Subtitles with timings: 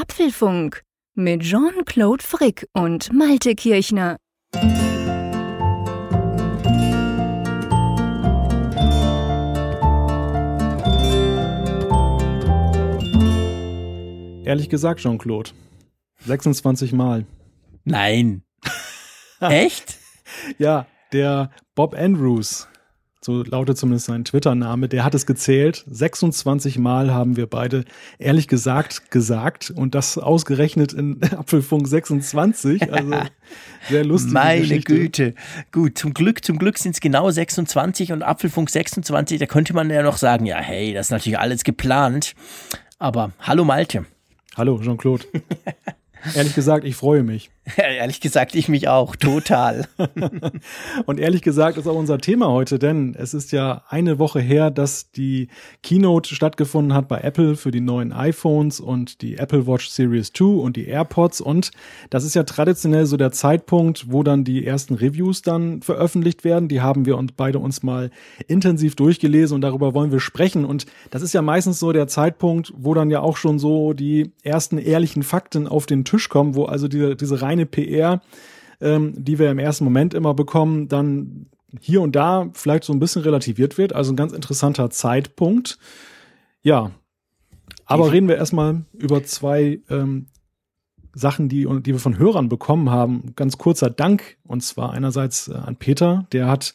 [0.00, 0.82] Apfelfunk
[1.14, 4.16] mit Jean-Claude Frick und Malte Kirchner.
[14.46, 15.50] Ehrlich gesagt, Jean-Claude.
[16.24, 17.26] 26 Mal.
[17.84, 18.42] Nein.
[19.40, 19.98] Echt?
[20.56, 22.68] Ja, der Bob Andrews,
[23.22, 25.84] so lautet zumindest sein Twitter-Name, der hat es gezählt.
[25.90, 27.84] 26 Mal haben wir beide
[28.18, 32.90] ehrlich gesagt gesagt und das ausgerechnet in Apfelfunk 26.
[32.90, 33.14] Also
[33.90, 34.32] sehr lustig.
[34.32, 34.94] Meine Geschichte.
[34.94, 35.34] Güte.
[35.70, 39.90] Gut, zum Glück, zum Glück sind es genau 26 und Apfelfunk 26, da könnte man
[39.90, 42.34] ja noch sagen, ja, hey, das ist natürlich alles geplant.
[42.98, 44.06] Aber hallo Malte.
[44.56, 45.24] Hallo, Jean-Claude.
[46.34, 47.50] ehrlich gesagt, ich freue mich.
[47.76, 49.86] Ehrlich gesagt, ich mich auch, total.
[51.06, 54.70] Und ehrlich gesagt ist auch unser Thema heute, denn es ist ja eine Woche her,
[54.70, 55.48] dass die
[55.82, 60.44] Keynote stattgefunden hat bei Apple für die neuen iPhones und die Apple Watch Series 2
[60.44, 61.40] und die AirPods.
[61.40, 61.70] Und
[62.10, 66.68] das ist ja traditionell so der Zeitpunkt, wo dann die ersten Reviews dann veröffentlicht werden.
[66.68, 68.10] Die haben wir uns beide uns mal
[68.46, 70.64] intensiv durchgelesen und darüber wollen wir sprechen.
[70.64, 74.32] Und das ist ja meistens so der Zeitpunkt, wo dann ja auch schon so die
[74.42, 78.22] ersten ehrlichen Fakten auf den Tisch kommen, wo also diese, diese reine PR,
[78.80, 81.46] ähm, die wir im ersten Moment immer bekommen, dann
[81.80, 83.94] hier und da vielleicht so ein bisschen relativiert wird.
[83.94, 85.78] Also ein ganz interessanter Zeitpunkt.
[86.62, 86.90] Ja,
[87.86, 90.26] aber reden wir erstmal über zwei ähm,
[91.12, 93.32] Sachen, die, die wir von Hörern bekommen haben.
[93.36, 94.36] Ganz kurzer Dank.
[94.44, 96.74] Und zwar einerseits äh, an Peter, der hat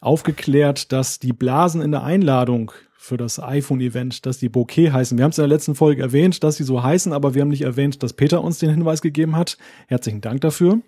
[0.00, 5.16] aufgeklärt, dass die Blasen in der Einladung für das iPhone-Event, dass die Bouquet heißen.
[5.16, 7.48] Wir haben es in der letzten Folge erwähnt, dass sie so heißen, aber wir haben
[7.48, 9.56] nicht erwähnt, dass Peter uns den Hinweis gegeben hat.
[9.88, 10.80] Herzlichen Dank dafür.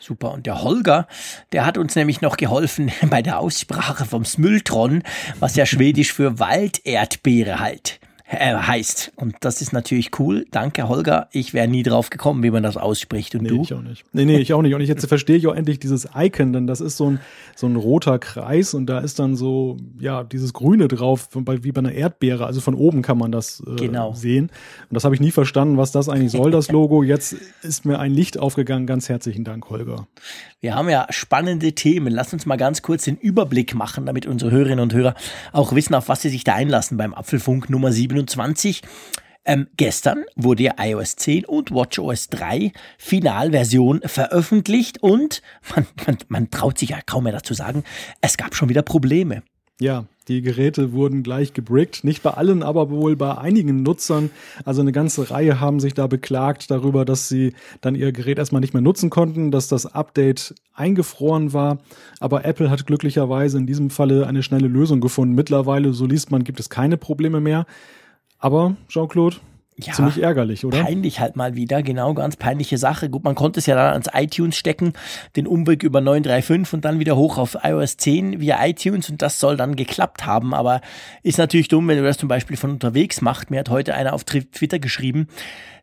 [0.00, 0.32] Super.
[0.32, 1.06] Und der Holger,
[1.52, 5.02] der hat uns nämlich noch geholfen bei der Aussprache vom Smültron,
[5.38, 9.12] was ja schwedisch für Walderdbeere halt äh, heißt.
[9.16, 10.46] Und das ist natürlich cool.
[10.50, 11.28] Danke, Holger.
[11.30, 13.34] Ich wäre nie drauf gekommen, wie man das ausspricht.
[13.36, 13.62] Und nee, du?
[13.62, 14.04] ich auch nicht.
[14.12, 14.74] Nee, nee, ich auch nicht.
[14.74, 17.20] Und ich jetzt verstehe ich auch endlich dieses Icon, denn das ist so ein,
[17.54, 21.78] so ein roter Kreis und da ist dann so, ja, dieses Grüne drauf, wie bei
[21.78, 22.46] einer Erdbeere.
[22.46, 24.12] Also von oben kann man das äh, genau.
[24.14, 24.50] sehen.
[24.88, 27.04] Und das habe ich nie verstanden, was das eigentlich soll, das Logo.
[27.04, 28.86] Jetzt ist mir ein Licht aufgegangen.
[28.86, 30.08] Ganz herzlichen Dank, Holger.
[30.60, 32.12] Wir haben ja spannende Themen.
[32.12, 35.14] Lass uns mal ganz kurz den Überblick machen, damit unsere Hörerinnen und Hörer
[35.52, 38.82] auch wissen, auf was sie sich da einlassen beim Apfelfunk Nummer 7 27.
[39.44, 45.40] Ähm, gestern wurde ja iOS 10 und WatchOS 3 Finalversion veröffentlicht und
[45.74, 47.84] man, man, man traut sich ja kaum mehr dazu sagen,
[48.20, 49.42] es gab schon wieder Probleme.
[49.78, 52.02] Ja, die Geräte wurden gleich gebrickt.
[52.02, 54.30] Nicht bei allen, aber wohl bei einigen Nutzern.
[54.64, 57.52] Also eine ganze Reihe haben sich da beklagt darüber, dass sie
[57.82, 61.78] dann ihr Gerät erstmal nicht mehr nutzen konnten, dass das Update eingefroren war.
[62.20, 65.34] Aber Apple hat glücklicherweise in diesem Falle eine schnelle Lösung gefunden.
[65.34, 67.66] Mittlerweile, so liest man, gibt es keine Probleme mehr.
[68.38, 69.36] Aber, Jean-Claude,
[69.78, 70.82] ja, ziemlich ärgerlich, oder?
[70.82, 73.10] Peinlich halt mal wieder, genau, ganz peinliche Sache.
[73.10, 74.94] Gut, man konnte es ja dann ans iTunes stecken,
[75.36, 79.38] den Umweg über 935 und dann wieder hoch auf iOS 10 via iTunes und das
[79.38, 80.54] soll dann geklappt haben.
[80.54, 80.80] Aber
[81.22, 83.50] ist natürlich dumm, wenn du das zum Beispiel von unterwegs machst.
[83.50, 85.28] Mir hat heute einer auf Twitter geschrieben,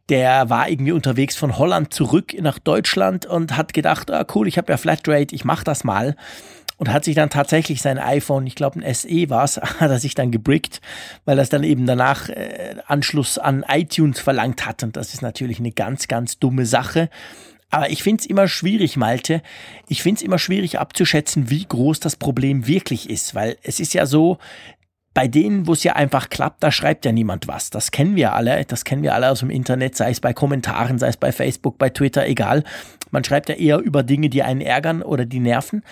[0.09, 4.57] der war irgendwie unterwegs von Holland zurück nach Deutschland und hat gedacht, ah cool, ich
[4.57, 6.15] habe ja Flatrate, ich mach das mal
[6.83, 9.99] und hat sich dann tatsächlich sein iPhone, ich glaube ein SE war es, hat er
[9.99, 10.81] sich dann gebrickt,
[11.23, 14.83] weil das dann eben danach äh, Anschluss an iTunes verlangt hat.
[14.83, 17.09] Und das ist natürlich eine ganz, ganz dumme Sache.
[17.69, 19.41] Aber ich finde es immer schwierig, Malte.
[19.87, 23.93] Ich finde es immer schwierig abzuschätzen, wie groß das Problem wirklich ist, weil es ist
[23.93, 24.39] ja so,
[25.13, 27.69] bei denen, wo es ja einfach klappt, da schreibt ja niemand was.
[27.69, 30.97] Das kennen wir alle, das kennen wir alle aus dem Internet, sei es bei Kommentaren,
[30.97, 32.63] sei es bei Facebook, bei Twitter, egal.
[33.11, 35.83] Man schreibt ja eher über Dinge, die einen ärgern oder die nerven.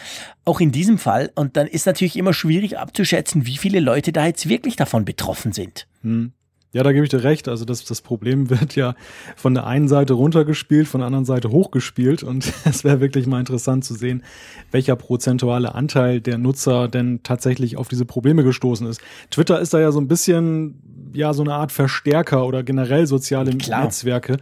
[0.43, 1.31] Auch in diesem Fall.
[1.35, 5.51] Und dann ist natürlich immer schwierig abzuschätzen, wie viele Leute da jetzt wirklich davon betroffen
[5.51, 5.87] sind.
[6.01, 6.33] Hm.
[6.73, 7.49] Ja, da gebe ich dir recht.
[7.49, 8.95] Also das, das Problem wird ja
[9.35, 12.23] von der einen Seite runtergespielt, von der anderen Seite hochgespielt.
[12.23, 14.23] Und es wäre wirklich mal interessant zu sehen,
[14.71, 19.01] welcher prozentuale Anteil der Nutzer denn tatsächlich auf diese Probleme gestoßen ist.
[19.29, 20.81] Twitter ist da ja so ein bisschen,
[21.13, 23.83] ja, so eine Art Verstärker oder generell soziale Klar.
[23.83, 24.37] Netzwerke.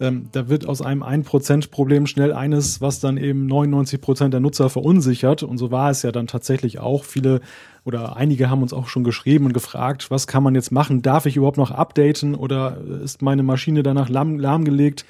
[0.00, 5.42] Ähm, da wird aus einem 1%-Problem schnell eines, was dann eben 99% der Nutzer verunsichert.
[5.42, 7.04] Und so war es ja dann tatsächlich auch.
[7.04, 7.40] Viele
[7.84, 11.02] oder einige haben uns auch schon geschrieben und gefragt, was kann man jetzt machen?
[11.02, 15.04] Darf ich überhaupt noch updaten oder ist meine Maschine danach lahm, lahmgelegt?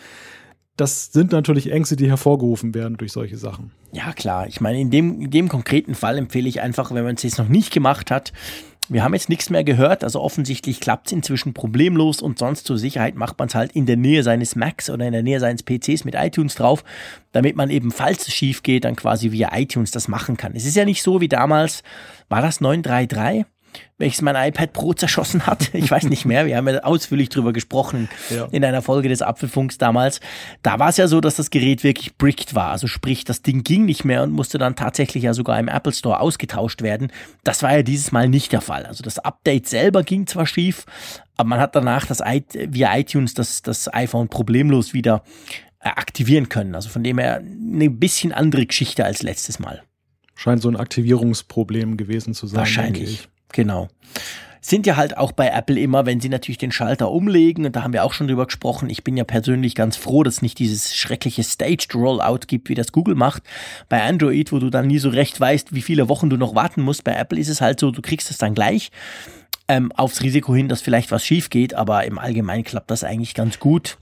[0.76, 3.72] Das sind natürlich Ängste, die hervorgerufen werden durch solche Sachen.
[3.93, 4.46] Ja, klar.
[4.46, 7.38] Ich meine, in dem, in dem konkreten Fall empfehle ich einfach, wenn man es jetzt
[7.38, 8.32] noch nicht gemacht hat,
[8.92, 12.76] wir haben jetzt nichts mehr gehört, also offensichtlich klappt es inzwischen problemlos und sonst zur
[12.76, 15.62] Sicherheit macht man es halt in der Nähe seines Macs oder in der Nähe seines
[15.62, 16.82] PCs mit iTunes drauf,
[17.32, 20.56] damit man eben, falls es schief geht, dann quasi via iTunes das machen kann.
[20.56, 21.84] Es ist ja nicht so wie damals,
[22.28, 23.46] war das 933?
[23.99, 25.75] Welches mein iPad Pro zerschossen hat.
[25.75, 28.46] Ich weiß nicht mehr, wir haben ja ausführlich drüber gesprochen ja.
[28.50, 30.20] in einer Folge des Apfelfunks damals.
[30.62, 32.70] Da war es ja so, dass das Gerät wirklich bricked war.
[32.70, 35.93] Also sprich, das Ding ging nicht mehr und musste dann tatsächlich ja sogar im Apple
[35.93, 37.12] Store ausgetauscht werden.
[37.44, 38.87] Das war ja dieses Mal nicht der Fall.
[38.87, 40.87] Also das Update selber ging zwar schief,
[41.37, 45.23] aber man hat danach das via iTunes das, das iPhone problemlos wieder
[45.81, 46.75] äh, aktivieren können.
[46.75, 49.82] Also von dem her eine bisschen andere Geschichte als letztes Mal.
[50.34, 52.58] Scheint so ein Aktivierungsproblem gewesen zu sein.
[52.58, 53.29] Wahrscheinlich.
[53.52, 53.88] Genau.
[54.62, 57.82] Sind ja halt auch bei Apple immer, wenn sie natürlich den Schalter umlegen, und da
[57.82, 60.58] haben wir auch schon drüber gesprochen, ich bin ja persönlich ganz froh, dass es nicht
[60.58, 63.43] dieses schreckliche Staged Rollout gibt, wie das Google macht.
[63.88, 66.82] Bei Android, wo du dann nie so recht weißt, wie viele Wochen du noch warten
[66.82, 68.91] musst, bei Apple ist es halt so, du kriegst es dann gleich.
[69.67, 73.35] Ähm, aufs Risiko hin, dass vielleicht was schief geht, aber im Allgemeinen klappt das eigentlich
[73.35, 73.97] ganz gut.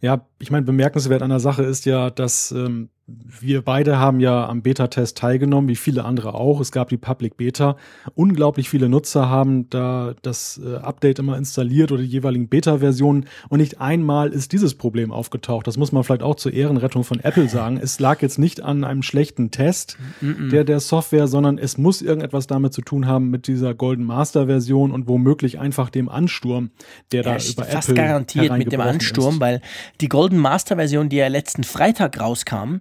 [0.00, 4.48] Ja, ich meine, bemerkenswert an der Sache ist ja, dass ähm, wir beide haben ja
[4.48, 6.60] am Beta-Test teilgenommen, wie viele andere auch.
[6.60, 7.76] Es gab die Public Beta.
[8.14, 13.26] Unglaublich viele Nutzer haben da das äh, Update immer installiert oder die jeweiligen Beta-Versionen.
[13.50, 15.66] Und nicht einmal ist dieses Problem aufgetaucht.
[15.66, 17.78] Das muss man vielleicht auch zur Ehrenrettung von Apple sagen.
[17.82, 22.46] Es lag jetzt nicht an einem schlechten Test der, der Software, sondern es muss irgendetwas
[22.46, 26.70] damit zu tun haben mit dieser Golden Master-Version und womöglich einfach dem Ansturm,
[27.12, 29.40] der ja, da über fast Apple garantiert mit dem Ansturm, ist.
[29.40, 29.60] weil
[30.00, 32.80] die Golden Master-Version, die ja letzten Freitag rauskam,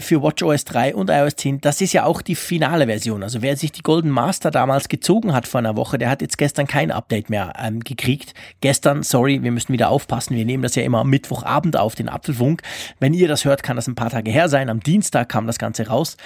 [0.00, 3.22] für WatchOS 3 und iOS 10, das ist ja auch die finale Version.
[3.22, 6.38] Also wer sich die Golden Master damals gezogen hat vor einer Woche, der hat jetzt
[6.38, 8.34] gestern kein Update mehr ähm, gekriegt.
[8.60, 12.08] Gestern, sorry, wir müssen wieder aufpassen, wir nehmen das ja immer am Mittwochabend auf, den
[12.08, 12.62] Apfelfunk.
[12.98, 14.68] Wenn ihr das hört, kann das ein paar Tage her sein.
[14.68, 16.16] Am Dienstag kam das Ganze raus.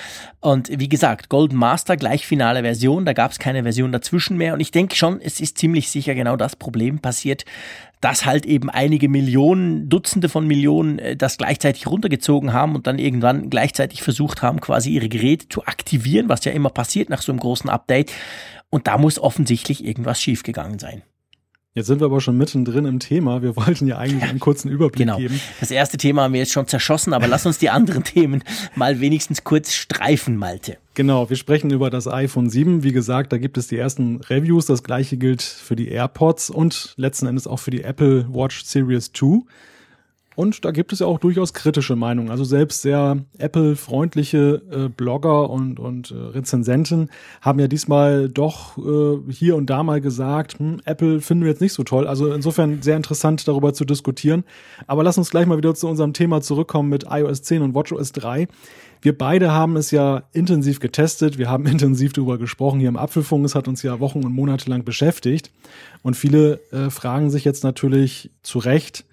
[0.40, 4.54] Und wie gesagt, Golden Master gleich finale Version, da gab es keine Version dazwischen mehr.
[4.54, 7.44] Und ich denke schon, es ist ziemlich sicher genau das Problem passiert,
[8.04, 12.98] dass halt eben einige Millionen, Dutzende von Millionen äh, das gleichzeitig runtergezogen haben und dann
[12.98, 17.32] irgendwann gleichzeitig versucht haben, quasi ihre Geräte zu aktivieren, was ja immer passiert nach so
[17.32, 18.12] einem großen Update.
[18.68, 21.02] Und da muss offensichtlich irgendwas schiefgegangen sein.
[21.76, 23.42] Jetzt sind wir aber schon mittendrin im Thema.
[23.42, 25.18] Wir wollten ja eigentlich einen kurzen Überblick genau.
[25.18, 25.40] geben.
[25.58, 28.44] Das erste Thema haben wir jetzt schon zerschossen, aber lass uns die anderen Themen
[28.76, 30.76] mal wenigstens kurz streifen, Malte.
[30.94, 32.84] Genau, wir sprechen über das iPhone 7.
[32.84, 34.66] Wie gesagt, da gibt es die ersten Reviews.
[34.66, 39.10] Das gleiche gilt für die AirPods und letzten Endes auch für die Apple Watch Series
[39.12, 39.40] 2.
[40.36, 42.30] Und da gibt es ja auch durchaus kritische Meinungen.
[42.30, 47.10] Also selbst sehr Apple-freundliche äh, Blogger und, und äh, Rezensenten
[47.40, 51.60] haben ja diesmal doch äh, hier und da mal gesagt, hm, Apple finden wir jetzt
[51.60, 52.06] nicht so toll.
[52.06, 54.44] Also insofern sehr interessant darüber zu diskutieren.
[54.86, 58.12] Aber lass uns gleich mal wieder zu unserem Thema zurückkommen mit iOS 10 und WatchOS
[58.12, 58.48] 3.
[59.04, 61.36] Wir beide haben es ja intensiv getestet.
[61.36, 63.44] Wir haben intensiv darüber gesprochen hier im Apfelfunk.
[63.44, 65.52] Es hat uns ja Wochen und Monate lang beschäftigt.
[66.02, 69.04] Und viele äh, fragen sich jetzt natürlich zu Recht,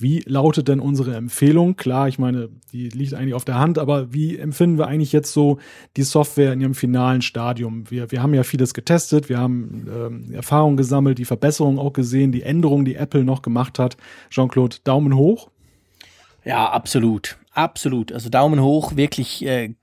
[0.00, 1.76] wie lautet denn unsere Empfehlung?
[1.76, 5.32] Klar, ich meine, die liegt eigentlich auf der Hand, aber wie empfinden wir eigentlich jetzt
[5.32, 5.58] so
[5.96, 7.90] die Software in ihrem finalen Stadium?
[7.90, 12.32] Wir, wir haben ja vieles getestet, wir haben ähm, Erfahrungen gesammelt, die Verbesserungen auch gesehen,
[12.32, 13.96] die Änderungen, die Apple noch gemacht hat.
[14.30, 15.50] Jean-Claude, Daumen hoch?
[16.44, 17.36] Ja, absolut.
[17.58, 18.12] Absolut.
[18.12, 19.74] Also Daumen hoch, wirklich äh,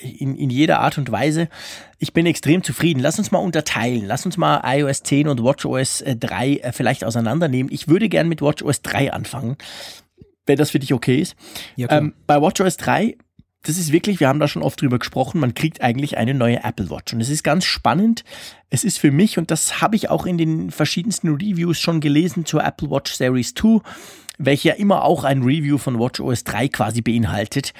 [0.00, 1.50] in, in jeder Art und Weise.
[1.98, 3.00] Ich bin extrem zufrieden.
[3.00, 4.06] Lass uns mal unterteilen.
[4.06, 7.70] Lass uns mal iOS 10 und WatchOS 3 äh, vielleicht auseinandernehmen.
[7.70, 9.58] Ich würde gern mit WatchOS 3 anfangen,
[10.46, 11.36] wenn das für dich okay ist.
[11.76, 13.18] Ja, ähm, bei WatchOS 3
[13.64, 16.62] das ist wirklich, wir haben da schon oft drüber gesprochen, man kriegt eigentlich eine neue
[16.62, 17.12] Apple Watch.
[17.12, 18.24] Und es ist ganz spannend.
[18.70, 22.46] Es ist für mich, und das habe ich auch in den verschiedensten Reviews schon gelesen
[22.46, 23.80] zur Apple Watch Series 2,
[24.38, 27.72] welche ja immer auch ein Review von WatchOS 3 quasi beinhaltet.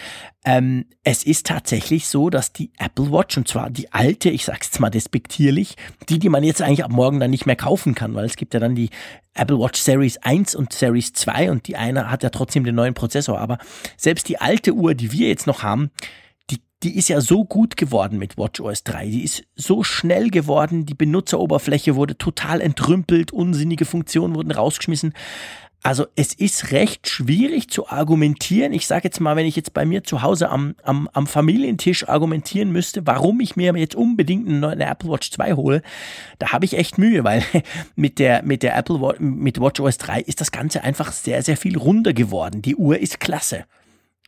[0.45, 4.69] Ähm, es ist tatsächlich so, dass die Apple Watch, und zwar die alte, ich sag's
[4.69, 5.77] jetzt mal despektierlich,
[6.09, 8.55] die, die man jetzt eigentlich ab morgen dann nicht mehr kaufen kann, weil es gibt
[8.55, 8.91] ja dann die
[9.35, 12.95] Apple Watch Series 1 und Series 2 und die eine hat ja trotzdem den neuen
[12.95, 13.59] Prozessor, aber
[13.97, 15.91] selbst die alte Uhr, die wir jetzt noch haben,
[16.83, 19.07] die, ist ja so gut geworden mit WatchOS 3.
[19.09, 25.13] Die ist so schnell geworden, die Benutzeroberfläche wurde total entrümpelt, unsinnige Funktionen wurden rausgeschmissen.
[25.83, 28.73] Also es ist recht schwierig zu argumentieren.
[28.73, 32.09] Ich sage jetzt mal, wenn ich jetzt bei mir zu Hause am, am, am Familientisch
[32.09, 35.83] argumentieren müsste, warum ich mir jetzt unbedingt eine Apple Watch 2 hole,
[36.41, 37.45] da habe ich echt Mühe, weil
[37.97, 41.57] mit der, mit der Apple Watch, mit WatchOS 3 ist das Ganze einfach sehr, sehr
[41.57, 42.61] viel runder geworden.
[42.61, 43.65] Die Uhr ist klasse.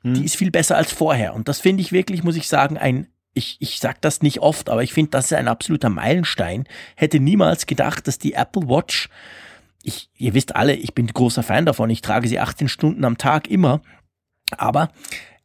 [0.02, 0.14] Hm.
[0.14, 1.34] Die ist viel besser als vorher.
[1.34, 4.68] Und das finde ich wirklich, muss ich sagen, ein ich, ich sage das nicht oft,
[4.68, 6.64] aber ich finde, das ist ein absoluter Meilenstein.
[6.96, 9.08] Hätte niemals gedacht, dass die Apple Watch
[9.82, 11.90] ich, ihr wisst alle, ich bin großer Fan davon.
[11.90, 13.80] Ich trage sie 18 Stunden am Tag immer.
[14.56, 14.90] Aber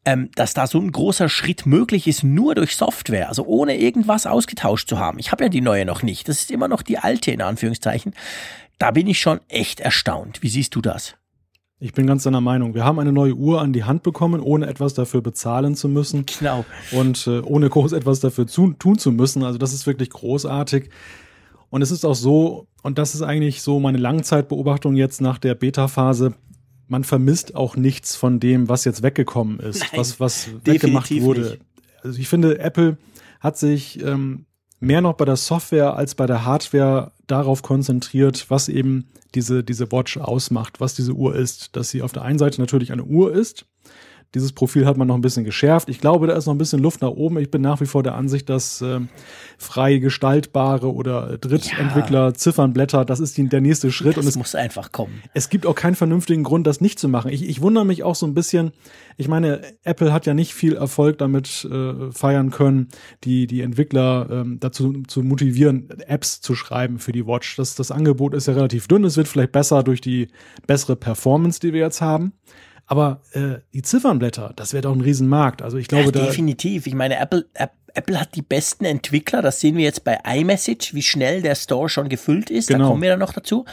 [0.06, 4.28] ähm, dass da so ein großer Schritt möglich ist, nur durch Software, also ohne irgendwas
[4.28, 5.20] ausgetauscht zu haben.
[5.20, 6.30] Ich habe ja die neue noch nicht.
[6.30, 8.14] Das ist immer noch die alte, in Anführungszeichen.
[8.78, 10.44] Da bin ich schon echt erstaunt.
[10.44, 11.16] Wie siehst du das?
[11.80, 12.74] Ich bin ganz deiner Meinung.
[12.74, 16.26] Wir haben eine neue Uhr an die Hand bekommen, ohne etwas dafür bezahlen zu müssen.
[16.40, 16.66] Genau.
[16.92, 19.44] Und äh, ohne groß etwas dafür zu, tun zu müssen.
[19.44, 20.90] Also das ist wirklich großartig.
[21.70, 25.56] Und es ist auch so, und das ist eigentlich so meine Langzeitbeobachtung jetzt nach der
[25.56, 26.34] Beta-Phase,
[26.88, 31.42] man vermisst auch nichts von dem, was jetzt weggekommen ist, Nein, was, was weggemacht wurde.
[31.42, 31.60] nicht.
[32.04, 32.98] Also ich finde, Apple
[33.40, 34.46] hat sich ähm,
[34.80, 39.92] mehr noch bei der Software als bei der Hardware darauf konzentriert, was eben diese, diese
[39.92, 41.76] Watch ausmacht, was diese Uhr ist.
[41.76, 43.66] Dass sie auf der einen Seite natürlich eine Uhr ist,
[44.36, 45.88] dieses Profil hat man noch ein bisschen geschärft.
[45.90, 47.40] Ich glaube, da ist noch ein bisschen Luft nach oben.
[47.40, 49.08] Ich bin nach wie vor der Ansicht, dass ähm,
[49.58, 52.34] frei gestaltbare oder Drittentwickler, Ja.
[52.34, 54.18] Ziffernblätter, das ist die, der nächste Schritt.
[54.18, 55.24] Das und es, muss einfach kommen.
[55.34, 57.32] es gibt auch keinen vernünftigen Grund, das nicht zu machen.
[57.32, 58.72] Ich, ich wundere mich auch so ein bisschen.
[59.18, 62.90] Ich meine, Apple hat ja nicht viel Erfolg damit äh, feiern können,
[63.24, 67.56] die, die Entwickler ähm, dazu zu motivieren, Apps zu schreiben für die Watch.
[67.56, 69.06] Das, das Angebot ist ja relativ dünn.
[69.06, 70.28] Es wird vielleicht besser durch die
[70.68, 72.34] bessere Performance, die wir jetzt haben.
[72.88, 75.62] Aber äh, die Ziffernblätter, das wäre doch ein Riesenmarkt.
[75.62, 76.86] Also ich glaube, ja, da definitiv.
[76.86, 79.42] Ich meine, Apple, App- Apple hat die besten Entwickler.
[79.42, 82.68] Das sehen wir jetzt bei iMessage, wie schnell der Store schon gefüllt ist.
[82.68, 82.80] Genau.
[82.84, 83.66] Da kommen wir dann noch dazu.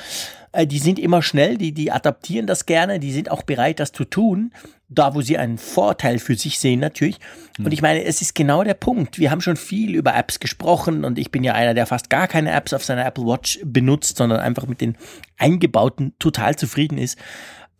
[0.52, 3.92] Äh, Die sind immer schnell, die, die adaptieren das gerne, die sind auch bereit, das
[3.92, 4.52] zu tun.
[4.88, 7.18] Da, wo sie einen Vorteil für sich sehen, natürlich.
[7.58, 9.18] Und ich meine, es ist genau der Punkt.
[9.18, 12.28] Wir haben schon viel über Apps gesprochen und ich bin ja einer, der fast gar
[12.28, 14.98] keine Apps auf seiner Apple Watch benutzt, sondern einfach mit den
[15.38, 17.16] eingebauten total zufrieden ist.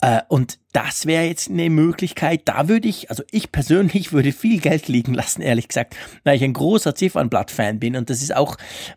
[0.03, 4.61] Äh, Und das wäre jetzt eine Möglichkeit, da würde ich, also ich persönlich würde viel
[4.61, 7.97] Geld liegen lassen, ehrlich gesagt, weil ich ein großer Ziffernblatt-Fan bin.
[7.97, 8.57] Und das ist auch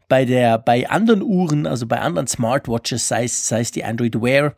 [0.09, 4.21] bei der, bei anderen Uhren, also bei anderen Smartwatches, sei es, sei es die Android
[4.21, 4.55] Wear,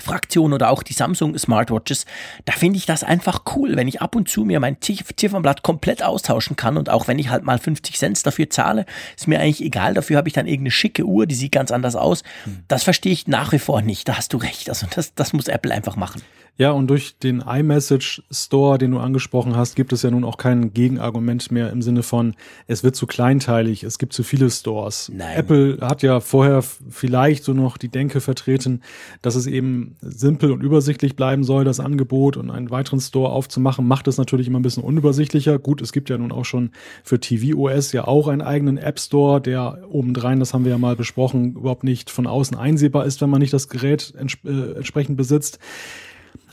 [0.00, 2.06] Fraktion oder auch die Samsung Smartwatches,
[2.44, 5.62] da finde ich das einfach cool, wenn ich ab und zu mir mein Ziff- Ziffernblatt
[5.62, 9.40] komplett austauschen kann und auch wenn ich halt mal 50 Cent dafür zahle, ist mir
[9.40, 12.22] eigentlich egal, dafür habe ich dann irgendeine schicke Uhr, die sieht ganz anders aus.
[12.68, 15.48] Das verstehe ich nach wie vor nicht, da hast du recht, also das, das muss
[15.48, 16.22] Apple einfach machen.
[16.58, 20.36] Ja, und durch den iMessage Store, den du angesprochen hast, gibt es ja nun auch
[20.36, 22.34] kein Gegenargument mehr im Sinne von,
[22.66, 25.10] es wird zu kleinteilig, es gibt zu viele Stores.
[25.14, 25.34] Nein.
[25.34, 28.82] Apple hat ja vorher vielleicht so noch die Denke vertreten,
[29.22, 33.88] dass es eben simpel und übersichtlich bleiben soll, das Angebot und einen weiteren Store aufzumachen,
[33.88, 35.58] macht es natürlich immer ein bisschen unübersichtlicher.
[35.58, 39.40] Gut, es gibt ja nun auch schon für tvOS ja auch einen eigenen App Store,
[39.40, 43.30] der obendrein, das haben wir ja mal besprochen, überhaupt nicht von außen einsehbar ist, wenn
[43.30, 45.58] man nicht das Gerät entsp äh, entsprechend besitzt.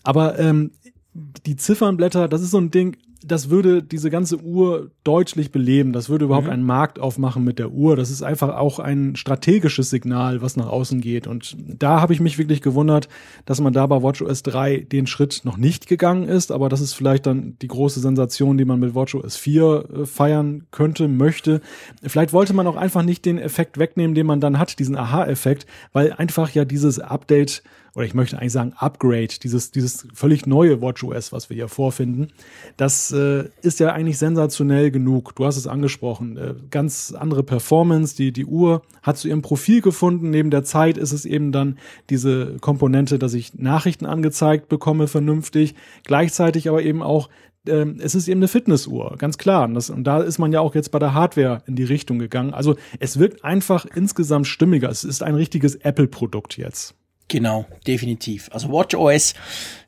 [0.03, 0.71] Aber ähm,
[1.13, 5.91] die Ziffernblätter, das ist so ein Ding, das würde diese ganze Uhr deutlich beleben.
[5.91, 7.97] Das würde überhaupt einen Markt aufmachen mit der Uhr.
[7.97, 11.27] Das ist einfach auch ein strategisches Signal, was nach außen geht.
[11.27, 13.09] Und da habe ich mich wirklich gewundert,
[13.45, 16.51] dass man da bei WatchOS 3 den Schritt noch nicht gegangen ist.
[16.51, 20.67] Aber das ist vielleicht dann die große Sensation, die man mit WatchOS 4 äh, feiern
[20.71, 21.59] könnte, möchte.
[22.03, 25.65] Vielleicht wollte man auch einfach nicht den Effekt wegnehmen, den man dann hat, diesen Aha-Effekt,
[25.91, 27.63] weil einfach ja dieses Update
[27.99, 32.29] oder ich möchte eigentlich sagen Upgrade, dieses, dieses völlig neue WatchOS, was wir hier vorfinden,
[32.77, 35.35] das äh, ist ja eigentlich sensationell genug.
[35.35, 36.37] Du hast es angesprochen.
[36.37, 38.15] Äh, ganz andere Performance.
[38.15, 40.29] Die, die Uhr hat zu ihrem Profil gefunden.
[40.29, 41.77] Neben der Zeit ist es eben dann
[42.09, 45.75] diese Komponente, dass ich Nachrichten angezeigt bekomme, vernünftig.
[46.05, 47.27] Gleichzeitig aber eben auch
[47.67, 49.65] ähm, es ist eben eine Fitnessuhr, ganz klar.
[49.65, 52.17] Und, das, und da ist man ja auch jetzt bei der Hardware in die Richtung
[52.17, 52.53] gegangen.
[52.53, 54.89] Also es wirkt einfach insgesamt stimmiger.
[54.89, 56.95] Es ist ein richtiges Apple-Produkt jetzt.
[57.29, 58.49] Genau, definitiv.
[58.51, 59.35] Also WatchOS,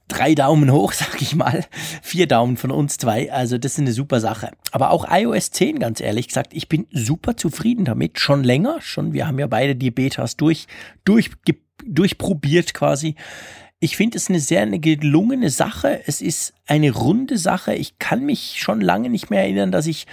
[0.07, 1.65] drei Daumen hoch, sag ich mal.
[2.01, 3.31] Vier Daumen von uns zwei.
[3.31, 4.51] Also das ist eine super Sache.
[4.71, 8.19] Aber auch iOS 10, ganz ehrlich gesagt, ich bin super zufrieden damit.
[8.19, 9.11] Schon länger, schon.
[9.11, 10.67] Wir haben ja beide die Betas durch,
[11.03, 11.31] durch,
[11.85, 13.15] durchprobiert quasi.
[13.79, 16.01] Ich finde es eine sehr eine gelungene Sache.
[16.05, 17.73] Es ist eine runde Sache.
[17.73, 20.05] Ich kann mich schon lange nicht mehr erinnern, dass ich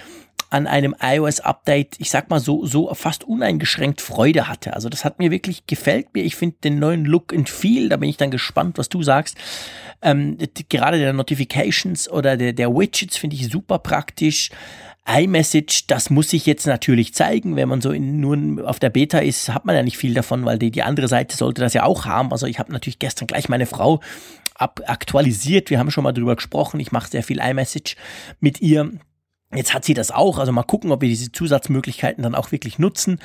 [0.49, 4.73] an einem iOS-Update, ich sag mal so, so fast uneingeschränkt Freude hatte.
[4.73, 6.23] Also das hat mir wirklich gefällt mir.
[6.23, 9.37] Ich finde den neuen Look and Feel, da bin ich dann gespannt, was du sagst.
[10.01, 10.37] Ähm,
[10.69, 14.49] gerade der Notifications oder der, der Widgets finde ich super praktisch.
[15.07, 17.55] iMessage, das muss sich jetzt natürlich zeigen.
[17.55, 20.45] Wenn man so in, nur auf der Beta ist, hat man ja nicht viel davon,
[20.45, 22.31] weil die, die andere Seite sollte das ja auch haben.
[22.31, 24.01] Also ich habe natürlich gestern gleich meine Frau
[24.55, 25.69] ab aktualisiert.
[25.69, 26.79] Wir haben schon mal drüber gesprochen.
[26.79, 27.95] Ich mache sehr viel iMessage
[28.39, 28.91] mit ihr.
[29.53, 32.77] Jetzt hat sie das auch, also mal gucken, ob wir diese Zusatzmöglichkeiten dann auch wirklich
[32.77, 33.19] nutzen.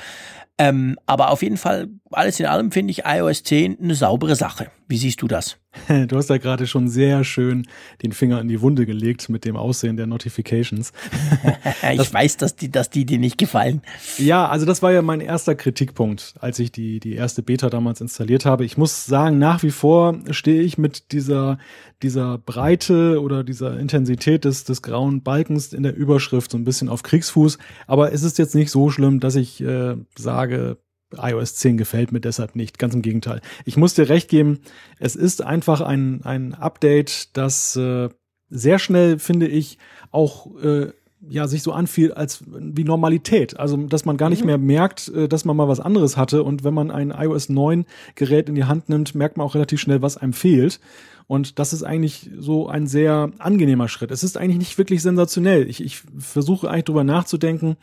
[0.57, 4.71] Ähm, aber auf jeden Fall, alles in allem finde ich iOS 10 eine saubere Sache.
[4.87, 5.57] Wie siehst du das?
[6.07, 7.67] Du hast da gerade schon sehr schön
[8.01, 10.93] den Finger in die Wunde gelegt mit dem Aussehen der Notifications.
[11.93, 13.81] ich weiß, dass die, dass die dir nicht gefallen.
[14.17, 18.01] Ja, also das war ja mein erster Kritikpunkt, als ich die, die erste Beta damals
[18.01, 18.65] installiert habe.
[18.65, 21.57] Ich muss sagen, nach wie vor stehe ich mit dieser,
[22.01, 26.89] dieser Breite oder dieser Intensität des, des grauen Balkens in der Überschrift so ein bisschen
[26.89, 27.57] auf Kriegsfuß.
[27.87, 30.77] Aber es ist jetzt nicht so schlimm, dass ich äh, sage,
[31.21, 32.79] iOS 10 gefällt mir deshalb nicht.
[32.79, 33.41] Ganz im Gegenteil.
[33.65, 34.59] Ich muss dir recht geben,
[34.99, 38.09] es ist einfach ein, ein Update, das äh,
[38.49, 39.77] sehr schnell, finde ich,
[40.11, 40.91] auch äh,
[41.27, 43.59] ja sich so anfiel als wie Normalität.
[43.59, 44.47] Also dass man gar nicht mhm.
[44.47, 46.43] mehr merkt, äh, dass man mal was anderes hatte.
[46.43, 49.79] Und wenn man ein iOS 9 Gerät in die Hand nimmt, merkt man auch relativ
[49.79, 50.79] schnell, was einem fehlt.
[51.27, 54.11] Und das ist eigentlich so ein sehr angenehmer Schritt.
[54.11, 55.67] Es ist eigentlich nicht wirklich sensationell.
[55.67, 57.77] Ich, ich versuche eigentlich drüber nachzudenken,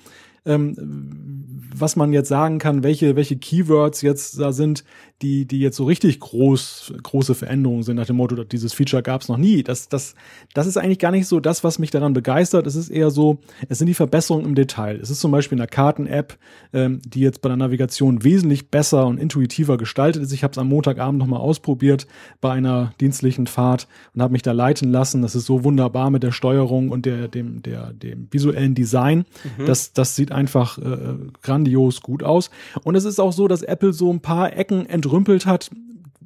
[0.47, 4.85] ähm, was man jetzt sagen kann, welche, welche Keywords jetzt da sind,
[5.23, 9.23] die, die jetzt so richtig groß, große Veränderungen sind nach dem Motto, dieses Feature gab
[9.23, 9.63] es noch nie.
[9.63, 10.15] Das, das,
[10.53, 12.67] das ist eigentlich gar nicht so das, was mich daran begeistert.
[12.67, 13.39] Es ist eher so,
[13.69, 14.99] es sind die Verbesserungen im Detail.
[15.01, 16.37] Es ist zum Beispiel eine Karten-App,
[16.73, 20.33] ähm, die jetzt bei der Navigation wesentlich besser und intuitiver gestaltet ist.
[20.33, 22.07] Ich habe es am Montagabend nochmal ausprobiert
[22.41, 25.23] bei einer dienstlichen Fahrt und habe mich da leiten lassen.
[25.23, 29.25] Das ist so wunderbar mit der Steuerung und der, dem, der, dem visuellen Design.
[29.59, 29.67] Mhm.
[29.67, 32.51] Das, das sieht einfach äh, grandios gut aus.
[32.83, 35.71] Und es ist auch so, dass Apple so ein paar Ecken entrümpelt hat,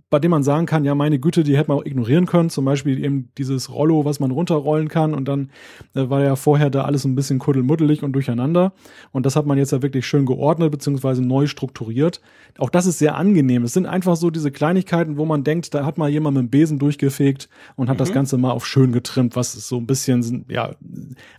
[0.09, 2.49] bei dem man sagen kann, ja, meine Güte, die hätte man auch ignorieren können.
[2.49, 5.15] Zum Beispiel eben dieses Rollo, was man runterrollen kann.
[5.15, 5.51] Und dann
[5.97, 8.73] äh, war ja vorher da alles ein bisschen kuddelmuddelig und durcheinander.
[9.11, 12.21] Und das hat man jetzt ja wirklich schön geordnet beziehungsweise neu strukturiert.
[12.59, 13.65] Auch das ist sehr angenehm.
[13.65, 16.51] Es sind einfach so diese Kleinigkeiten, wo man denkt, da hat mal jemand mit dem
[16.51, 17.99] Besen durchgefegt und hat mhm.
[17.99, 20.77] das Ganze mal auf schön getrimmt, was so ein bisschen, ja,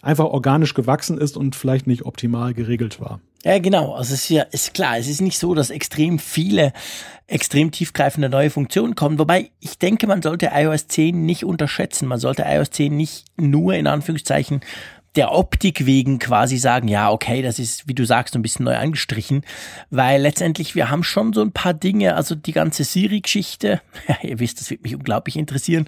[0.01, 3.21] einfach organisch gewachsen ist und vielleicht nicht optimal geregelt war.
[3.43, 3.93] Ja, genau.
[3.93, 6.73] Also es ist ja, ist klar, es ist nicht so, dass extrem viele
[7.27, 9.19] extrem tiefgreifende neue Funktionen kommen.
[9.19, 12.07] Wobei ich denke, man sollte iOS 10 nicht unterschätzen.
[12.07, 14.61] Man sollte iOS 10 nicht nur in Anführungszeichen
[15.17, 18.77] der Optik wegen quasi sagen, ja, okay, das ist, wie du sagst, ein bisschen neu
[18.77, 19.41] angestrichen,
[19.89, 24.39] weil letztendlich wir haben schon so ein paar Dinge, also die ganze Siri-Geschichte, ja, ihr
[24.39, 25.87] wisst, das wird mich unglaublich interessieren,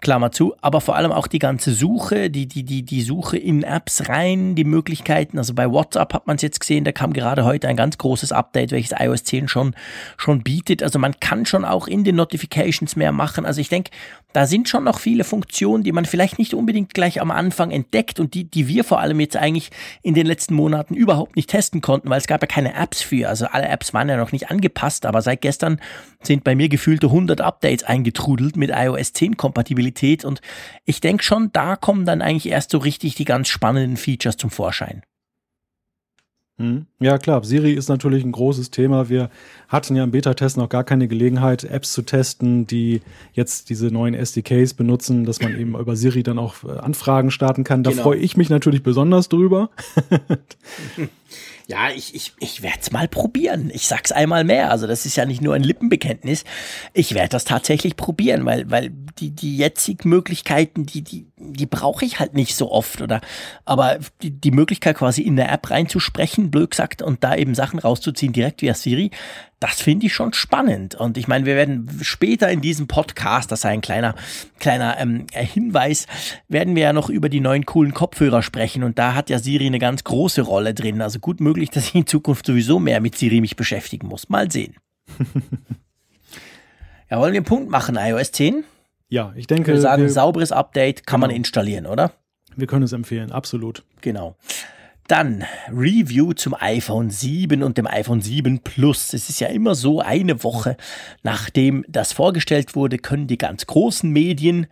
[0.00, 3.62] Klammer zu, aber vor allem auch die ganze Suche, die, die, die, die Suche in
[3.62, 7.44] Apps rein, die Möglichkeiten, also bei WhatsApp hat man es jetzt gesehen, da kam gerade
[7.44, 9.74] heute ein ganz großes Update, welches iOS 10 schon,
[10.16, 13.90] schon bietet, also man kann schon auch in den Notifications mehr machen, also ich denke,
[14.32, 18.20] da sind schon noch viele Funktionen, die man vielleicht nicht unbedingt gleich am Anfang entdeckt
[18.20, 21.82] und die, die wir vor allem jetzt eigentlich in den letzten Monaten überhaupt nicht testen
[21.82, 23.28] konnten, weil es gab ja keine Apps für.
[23.28, 25.78] Also alle Apps waren ja noch nicht angepasst, aber seit gestern
[26.22, 30.40] sind bei mir gefühlte 100 Updates eingetrudelt mit iOS 10 Kompatibilität und
[30.86, 34.50] ich denke schon, da kommen dann eigentlich erst so richtig die ganz spannenden Features zum
[34.50, 35.02] Vorschein.
[36.60, 36.84] Hm.
[36.98, 37.42] Ja, klar.
[37.42, 39.08] Siri ist natürlich ein großes Thema.
[39.08, 39.30] Wir
[39.68, 43.00] hatten ja im Beta-Test noch gar keine Gelegenheit, Apps zu testen, die
[43.32, 47.64] jetzt diese neuen SDKs benutzen, dass man eben über Siri dann auch äh, Anfragen starten
[47.64, 47.82] kann.
[47.82, 48.02] Da genau.
[48.02, 49.70] freue ich mich natürlich besonders drüber.
[51.70, 53.70] Ja, ich, ich, ich werde es mal probieren.
[53.72, 54.72] Ich sag's einmal mehr.
[54.72, 56.42] Also das ist ja nicht nur ein Lippenbekenntnis.
[56.94, 62.04] Ich werde das tatsächlich probieren, weil, weil die, die jetzigen Möglichkeiten, die, die, die brauche
[62.04, 63.00] ich halt nicht so oft.
[63.00, 63.20] Oder
[63.64, 67.78] aber die, die Möglichkeit, quasi in der App reinzusprechen, blöd gesagt, und da eben Sachen
[67.78, 69.10] rauszuziehen, direkt via Siri,
[69.58, 70.94] das finde ich schon spannend.
[70.94, 74.14] Und ich meine, wir werden später in diesem Podcast, das sei ein kleiner,
[74.58, 76.06] kleiner ähm, Hinweis,
[76.48, 78.82] werden wir ja noch über die neuen coolen Kopfhörer sprechen.
[78.84, 81.02] Und da hat ja Siri eine ganz große Rolle drin.
[81.02, 84.28] Also gut möglich, dass ich in Zukunft sowieso mehr mit Siri mich beschäftigen muss.
[84.28, 84.76] Mal sehen.
[87.10, 88.64] ja, wollen wir einen Punkt machen, iOS 10?
[89.10, 89.72] Ja, ich denke.
[89.72, 91.28] Wir sagen, wir, sauberes Update kann genau.
[91.28, 92.12] man installieren, oder?
[92.56, 93.84] Wir können es empfehlen, absolut.
[94.00, 94.36] Genau.
[95.08, 99.12] Dann Review zum iPhone 7 und dem iPhone 7 Plus.
[99.12, 100.76] Es ist ja immer so, eine Woche
[101.24, 104.68] nachdem das vorgestellt wurde, können die ganz großen Medien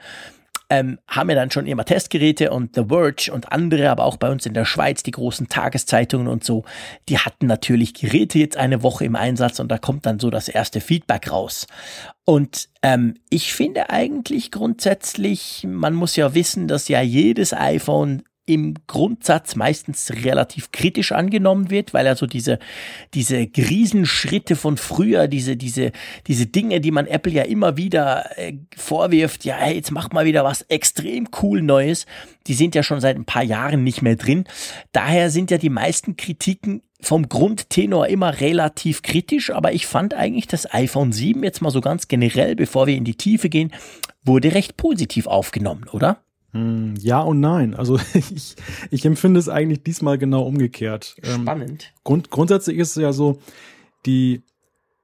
[0.71, 4.31] ähm, haben ja dann schon immer Testgeräte und The Verge und andere, aber auch bei
[4.31, 6.65] uns in der Schweiz, die großen Tageszeitungen und so,
[7.09, 10.49] die hatten natürlich Geräte jetzt eine Woche im Einsatz und da kommt dann so das
[10.49, 11.67] erste Feedback raus.
[12.25, 18.75] Und ähm, ich finde eigentlich grundsätzlich, man muss ja wissen, dass ja jedes iPhone im
[18.87, 22.59] Grundsatz meistens relativ kritisch angenommen wird, weil also diese,
[23.13, 25.93] diese Riesenschritte von früher, diese, diese,
[26.27, 30.25] diese Dinge, die man Apple ja immer wieder äh, vorwirft, ja, hey, jetzt macht mal
[30.25, 32.07] wieder was extrem cool Neues,
[32.47, 34.45] die sind ja schon seit ein paar Jahren nicht mehr drin.
[34.93, 40.47] Daher sind ja die meisten Kritiken vom Grundtenor immer relativ kritisch, aber ich fand eigentlich
[40.47, 43.73] das iPhone 7 jetzt mal so ganz generell, bevor wir in die Tiefe gehen,
[44.25, 46.23] wurde recht positiv aufgenommen, oder?
[46.53, 47.75] Hm, ja und nein.
[47.75, 48.57] Also ich,
[48.91, 51.17] ich empfinde es eigentlich diesmal genau umgekehrt.
[51.23, 51.93] Ähm, Spannend.
[52.05, 53.39] Grund, grundsätzlich ist es ja so,
[54.07, 54.43] die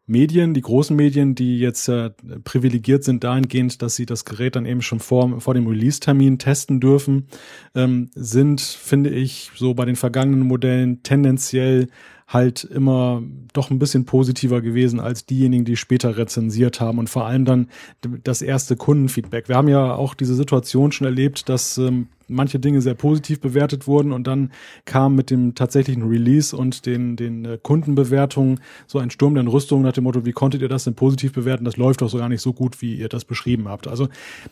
[0.07, 2.11] Medien, die großen Medien, die jetzt äh,
[2.45, 6.79] privilegiert sind dahingehend, dass sie das Gerät dann eben schon vor, vor dem Release-Termin testen
[6.79, 7.29] dürfen,
[7.75, 11.89] ähm, sind, finde ich, so bei den vergangenen Modellen tendenziell
[12.27, 17.27] halt immer doch ein bisschen positiver gewesen als diejenigen, die später rezensiert haben und vor
[17.27, 17.69] allem dann
[18.23, 19.49] das erste Kundenfeedback.
[19.49, 23.87] Wir haben ja auch diese Situation schon erlebt, dass ähm, manche Dinge sehr positiv bewertet
[23.87, 24.51] wurden und dann
[24.85, 29.83] kam mit dem tatsächlichen Release und den, den äh, Kundenbewertungen so ein Sturm der Rüstung
[29.83, 31.65] nach dem Motto, wie konntet ihr das denn positiv bewerten?
[31.65, 33.87] Das läuft doch so gar nicht so gut, wie ihr das beschrieben habt.
[33.89, 34.09] Also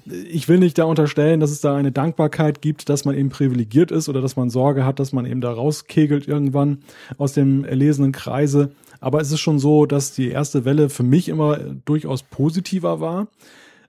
[0.06, 3.90] ich will nicht da unterstellen, dass es da eine Dankbarkeit gibt, dass man eben privilegiert
[3.90, 6.78] ist oder dass man Sorge hat, dass man eben da rauskegelt irgendwann
[7.18, 8.72] aus dem erlesenen Kreise.
[9.00, 13.28] Aber es ist schon so, dass die erste Welle für mich immer durchaus positiver war.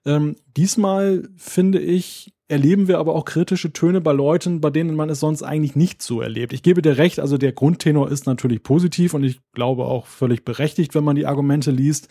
[0.04, 5.08] Ähm, diesmal finde ich, erleben wir aber auch kritische Töne bei Leuten, bei denen man
[5.08, 6.52] es sonst eigentlich nicht so erlebt.
[6.52, 10.44] Ich gebe dir recht, also der Grundtenor ist natürlich positiv und ich glaube auch völlig
[10.44, 12.08] berechtigt, wenn man die Argumente liest.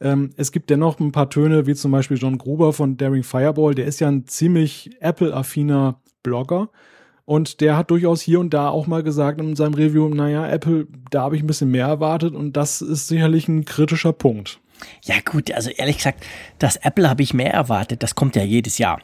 [0.00, 3.74] Ähm, es gibt dennoch ein paar Töne, wie zum Beispiel John Gruber von Daring Fireball,
[3.74, 6.70] der ist ja ein ziemlich Apple-affiner Blogger.
[7.24, 10.88] Und der hat durchaus hier und da auch mal gesagt in seinem Review, naja, Apple,
[11.10, 14.60] da habe ich ein bisschen mehr erwartet und das ist sicherlich ein kritischer Punkt.
[15.04, 16.24] Ja gut, also ehrlich gesagt,
[16.58, 19.00] das Apple habe ich mehr erwartet, das kommt ja jedes Jahr.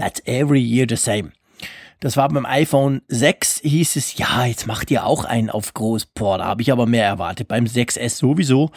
[0.00, 1.32] That's every year the same.
[2.00, 6.08] Das war beim iPhone 6, hieß es, ja, jetzt macht ihr auch einen auf groß.
[6.14, 7.46] Da habe ich aber mehr erwartet.
[7.46, 8.70] Beim 6S sowieso.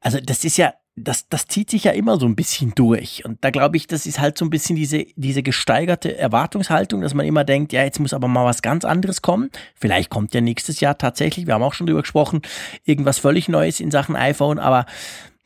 [0.00, 3.22] Also das ist ja, das, das zieht sich ja immer so ein bisschen durch.
[3.26, 7.12] Und da glaube ich, das ist halt so ein bisschen diese, diese gesteigerte Erwartungshaltung, dass
[7.12, 9.50] man immer denkt, ja, jetzt muss aber mal was ganz anderes kommen.
[9.74, 12.40] Vielleicht kommt ja nächstes Jahr tatsächlich, wir haben auch schon drüber gesprochen,
[12.84, 14.86] irgendwas völlig Neues in Sachen iPhone, aber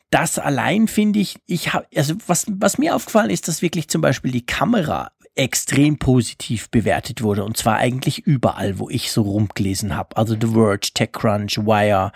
[0.09, 4.01] das allein finde ich, ich habe, also was, was mir aufgefallen ist, dass wirklich zum
[4.01, 7.43] Beispiel die Kamera extrem positiv bewertet wurde.
[7.43, 10.15] Und zwar eigentlich überall, wo ich so rumgelesen habe.
[10.15, 12.11] Also The Verge, TechCrunch, Wire,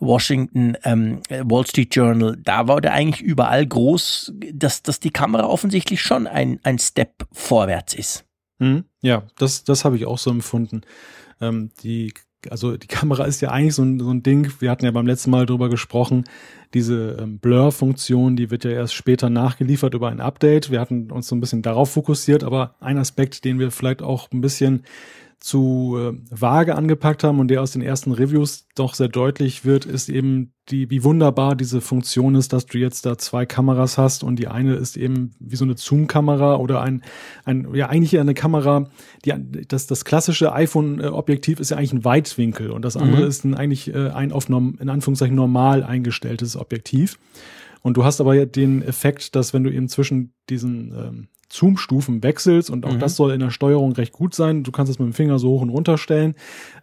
[0.00, 2.36] Washington, ähm, Wall Street Journal.
[2.42, 7.26] Da war der eigentlich überall groß, dass, dass die Kamera offensichtlich schon ein, ein Step
[7.32, 8.24] vorwärts ist.
[8.58, 10.80] Hm, ja, das, das habe ich auch so empfunden.
[11.40, 12.14] Ähm, die
[12.50, 15.06] also die Kamera ist ja eigentlich so ein, so ein Ding, wir hatten ja beim
[15.06, 16.24] letzten Mal drüber gesprochen,
[16.74, 20.70] diese ähm, Blur-Funktion, die wird ja erst später nachgeliefert über ein Update.
[20.70, 24.30] Wir hatten uns so ein bisschen darauf fokussiert, aber ein Aspekt, den wir vielleicht auch
[24.32, 24.82] ein bisschen
[25.40, 29.84] zu äh, vage angepackt haben und der aus den ersten Reviews doch sehr deutlich wird,
[29.84, 34.24] ist eben die, wie wunderbar diese Funktion ist, dass du jetzt da zwei Kameras hast
[34.24, 37.02] und die eine ist eben wie so eine Zoom-Kamera oder ein,
[37.44, 38.88] ein, ja, eigentlich eine Kamera,
[39.24, 39.34] die,
[39.68, 43.28] das, das klassische iPhone-Objektiv ist ja eigentlich ein Weitwinkel und das andere mhm.
[43.28, 47.18] ist ein, eigentlich äh, ein auf, in Anführungszeichen normal eingestelltes Objektiv.
[47.82, 52.70] Und du hast aber den Effekt, dass wenn du eben zwischen diesen ähm, Zoom-Stufen wechselst
[52.70, 52.98] und auch mhm.
[52.98, 54.64] das soll in der Steuerung recht gut sein.
[54.64, 56.34] Du kannst es mit dem Finger so hoch und runter stellen,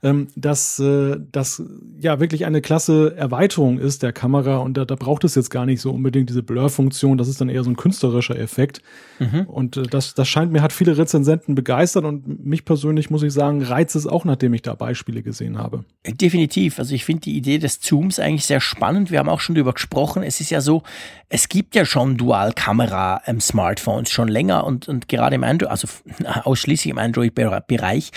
[0.04, 1.64] ähm, dass äh, das
[2.00, 5.66] ja wirklich eine klasse Erweiterung ist der Kamera und da, da braucht es jetzt gar
[5.66, 7.18] nicht so unbedingt diese Blur-Funktion.
[7.18, 8.82] Das ist dann eher so ein künstlerischer Effekt
[9.20, 9.42] mhm.
[9.42, 13.34] und äh, das, das scheint mir hat viele Rezensenten begeistert und mich persönlich muss ich
[13.34, 15.84] sagen reizt es auch, nachdem ich da Beispiele gesehen habe.
[16.08, 16.80] Definitiv.
[16.80, 19.12] Also ich finde die Idee des Zooms eigentlich sehr spannend.
[19.12, 20.24] Wir haben auch schon darüber gesprochen.
[20.24, 20.84] Es ist ja so,
[21.30, 25.88] es gibt ja schon Dual-Kamera-Smartphones schon länger länger und, und gerade im Android, also
[26.44, 28.12] ausschließlich im Android-Bereich.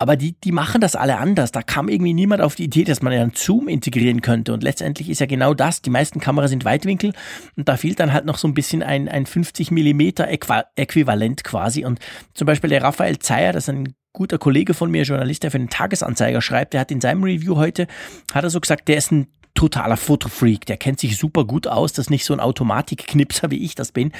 [0.00, 1.50] Aber die, die machen das alle anders.
[1.50, 4.52] Da kam irgendwie niemand auf die Idee, dass man ja einen Zoom integrieren könnte.
[4.52, 5.82] Und letztendlich ist ja genau das.
[5.82, 7.12] Die meisten Kameras sind Weitwinkel
[7.56, 11.84] und da fehlt dann halt noch so ein bisschen ein, ein 50 Millimeter Äquivalent quasi.
[11.84, 11.98] Und
[12.34, 15.58] zum Beispiel der Raphael Zeyer, das ist ein guter Kollege von mir, Journalist, der für
[15.58, 17.88] den Tagesanzeiger schreibt, der hat in seinem Review heute,
[18.32, 19.26] hat er so gesagt, der ist ein
[19.58, 23.64] totaler Fotofreak, der kennt sich super gut aus, das ist nicht so ein Automatikknipser, wie
[23.64, 24.12] ich das bin.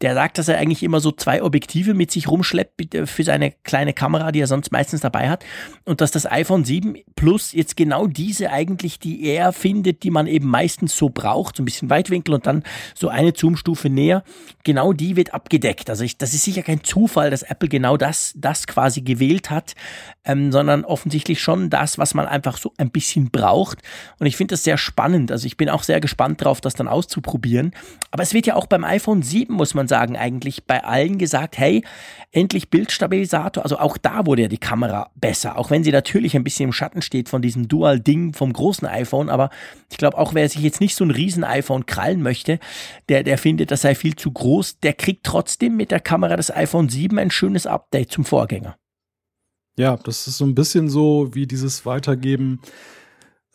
[0.00, 3.52] Der sagt, dass er eigentlich immer so zwei Objektive mit sich rumschleppt äh, für seine
[3.62, 5.44] kleine Kamera, die er sonst meistens dabei hat.
[5.84, 10.26] Und dass das iPhone 7 Plus jetzt genau diese eigentlich, die er findet, die man
[10.26, 12.62] eben meistens so braucht, so ein bisschen Weitwinkel und dann
[12.94, 14.24] so eine Zoomstufe näher,
[14.64, 15.90] genau die wird abgedeckt.
[15.90, 19.74] Also ich, das ist sicher kein Zufall, dass Apple genau das, das quasi gewählt hat,
[20.24, 23.82] ähm, sondern offensichtlich schon das, was man einfach so ein bisschen braucht.
[24.18, 25.30] Und ich finde das sehr spannend.
[25.30, 27.72] Also ich bin auch sehr gespannt drauf, das dann auszuprobieren.
[28.10, 31.58] Aber es wird ja auch beim iPhone 7, muss man sagen, eigentlich bei allen gesagt,
[31.58, 31.84] hey,
[32.32, 33.62] endlich Bildstabilisator.
[33.62, 36.72] Also auch da wurde ja die Kamera besser, auch wenn sie natürlich ein bisschen im
[36.72, 39.28] Schatten steht von diesem Dual-Ding vom großen iPhone.
[39.28, 39.50] Aber
[39.90, 42.58] ich glaube, auch wer sich jetzt nicht so ein riesen iPhone krallen möchte,
[43.08, 46.50] der, der findet, das sei viel zu groß, der kriegt trotzdem mit der Kamera des
[46.50, 48.76] iPhone 7 ein schönes Update zum Vorgänger.
[49.78, 52.60] Ja, das ist so ein bisschen so wie dieses Weitergeben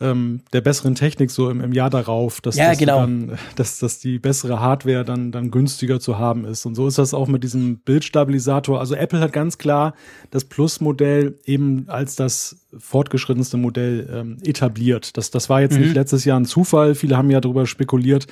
[0.02, 3.00] ähm, der besseren Technik so im, im Jahr darauf, dass, ja, dass, genau.
[3.00, 6.66] dann, dass, dass die bessere Hardware dann, dann günstiger zu haben ist.
[6.66, 8.80] Und so ist das auch mit diesem Bildstabilisator.
[8.80, 9.94] Also Apple hat ganz klar
[10.30, 15.16] das Plus-Modell eben als das fortgeschrittenste Modell ähm, etabliert.
[15.16, 15.82] Das, das war jetzt mhm.
[15.82, 16.94] nicht letztes Jahr ein Zufall.
[16.94, 18.26] Viele haben ja darüber spekuliert.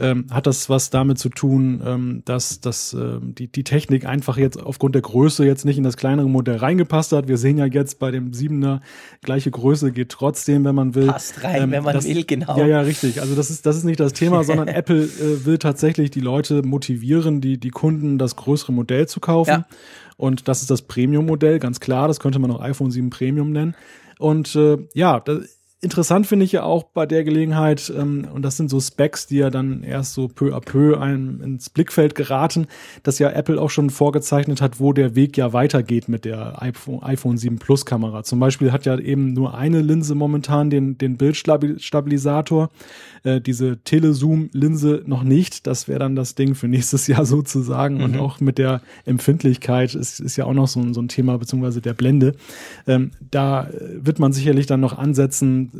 [0.00, 4.36] Ähm, hat das was damit zu tun, ähm, dass, dass ähm, die, die Technik einfach
[4.36, 7.28] jetzt aufgrund der Größe jetzt nicht in das kleinere Modell reingepasst hat?
[7.28, 8.80] Wir sehen ja jetzt bei dem Siebener
[9.22, 11.13] gleiche Größe geht trotzdem, wenn man will.
[11.14, 12.58] Passt rein, ähm, wenn man das, will, genau.
[12.58, 13.20] Ja, ja, richtig.
[13.20, 16.62] Also das ist, das ist nicht das Thema, sondern Apple äh, will tatsächlich die Leute
[16.62, 19.50] motivieren, die, die Kunden das größere Modell zu kaufen.
[19.50, 19.66] Ja.
[20.16, 22.08] Und das ist das Premium-Modell, ganz klar.
[22.08, 23.74] Das könnte man auch iPhone 7 Premium nennen.
[24.18, 28.56] Und äh, ja, das, interessant finde ich ja auch bei der Gelegenheit, ähm, und das
[28.56, 32.66] sind so Specs, die ja dann erst so peu à peu einem ins Blickfeld geraten,
[33.02, 37.02] dass ja Apple auch schon vorgezeichnet hat, wo der Weg ja weitergeht mit der iPhone,
[37.02, 38.24] iPhone 7 Plus Kamera.
[38.24, 42.70] Zum Beispiel hat ja eben nur eine Linse momentan den, den Bildstabilisator,
[43.22, 45.66] äh, diese Telezoom-Linse noch nicht.
[45.66, 47.98] Das wäre dann das Ding für nächstes Jahr sozusagen.
[47.98, 48.04] Mhm.
[48.04, 51.80] Und auch mit der Empfindlichkeit ist, ist ja auch noch so, so ein Thema, beziehungsweise
[51.80, 52.34] der Blende.
[52.86, 55.70] Ähm, da wird man sicherlich dann noch ansetzen,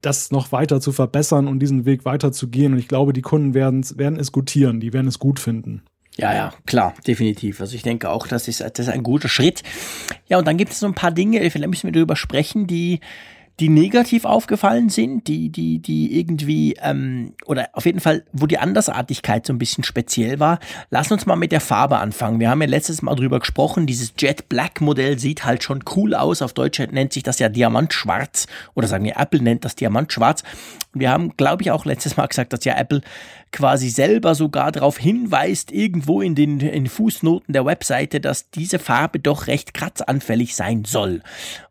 [0.00, 2.72] das noch weiter zu verbessern und diesen Weg weiter zu gehen.
[2.72, 5.82] Und ich glaube, die Kunden werden, werden es gutieren, die werden es gut finden.
[6.16, 7.60] Ja, ja, klar, definitiv.
[7.60, 9.62] Also ich denke auch, das ist, das ist ein guter Schritt.
[10.28, 13.00] Ja, und dann gibt es so ein paar Dinge, vielleicht müssen wir darüber sprechen, die
[13.58, 18.58] die negativ aufgefallen sind, die, die, die irgendwie, ähm, oder auf jeden Fall, wo die
[18.58, 20.58] Andersartigkeit so ein bisschen speziell war.
[20.90, 22.38] Lass uns mal mit der Farbe anfangen.
[22.38, 26.14] Wir haben ja letztes Mal drüber gesprochen, dieses Jet Black Modell sieht halt schon cool
[26.14, 26.42] aus.
[26.42, 30.42] Auf Deutsch nennt sich das ja Diamantschwarz oder sagen wir, Apple nennt das Diamantschwarz.
[30.98, 33.00] Wir haben, glaube ich, auch letztes Mal gesagt, dass ja Apple
[33.52, 39.20] quasi selber sogar darauf hinweist, irgendwo in den in Fußnoten der Webseite, dass diese Farbe
[39.20, 41.22] doch recht kratzanfällig sein soll.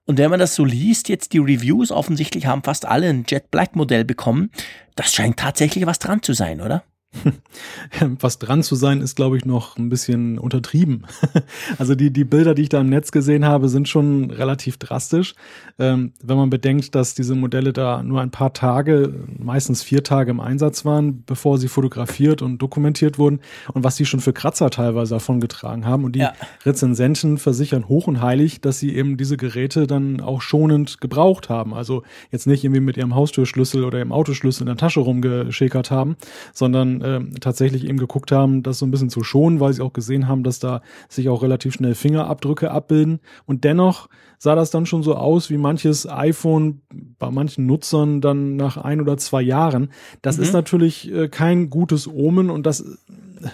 [0.05, 3.51] Und wenn man das so liest, jetzt die Reviews, offensichtlich haben fast alle ein Jet
[3.51, 4.51] Black Modell bekommen,
[4.95, 6.83] das scheint tatsächlich was dran zu sein, oder?
[8.19, 11.05] Was dran zu sein, ist, glaube ich, noch ein bisschen untertrieben.
[11.77, 15.33] also die, die Bilder, die ich da im Netz gesehen habe, sind schon relativ drastisch.
[15.79, 20.31] Ähm, wenn man bedenkt, dass diese Modelle da nur ein paar Tage, meistens vier Tage
[20.31, 23.39] im Einsatz waren, bevor sie fotografiert und dokumentiert wurden
[23.73, 26.03] und was die schon für Kratzer teilweise davon getragen haben.
[26.03, 26.33] Und die ja.
[26.65, 31.73] Rezensenten versichern hoch und heilig, dass sie eben diese Geräte dann auch schonend gebraucht haben.
[31.73, 36.15] Also jetzt nicht irgendwie mit ihrem Haustürschlüssel oder ihrem Autoschlüssel in der Tasche rumgeschäkert haben,
[36.53, 39.93] sondern äh, tatsächlich eben geguckt haben, das so ein bisschen zu schonen, weil sie auch
[39.93, 43.19] gesehen haben, dass da sich auch relativ schnell Fingerabdrücke abbilden.
[43.45, 46.81] Und dennoch sah das dann schon so aus wie manches iPhone
[47.19, 49.91] bei manchen Nutzern dann nach ein oder zwei Jahren.
[50.21, 50.43] Das mhm.
[50.43, 52.83] ist natürlich äh, kein gutes Omen und das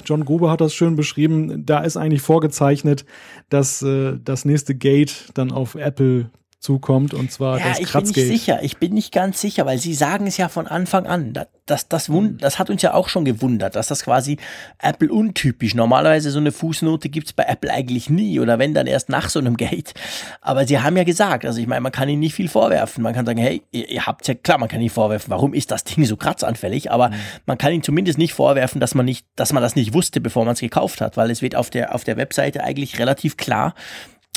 [0.06, 1.66] John Gruber hat das schön beschrieben.
[1.66, 3.06] Da ist eigentlich vorgezeichnet,
[3.50, 6.30] dass äh, das nächste Gate dann auf Apple
[6.62, 8.08] zukommt und zwar ja, das Kratzgate.
[8.08, 10.67] Ich bin nicht sicher, ich bin nicht ganz sicher, weil sie sagen es ja von
[10.67, 11.34] Anfang an.
[11.65, 12.38] Das, das, wund, hm.
[12.38, 14.38] das hat uns ja auch schon gewundert, dass das quasi
[14.78, 15.74] Apple untypisch.
[15.74, 19.39] Normalerweise so eine Fußnote gibt's bei Apple eigentlich nie oder wenn dann erst nach so
[19.39, 19.93] einem Gate.
[20.41, 23.04] Aber sie haben ja gesagt, also ich meine, man kann ihnen nicht viel vorwerfen.
[23.04, 25.71] Man kann sagen, hey, ihr, ihr habt ja, klar, man kann nicht vorwerfen, warum ist
[25.71, 27.15] das Ding so kratzanfällig, aber mhm.
[27.47, 30.45] man kann ihnen zumindest nicht vorwerfen, dass man nicht, dass man das nicht wusste, bevor
[30.45, 33.74] man es gekauft hat, weil es wird auf der, auf der Webseite eigentlich relativ klar,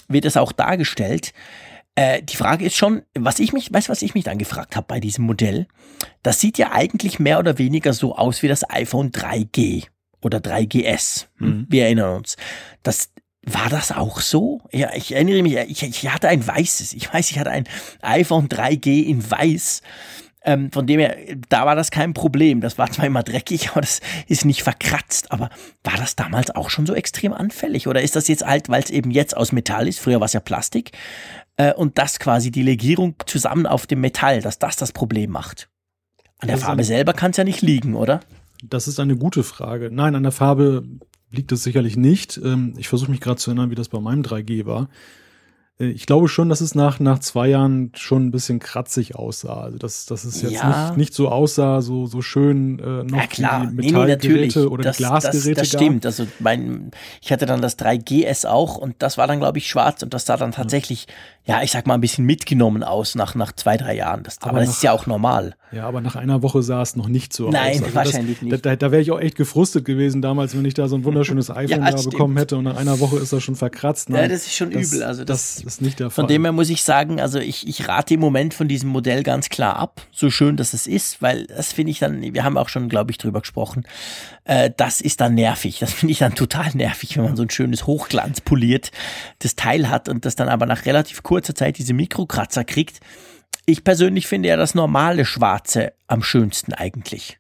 [0.08, 1.34] wird es auch dargestellt.
[1.96, 4.76] Äh, die Frage ist schon, was ich mich, weißt du, was ich mich dann gefragt
[4.76, 5.66] habe bei diesem Modell?
[6.22, 9.86] Das sieht ja eigentlich mehr oder weniger so aus wie das iPhone 3G
[10.20, 11.26] oder 3GS.
[11.36, 11.66] Hm, mhm.
[11.68, 12.36] Wir erinnern uns.
[12.82, 13.10] Das,
[13.46, 14.62] war das auch so?
[14.72, 17.64] Ja, ich erinnere mich, ich, ich hatte ein weißes, ich weiß, ich hatte ein
[18.00, 19.82] iPhone 3G in weiß.
[20.46, 21.16] Ähm, von dem her,
[21.48, 22.60] da war das kein Problem.
[22.60, 25.32] Das war zwar immer dreckig, aber das ist nicht verkratzt.
[25.32, 25.50] Aber
[25.82, 27.86] war das damals auch schon so extrem anfällig?
[27.86, 30.00] Oder ist das jetzt alt, weil es eben jetzt aus Metall ist?
[30.00, 30.92] Früher war es ja Plastik
[31.56, 35.68] äh, und das quasi die Legierung zusammen auf dem Metall, dass das das Problem macht.
[36.38, 38.20] An der Farbe selber kann es ja nicht liegen, oder?
[38.62, 39.90] Das ist eine gute Frage.
[39.92, 40.84] Nein, an der Farbe
[41.30, 42.40] liegt es sicherlich nicht.
[42.42, 44.88] Ähm, ich versuche mich gerade zu erinnern, wie das bei meinem 3G war.
[45.78, 49.62] Äh, ich glaube schon, dass es nach, nach zwei Jahren schon ein bisschen kratzig aussah.
[49.62, 50.88] Also dass, dass es jetzt ja.
[50.88, 53.66] nicht, nicht so aussah, so, so schön äh, noch ja, klar.
[53.66, 55.60] die Metallgeräte nee, nee, oder das, Glasgeräte.
[55.60, 56.06] Das, das stimmt.
[56.06, 60.02] Also mein, ich hatte dann das 3GS auch und das war dann, glaube ich, schwarz
[60.02, 61.06] und das sah dann tatsächlich
[61.46, 64.22] ja, ich sag mal, ein bisschen mitgenommen aus nach, nach zwei, drei Jahren.
[64.22, 65.56] Das, aber, aber das nach, ist ja auch normal.
[65.72, 67.62] Ja, aber nach einer Woche sah es noch nicht so Nein, aus.
[67.74, 68.64] Nein, also wahrscheinlich das, nicht.
[68.64, 71.04] Da, da, da wäre ich auch echt gefrustet gewesen damals, wenn ich da so ein
[71.04, 72.12] wunderschönes iPhone ja, da stimmt.
[72.12, 74.08] bekommen hätte und nach einer Woche ist das schon verkratzt.
[74.08, 75.02] Nein, ja, das ist schon übel.
[75.02, 76.22] Also das, das, ist nicht der Fall.
[76.22, 79.22] Von dem her muss ich sagen, also ich, ich rate im Moment von diesem Modell
[79.22, 82.56] ganz klar ab, so schön dass es ist, weil das finde ich dann, wir haben
[82.56, 83.84] auch schon, glaube ich, drüber gesprochen,
[84.44, 85.78] äh, das ist dann nervig.
[85.78, 88.90] Das finde ich dann total nervig, wenn man so ein schönes Hochglanz poliert
[89.40, 93.00] das Teil hat und das dann aber nach relativ kurzer Zeit diese Mikrokratzer kriegt.
[93.66, 97.38] Ich persönlich finde ja das normale Schwarze am schönsten eigentlich.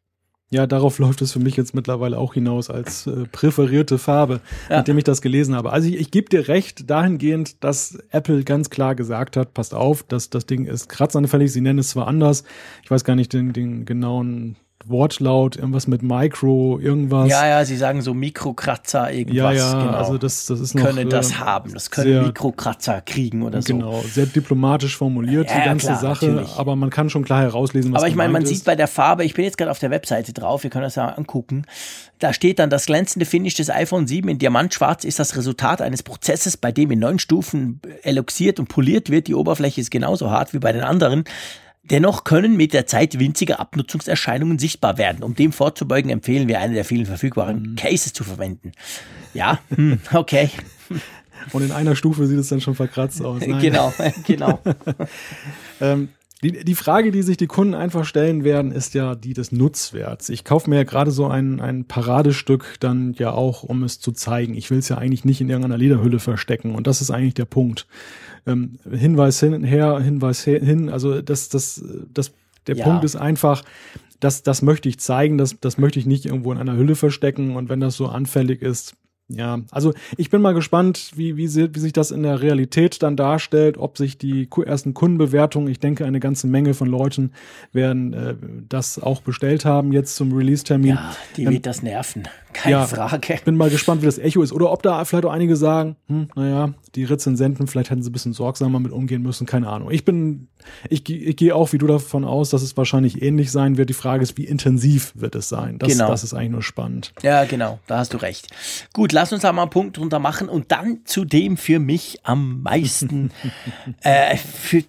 [0.54, 4.40] Ja, darauf läuft es für mich jetzt mittlerweile auch hinaus als äh, präferierte Farbe,
[4.70, 4.76] ja.
[4.76, 5.72] nachdem ich das gelesen habe.
[5.72, 10.04] Also ich, ich gebe dir recht dahingehend, dass Apple ganz klar gesagt hat, passt auf,
[10.04, 11.52] dass das Ding ist kratzanfällig.
[11.52, 12.44] Sie nennen es zwar anders.
[12.84, 14.54] Ich weiß gar nicht den, den genauen
[14.88, 17.28] Wortlaut, irgendwas mit Micro, irgendwas.
[17.28, 19.36] Ja, ja, sie sagen so Mikrokratzer, irgendwas.
[19.36, 19.96] Ja, ja, genau.
[19.96, 20.84] also das, das ist noch.
[20.84, 23.74] Können das äh, haben, das können sehr, Mikrokratzer kriegen oder so.
[23.74, 26.56] Genau, sehr diplomatisch formuliert, ja, die ganze klar, Sache, natürlich.
[26.56, 28.48] aber man kann schon klar herauslesen, was Aber ich meine, man ist.
[28.48, 30.96] sieht bei der Farbe, ich bin jetzt gerade auf der Webseite drauf, wir können das
[30.96, 31.64] ja angucken,
[32.18, 36.02] da steht dann, das glänzende Finish des iPhone 7 in Diamantschwarz ist das Resultat eines
[36.02, 39.26] Prozesses, bei dem in neun Stufen eloxiert und poliert wird.
[39.26, 41.24] Die Oberfläche ist genauso hart wie bei den anderen.
[41.90, 45.22] Dennoch können mit der Zeit winzige Abnutzungserscheinungen sichtbar werden.
[45.22, 47.76] Um dem vorzubeugen, empfehlen wir eine der vielen verfügbaren mhm.
[47.76, 48.72] Cases zu verwenden.
[49.34, 50.50] Ja, hm, okay.
[51.52, 53.42] Und in einer Stufe sieht es dann schon verkratzt aus.
[53.46, 53.60] Nein.
[53.60, 53.92] Genau,
[54.26, 54.60] genau.
[55.80, 56.08] ähm,
[56.42, 60.28] die, die Frage, die sich die Kunden einfach stellen werden, ist ja die des Nutzwerts.
[60.28, 64.12] Ich kaufe mir ja gerade so ein, ein Paradestück dann ja auch, um es zu
[64.12, 64.54] zeigen.
[64.54, 66.74] Ich will es ja eigentlich nicht in irgendeiner Lederhülle verstecken.
[66.74, 67.86] Und das ist eigentlich der Punkt.
[68.46, 70.88] Ähm, Hinweis hin, her, Hinweis hin.
[70.90, 72.32] Also das, das, das,
[72.66, 72.84] der ja.
[72.84, 73.62] Punkt ist einfach,
[74.20, 77.56] das, das möchte ich zeigen, das, das möchte ich nicht irgendwo in einer Hülle verstecken.
[77.56, 78.94] Und wenn das so anfällig ist,
[79.28, 83.16] ja, also ich bin mal gespannt, wie, wie, wie sich das in der Realität dann
[83.16, 87.32] darstellt, ob sich die ersten Kundenbewertungen, ich denke, eine ganze Menge von Leuten
[87.72, 88.34] werden äh,
[88.68, 90.96] das auch bestellt haben jetzt zum Release-Termin.
[90.96, 93.34] Ja, die ähm, wird das nerven, keine ja, Frage.
[93.34, 94.52] Ich bin mal gespannt, wie das Echo ist.
[94.52, 98.12] Oder ob da vielleicht auch einige sagen, hm, naja, die Rezensenten, vielleicht hätten sie ein
[98.12, 99.90] bisschen sorgsamer mit umgehen müssen, keine Ahnung.
[99.90, 100.48] Ich bin,
[100.88, 103.88] ich, ich gehe auch wie du davon aus, dass es wahrscheinlich ähnlich sein wird.
[103.88, 105.78] Die Frage ist, wie intensiv wird es sein?
[105.78, 106.08] Das, genau.
[106.08, 107.12] das ist eigentlich nur spannend.
[107.22, 108.48] Ja, genau, da hast du recht.
[108.92, 112.20] Gut, lass uns da mal einen Punkt drunter machen und dann zu dem für mich
[112.22, 113.32] am meisten,
[114.02, 114.84] äh, für,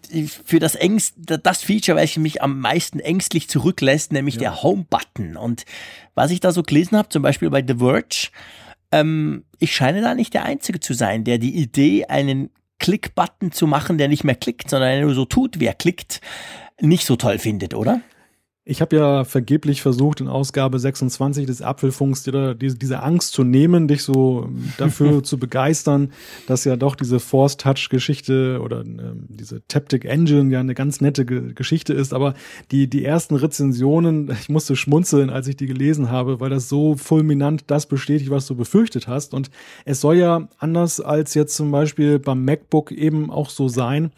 [0.46, 4.42] für das engst, das Feature, welches mich am meisten ängstlich zurücklässt, nämlich ja.
[4.42, 5.38] der Home-Button.
[5.38, 5.66] Und
[6.14, 8.30] was ich da so gelesen habe, zum Beispiel bei The Verge,
[8.96, 13.68] ähm, ich scheine da nicht der Einzige zu sein, der die Idee, einen Klick-Button zu
[13.68, 16.22] machen, der nicht mehr klickt, sondern nur so tut, wer klickt,
[16.80, 18.02] nicht so toll findet, oder?
[18.68, 23.44] Ich habe ja vergeblich versucht, in Ausgabe 26 des Apfelfunks dir diese, diese Angst zu
[23.44, 24.50] nehmen, dich so
[24.80, 26.12] dafür zu begeistern,
[26.48, 31.54] dass ja doch diese Force-Touch-Geschichte oder äh, diese Taptic Engine ja eine ganz nette Ge
[31.54, 32.12] Geschichte ist.
[32.12, 32.34] Aber
[32.72, 36.96] die, die ersten Rezensionen, ich musste schmunzeln, als ich die gelesen habe, weil das so
[36.96, 39.36] fulminant das bestätigt, was du befürchtet hast.
[39.36, 39.52] Und
[39.86, 44.12] es soll ja anders als jetzt zum Beispiel beim MacBook eben auch so sein,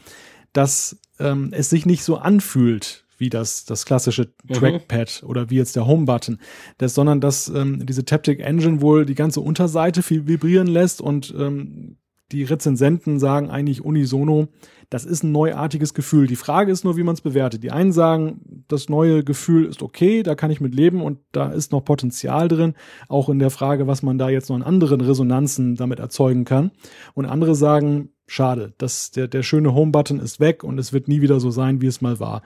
[0.53, 4.53] dass ähm, es sich nicht so anfühlt wie das, das klassische mhm.
[4.53, 5.29] Trackpad mhm.
[5.29, 6.39] oder wie jetzt der Home-Button,
[6.77, 11.33] das, sondern dass ähm, diese Taptic Engine wohl die ganze Unterseite viel vibrieren lässt und
[11.37, 11.97] ähm,
[12.31, 14.49] die Rezensenten sagen eigentlich unisono,
[14.89, 16.27] das ist ein neuartiges Gefühl.
[16.27, 17.63] Die Frage ist nur, wie man es bewertet.
[17.63, 21.49] Die einen sagen, das neue Gefühl ist okay, da kann ich mit leben und da
[21.49, 22.73] ist noch Potenzial drin,
[23.09, 26.71] auch in der Frage, was man da jetzt noch an anderen Resonanzen damit erzeugen kann.
[27.13, 31.21] Und andere sagen, schade, das, der, der schöne Home-Button ist weg und es wird nie
[31.21, 32.41] wieder so sein, wie es mal war.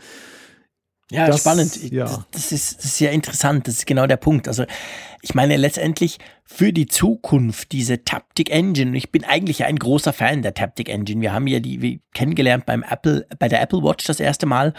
[1.12, 1.92] Ja, das, spannend.
[1.92, 2.06] Ja.
[2.06, 3.68] Das, das, ist, das ist ja interessant.
[3.68, 4.48] Das ist genau der Punkt.
[4.48, 4.66] Also,
[5.22, 8.98] ich meine, letztendlich für die Zukunft diese Taptic Engine.
[8.98, 11.22] Ich bin eigentlich ein großer Fan der Taptic Engine.
[11.22, 14.74] Wir haben ja die kennengelernt beim Apple, bei der Apple Watch das erste Mal.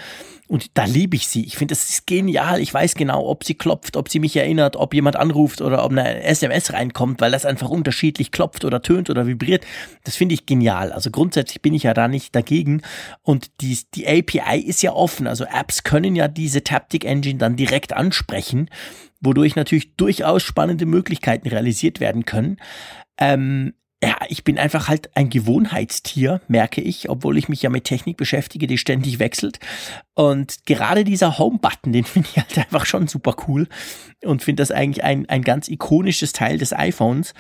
[0.49, 1.47] Und da liebe ich sie.
[1.47, 2.61] Ich finde, das ist genial.
[2.61, 5.93] Ich weiß genau, ob sie klopft, ob sie mich erinnert, ob jemand anruft oder ob
[5.93, 9.65] eine SMS reinkommt, weil das einfach unterschiedlich klopft oder tönt oder vibriert.
[10.05, 10.93] Das finde ich genial.
[10.93, 12.83] Also grundsätzlich bin ich ja da nicht dagegen.
[13.23, 15.27] Und die, die API ist ja offen.
[15.27, 18.69] Also Apps können ja diese Taptic Engine dann direkt ansprechen
[19.23, 22.59] wodurch natürlich durchaus spannende Möglichkeiten realisiert werden können.
[23.19, 27.85] Ähm, ja, ich bin einfach halt ein Gewohnheitstier, merke ich, obwohl ich mich ja mit
[27.85, 29.61] Technik beschäftige, die ständig wechselt.
[30.15, 33.69] Und gerade dieser Home-Button, den finde ich halt einfach schon super cool
[34.25, 37.33] und finde das eigentlich ein, ein ganz ikonisches Teil des iPhones.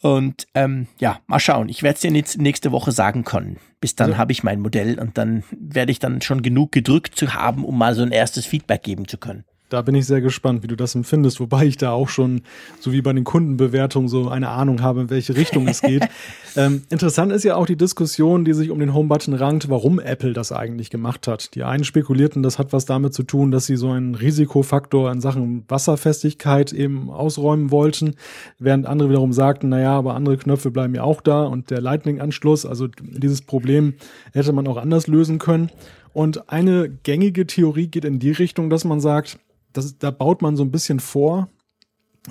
[0.00, 1.68] Und ähm, ja, mal schauen.
[1.68, 3.58] Ich werde es dir jetzt nächste Woche sagen können.
[3.80, 7.16] Bis dann also, habe ich mein Modell und dann werde ich dann schon genug gedrückt
[7.16, 9.44] zu haben, um mal so ein erstes Feedback geben zu können.
[9.68, 12.42] Da bin ich sehr gespannt, wie du das empfindest, wobei ich da auch schon,
[12.80, 16.08] so wie bei den Kundenbewertungen, so eine Ahnung habe, in welche Richtung es geht.
[16.56, 20.32] ähm, interessant ist ja auch die Diskussion, die sich um den Home-Button rankt, warum Apple
[20.32, 21.54] das eigentlich gemacht hat.
[21.54, 25.20] Die einen spekulierten, das hat was damit zu tun, dass sie so einen Risikofaktor in
[25.20, 28.14] Sachen Wasserfestigkeit eben ausräumen wollten,
[28.58, 32.64] während andere wiederum sagten, naja, aber andere Knöpfe bleiben ja auch da und der Lightning-Anschluss,
[32.64, 33.94] also dieses Problem
[34.32, 35.70] hätte man auch anders lösen können.
[36.12, 39.38] Und eine gängige Theorie geht in die Richtung, dass man sagt,
[39.72, 41.48] das, da baut man so ein bisschen vor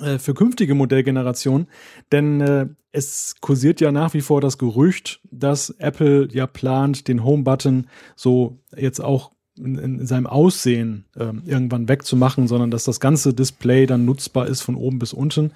[0.00, 1.68] äh, für künftige Modellgenerationen,
[2.12, 7.24] denn äh, es kursiert ja nach wie vor das Gerücht, dass Apple ja plant, den
[7.24, 13.34] Home-Button so jetzt auch in, in seinem Aussehen äh, irgendwann wegzumachen, sondern dass das ganze
[13.34, 15.52] Display dann nutzbar ist von oben bis unten.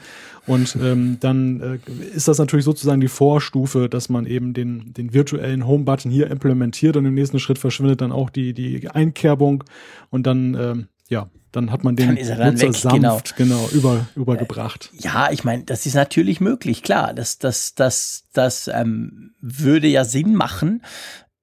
[0.46, 1.78] Und ähm, dann äh,
[2.14, 6.96] ist das natürlich sozusagen die Vorstufe, dass man eben den, den virtuellen Home-Button hier implementiert
[6.96, 9.64] und im nächsten Schritt verschwindet dann auch die, die Einkerbung
[10.10, 14.90] und dann ähm, ja, dann hat man den Nutzer weg, sanft genau, genau über, übergebracht.
[14.98, 17.12] Ja, ich meine, das ist natürlich möglich, klar.
[17.14, 20.82] Das, das, das, das ähm, würde ja Sinn machen.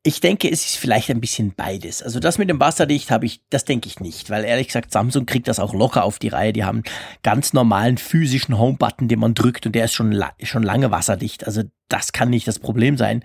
[0.01, 2.01] Ich denke, es ist vielleicht ein bisschen beides.
[2.01, 5.25] Also das mit dem Wasserdicht habe ich, das denke ich nicht, weil ehrlich gesagt, Samsung
[5.25, 6.53] kriegt das auch locker auf die Reihe.
[6.53, 6.83] Die haben
[7.21, 11.45] ganz normalen physischen Home-Button, den man drückt und der ist schon, schon lange wasserdicht.
[11.45, 13.23] Also das kann nicht das Problem sein.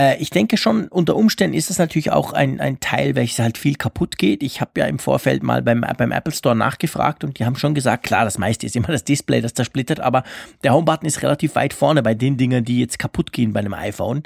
[0.00, 3.58] Äh, ich denke schon, unter Umständen ist es natürlich auch ein, ein Teil, welches halt
[3.58, 4.42] viel kaputt geht.
[4.42, 7.74] Ich habe ja im Vorfeld mal beim, beim Apple Store nachgefragt und die haben schon
[7.74, 10.24] gesagt, klar, das meiste ist immer das Display, das zersplittert, aber
[10.64, 13.74] der Homebutton ist relativ weit vorne bei den Dingen, die jetzt kaputt gehen bei einem
[13.74, 14.22] iPhone.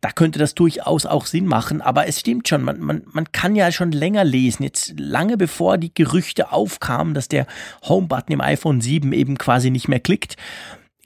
[0.00, 3.56] Da könnte das durchaus auch Sinn machen, aber es stimmt schon, man, man, man kann
[3.56, 7.46] ja schon länger lesen, jetzt lange bevor die Gerüchte aufkamen, dass der
[7.82, 10.36] Homebutton im iPhone 7 eben quasi nicht mehr klickt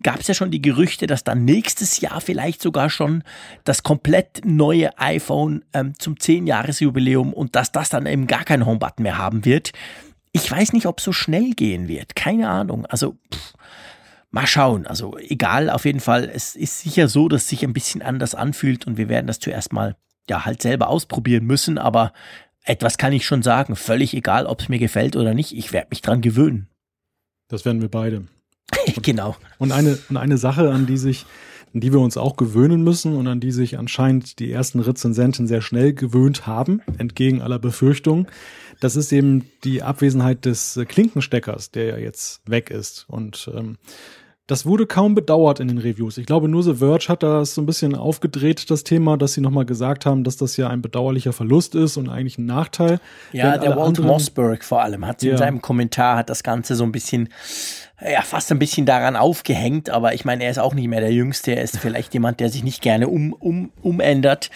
[0.02, 3.22] gab es ja schon die Gerüchte, dass dann nächstes Jahr vielleicht sogar schon
[3.64, 9.02] das komplett neue iPhone ähm, zum 10-Jahres-Jubiläum und dass das dann eben gar keinen Homebutton
[9.02, 9.72] mehr haben wird.
[10.32, 12.14] Ich weiß nicht, ob es so schnell gehen wird.
[12.14, 12.86] Keine Ahnung.
[12.86, 13.54] Also, pff,
[14.30, 14.86] mal schauen.
[14.86, 16.30] Also, egal, auf jeden Fall.
[16.32, 19.40] Es ist sicher so, dass es sich ein bisschen anders anfühlt und wir werden das
[19.40, 19.96] zuerst mal,
[20.28, 21.78] ja, halt selber ausprobieren müssen.
[21.78, 22.12] Aber
[22.64, 23.76] etwas kann ich schon sagen.
[23.76, 25.56] Völlig egal, ob es mir gefällt oder nicht.
[25.56, 26.68] Ich werde mich dran gewöhnen.
[27.48, 28.28] Das werden wir beide.
[29.02, 29.36] genau.
[29.58, 31.26] Und eine, und eine Sache, an die sich,
[31.74, 35.46] an die wir uns auch gewöhnen müssen und an die sich anscheinend die ersten Rezensenten
[35.46, 38.26] sehr schnell gewöhnt haben, entgegen aller Befürchtungen,
[38.80, 43.04] das ist eben die Abwesenheit des Klinkensteckers, der ja jetzt weg ist.
[43.08, 43.76] Und ähm,
[44.50, 46.18] das wurde kaum bedauert in den Reviews.
[46.18, 49.40] Ich glaube, nur The Verge hat das so ein bisschen aufgedreht, das Thema, dass sie
[49.40, 52.98] nochmal gesagt haben, dass das ja ein bedauerlicher Verlust ist und eigentlich ein Nachteil.
[53.32, 55.32] Ja, der Walt Mossberg vor allem hat ja.
[55.32, 57.28] in seinem Kommentar hat das Ganze so ein bisschen
[58.00, 61.12] ja, fast ein bisschen daran aufgehängt, aber ich meine, er ist auch nicht mehr der
[61.12, 64.50] Jüngste, er ist vielleicht jemand, der sich nicht gerne um, um, umändert.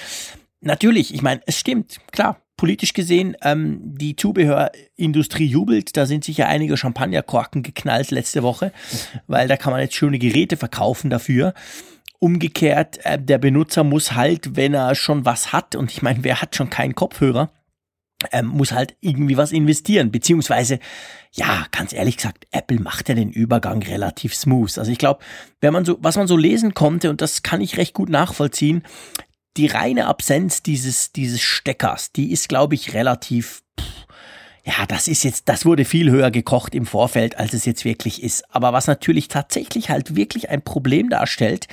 [0.60, 5.96] Natürlich, ich meine, es stimmt, klar, politisch gesehen, ähm, die Zubehörindustrie jubelt.
[5.96, 8.72] Da sind sicher einige Champagnerkorken geknallt letzte Woche,
[9.26, 11.54] weil da kann man jetzt schöne Geräte verkaufen dafür.
[12.20, 16.40] Umgekehrt, äh, der Benutzer muss halt, wenn er schon was hat, und ich meine, wer
[16.40, 17.50] hat schon keinen Kopfhörer,
[18.32, 20.10] ähm, muss halt irgendwie was investieren.
[20.10, 20.78] Beziehungsweise,
[21.32, 24.78] ja, ganz ehrlich gesagt, Apple macht ja den Übergang relativ smooth.
[24.78, 25.20] Also ich glaube,
[25.60, 28.82] wenn man so, was man so lesen konnte, und das kann ich recht gut nachvollziehen,
[29.56, 33.62] die reine Absenz dieses, dieses Steckers, die ist, glaube ich, relativ,
[34.64, 38.22] ja, das ist jetzt, das wurde viel höher gekocht im Vorfeld, als es jetzt wirklich
[38.22, 38.44] ist.
[38.54, 41.68] Aber was natürlich tatsächlich halt wirklich ein Problem darstellt,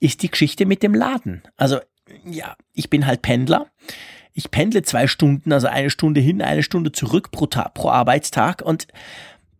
[0.00, 1.42] ist die Geschichte mit dem Laden.
[1.56, 1.80] Also,
[2.24, 3.66] ja, ich bin halt Pendler.
[4.36, 8.88] Ich pendle zwei Stunden, also eine Stunde hin, eine Stunde zurück pro, pro Arbeitstag und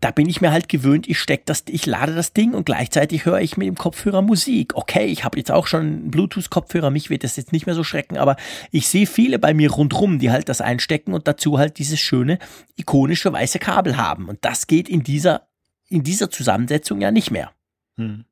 [0.04, 3.24] da bin ich mir halt gewöhnt, ich steck das, ich lade das Ding und gleichzeitig
[3.24, 4.74] höre ich mit dem Kopfhörer Musik.
[4.74, 7.84] Okay, ich habe jetzt auch schon einen Bluetooth-Kopfhörer, mich wird das jetzt nicht mehr so
[7.84, 8.36] schrecken, aber
[8.70, 12.38] ich sehe viele bei mir rundrum, die halt das einstecken und dazu halt dieses schöne,
[12.76, 14.28] ikonische weiße Kabel haben.
[14.28, 15.48] Und das geht in dieser,
[15.88, 17.52] in dieser Zusammensetzung ja nicht mehr.
[17.96, 18.26] Hm.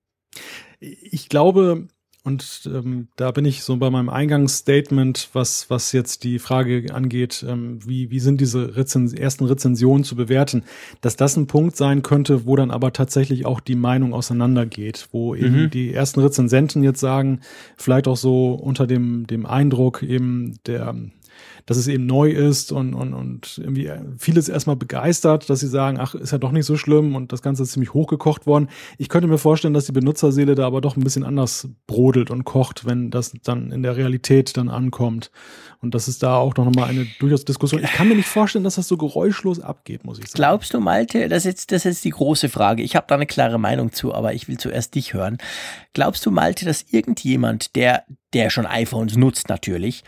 [0.79, 1.89] Ich glaube,
[2.25, 7.45] und ähm, da bin ich so bei meinem Eingangsstatement, was, was jetzt die Frage angeht,
[7.49, 10.63] ähm, wie, wie sind diese Rezens ersten Rezensionen zu bewerten,
[11.01, 15.35] dass das ein Punkt sein könnte, wo dann aber tatsächlich auch die Meinung auseinandergeht, wo
[15.35, 15.71] eben mhm.
[15.71, 17.41] die ersten Rezensenten jetzt sagen,
[17.77, 20.95] vielleicht auch so unter dem, dem Eindruck eben der
[21.67, 25.99] dass es eben neu ist und, und, und irgendwie vieles erstmal begeistert, dass sie sagen,
[26.01, 28.69] ach, ist ja doch nicht so schlimm und das Ganze ist ziemlich hochgekocht worden.
[28.99, 32.45] Ich könnte mir vorstellen, dass die Benutzerseele da aber doch ein bisschen anders brodelt und
[32.45, 35.31] kocht, wenn das dann in der Realität dann ankommt.
[35.81, 37.83] Und das ist da auch noch mal eine durchaus Diskussion.
[37.83, 40.37] Ich kann mir nicht vorstellen, dass das so geräuschlos abgeht, muss ich sagen.
[40.37, 42.83] Glaubst du, Malte, das ist jetzt, das ist jetzt die große Frage.
[42.83, 45.39] Ich habe da eine klare Meinung zu, aber ich will zuerst dich hören.
[45.93, 50.05] Glaubst du, Malte, dass irgendjemand, der, der schon iPhones nutzt natürlich,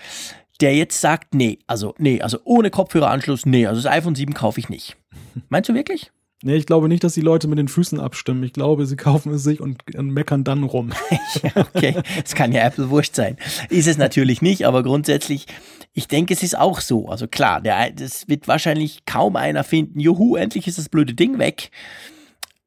[0.60, 4.60] der jetzt sagt, nee, also nee, also ohne Kopfhöreranschluss, nee, also das iPhone 7 kaufe
[4.60, 4.96] ich nicht.
[5.48, 6.10] Meinst du wirklich?
[6.46, 8.42] Nee, ich glaube nicht, dass die Leute mit den Füßen abstimmen.
[8.42, 10.92] Ich glaube, sie kaufen es sich und, meckern dann rum.
[11.54, 13.38] okay, es kann ja Apple wurscht sein.
[13.70, 15.46] Ist es natürlich nicht, aber grundsätzlich,
[15.94, 17.08] ich denke, es ist auch so.
[17.08, 20.00] Also klar, der, das wird wahrscheinlich kaum einer finden.
[20.00, 21.70] Juhu, endlich ist das blöde Ding weg.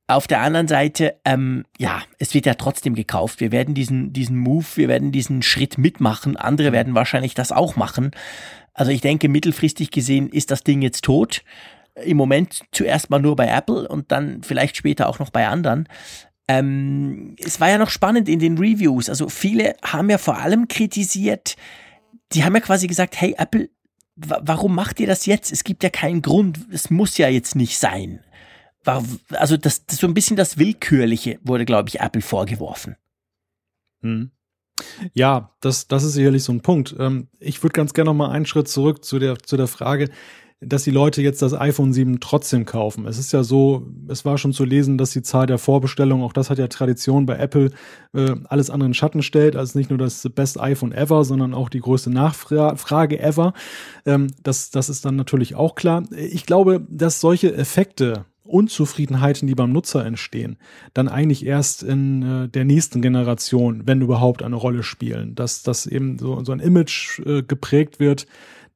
[0.10, 3.42] Auf der anderen Seite, ähm, ja, es wird ja trotzdem gekauft.
[3.42, 6.38] Wir werden diesen, diesen Move, wir werden diesen Schritt mitmachen.
[6.38, 8.12] Andere werden wahrscheinlich das auch machen.
[8.74, 11.44] Also ich denke, mittelfristig gesehen ist das Ding jetzt tot.
[11.96, 15.90] Im Moment zuerst mal nur bei Apple und dann vielleicht später auch noch bei anderen.
[16.48, 19.10] Ähm, es war ja noch spannend in den Reviews.
[19.10, 21.58] Also viele haben ja vor allem kritisiert,
[22.32, 23.70] die haben ja quasi gesagt, hey Apple,
[24.16, 25.52] warum macht ihr das jetzt?
[25.52, 28.22] Es gibt ja keinen Grund, es muss ja jetzt nicht sein
[28.88, 32.96] war, also das, das so ein bisschen das Willkürliche wurde, glaube ich, Apple vorgeworfen.
[34.02, 34.32] Hm.
[35.14, 36.96] Ja, das, das ist sicherlich so ein Punkt.
[37.00, 40.10] Ähm, ich würde ganz gerne noch mal einen Schritt zurück zu der, zu der Frage,
[40.60, 43.06] dass die Leute jetzt das iPhone 7 trotzdem kaufen.
[43.06, 46.34] Es ist ja so, es war schon zu lesen, dass die Zahl der Vorbestellungen, auch
[46.34, 47.70] das hat ja Tradition bei Apple,
[48.14, 51.70] äh, alles andere in Schatten stellt, also nicht nur das Best iPhone ever, sondern auch
[51.70, 53.54] die größte Nachfrage ever.
[54.06, 56.04] Ähm, das, das ist dann natürlich auch klar.
[56.16, 60.58] Ich glaube, dass solche Effekte Unzufriedenheiten, die beim Nutzer entstehen,
[60.94, 65.36] dann eigentlich erst in äh, der nächsten Generation, wenn überhaupt, eine Rolle spielen.
[65.36, 68.28] Dass, dass eben so, so ein Image äh, geprägt wird,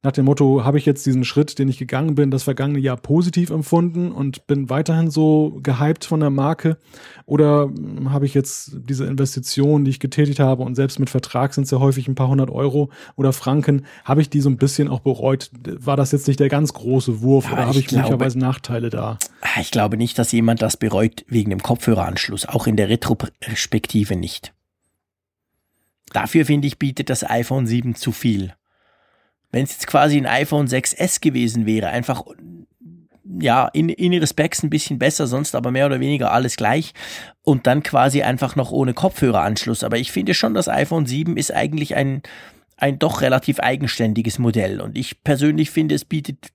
[0.04, 2.96] nach dem Motto, habe ich jetzt diesen Schritt, den ich gegangen bin, das vergangene Jahr
[2.96, 6.76] positiv empfunden und bin weiterhin so gehypt von der Marke?
[7.24, 11.54] Oder hm, habe ich jetzt diese Investition, die ich getätigt habe und selbst mit Vertrag
[11.54, 14.56] sind es ja häufig ein paar hundert Euro oder Franken, habe ich die so ein
[14.56, 15.50] bisschen auch bereut?
[15.64, 18.90] War das jetzt nicht der ganz große Wurf ja, oder habe ich, ich möglicherweise Nachteile
[18.90, 19.18] da?
[19.60, 24.52] Ich glaube nicht, dass jemand das bereut wegen dem Kopfhöreranschluss, auch in der Retrospektive nicht.
[26.12, 28.52] Dafür finde ich, bietet das iPhone 7 zu viel.
[29.52, 32.24] Wenn es jetzt quasi ein iPhone 6S gewesen wäre, einfach
[33.40, 36.92] ja, in, in ihre Specs ein bisschen besser, sonst aber mehr oder weniger alles gleich
[37.42, 39.84] und dann quasi einfach noch ohne Kopfhöreranschluss.
[39.84, 42.22] Aber ich finde schon, das iPhone 7 ist eigentlich ein,
[42.76, 46.48] ein doch relativ eigenständiges Modell und ich persönlich finde, es bietet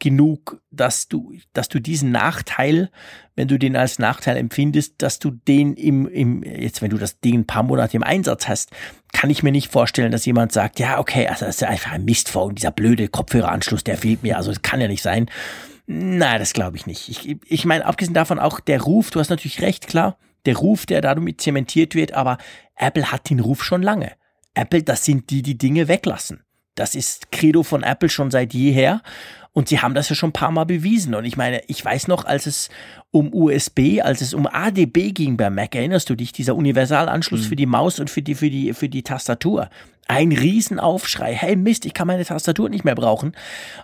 [0.00, 2.90] genug, dass du, dass du diesen Nachteil,
[3.36, 7.20] wenn du den als Nachteil empfindest, dass du den im, im, jetzt wenn du das
[7.20, 8.70] Ding ein paar Monate im Einsatz hast,
[9.12, 12.04] kann ich mir nicht vorstellen, dass jemand sagt, ja, okay, also das ist einfach ein
[12.04, 15.30] Mistphone, dieser blöde Kopfhöreranschluss, der fehlt mir, also das kann ja nicht sein.
[15.86, 17.08] Nein, das glaube ich nicht.
[17.08, 20.86] Ich, ich meine, abgesehen davon auch der Ruf, du hast natürlich recht, klar, der Ruf,
[20.86, 22.38] der damit zementiert wird, aber
[22.76, 24.12] Apple hat den Ruf schon lange.
[24.54, 26.42] Apple, das sind die, die Dinge weglassen.
[26.74, 29.02] Das ist Credo von Apple schon seit jeher.
[29.52, 31.14] Und sie haben das ja schon ein paar Mal bewiesen.
[31.14, 32.68] Und ich meine, ich weiß noch, als es
[33.12, 37.44] um USB, als es um ADB ging bei Mac, erinnerst du dich, dieser Universalanschluss mhm.
[37.44, 39.68] für die Maus und für die, für die, für die Tastatur.
[40.10, 41.34] Ein Riesenaufschrei.
[41.34, 43.32] Hey Mist, ich kann meine Tastatur nicht mehr brauchen.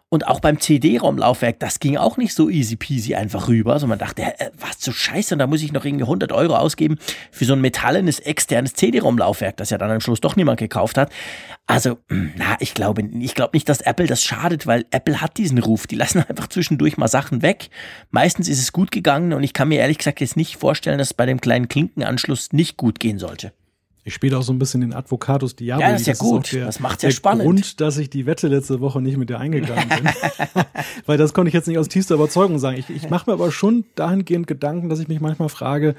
[0.08, 3.74] Und auch beim CD-ROM-Laufwerk, das ging auch nicht so easy peasy einfach rüber.
[3.74, 6.56] Also man dachte, äh, was zu scheiße, und da muss ich noch irgendwie 100 Euro
[6.56, 6.98] ausgeben
[7.30, 11.12] für so ein metallenes externes CD-ROM-Laufwerk, das ja dann am Schluss doch niemand gekauft hat.
[11.68, 15.58] Also, na, ich glaube, ich glaube nicht, dass Apple das schadet, weil Apple hat diesen
[15.58, 15.86] Ruf.
[15.86, 17.70] Die lassen einfach zwischendurch mal Sachen weg.
[18.10, 21.08] Meistens ist es gut gegangen und ich kann mir ehrlich gesagt jetzt nicht vorstellen, dass
[21.08, 23.52] es bei dem kleinen Klinkenanschluss nicht gut gehen sollte.
[24.06, 25.84] Ich spiele auch so ein bisschen den Advocatus Diaboli.
[25.84, 26.44] Ja, das ist ja das gut.
[26.44, 27.42] Ist der, das macht ja spannend.
[27.42, 30.08] Grund, dass ich die Wette letzte Woche nicht mit dir eingegangen bin.
[31.06, 32.78] Weil das konnte ich jetzt nicht aus tiefster Überzeugung sagen.
[32.78, 35.96] Ich, ich mache mir aber schon dahingehend Gedanken, dass ich mich manchmal frage,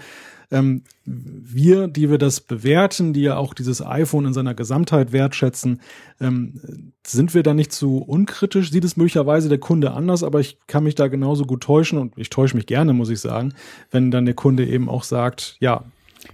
[0.52, 5.82] ähm, wir, die wir das bewerten, die ja auch dieses iPhone in seiner Gesamtheit wertschätzen,
[6.22, 8.72] ähm, sind wir da nicht zu unkritisch?
[8.72, 12.14] Sieht es möglicherweise der Kunde anders, aber ich kann mich da genauso gut täuschen und
[12.18, 13.54] ich täusche mich gerne, muss ich sagen,
[13.91, 15.84] wenn dann der Kunde eben auch sagt, ja,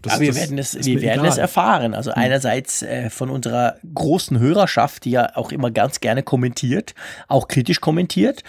[0.02, 1.94] das, Aber wir werden es, wir werden es erfahren.
[1.94, 2.22] Also hm.
[2.22, 6.96] einerseits äh, von unserer großen Hörerschaft, die ja auch immer ganz gerne kommentiert,
[7.28, 8.44] auch kritisch kommentiert.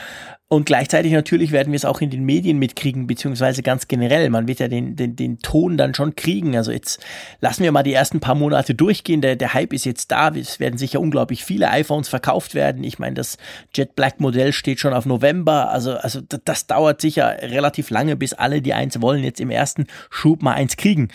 [0.54, 4.30] Und gleichzeitig natürlich werden wir es auch in den Medien mitkriegen, beziehungsweise ganz generell.
[4.30, 6.56] Man wird ja den, den, den Ton dann schon kriegen.
[6.56, 7.04] Also jetzt
[7.40, 9.20] lassen wir mal die ersten paar Monate durchgehen.
[9.20, 10.28] Der, der Hype ist jetzt da.
[10.28, 12.84] Es werden sicher unglaublich viele iPhones verkauft werden.
[12.84, 13.36] Ich meine, das
[13.74, 15.72] Jet Black Modell steht schon auf November.
[15.72, 19.88] Also, also das, dauert sicher relativ lange, bis alle, die eins wollen, jetzt im ersten
[20.08, 21.08] Schub mal eins kriegen.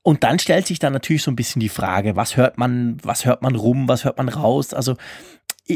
[0.00, 3.26] Und dann stellt sich dann natürlich so ein bisschen die Frage, was hört man, was
[3.26, 4.72] hört man rum, was hört man raus?
[4.72, 4.96] Also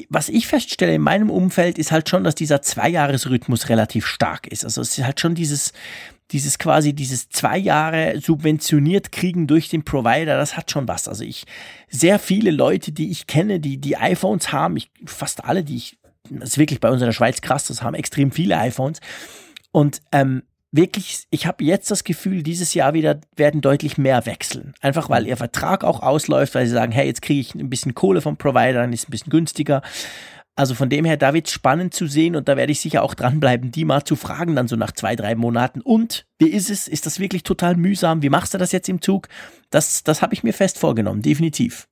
[0.08, 4.64] was ich feststelle in meinem Umfeld ist halt schon, dass dieser Zweijahresrhythmus relativ stark ist.
[4.64, 5.72] Also es ist halt schon dieses,
[6.30, 11.08] dieses quasi dieses zwei Jahre subventioniert kriegen durch den Provider, das hat schon was.
[11.08, 11.44] Also ich,
[11.88, 15.98] sehr viele Leute, die ich kenne, die, die iPhones haben, ich, fast alle, die ich,
[16.28, 19.00] das ist wirklich bei uns in der Schweiz krass, das haben extrem viele iPhones.
[19.72, 24.74] Und ähm, wirklich, ich habe jetzt das Gefühl, dieses Jahr wieder werden deutlich mehr wechseln.
[24.80, 27.94] Einfach weil ihr Vertrag auch ausläuft, weil sie sagen, hey, jetzt kriege ich ein bisschen
[27.94, 29.82] Kohle vom Provider, dann ist es ein bisschen günstiger.
[30.56, 33.02] Also von dem her, da wird es spannend zu sehen und da werde ich sicher
[33.02, 35.80] auch dranbleiben, die mal zu fragen, dann so nach zwei, drei Monaten.
[35.80, 36.86] Und wie ist es?
[36.86, 38.22] Ist das wirklich total mühsam?
[38.22, 39.28] Wie machst du das jetzt im Zug?
[39.70, 41.88] Das, das habe ich mir fest vorgenommen, definitiv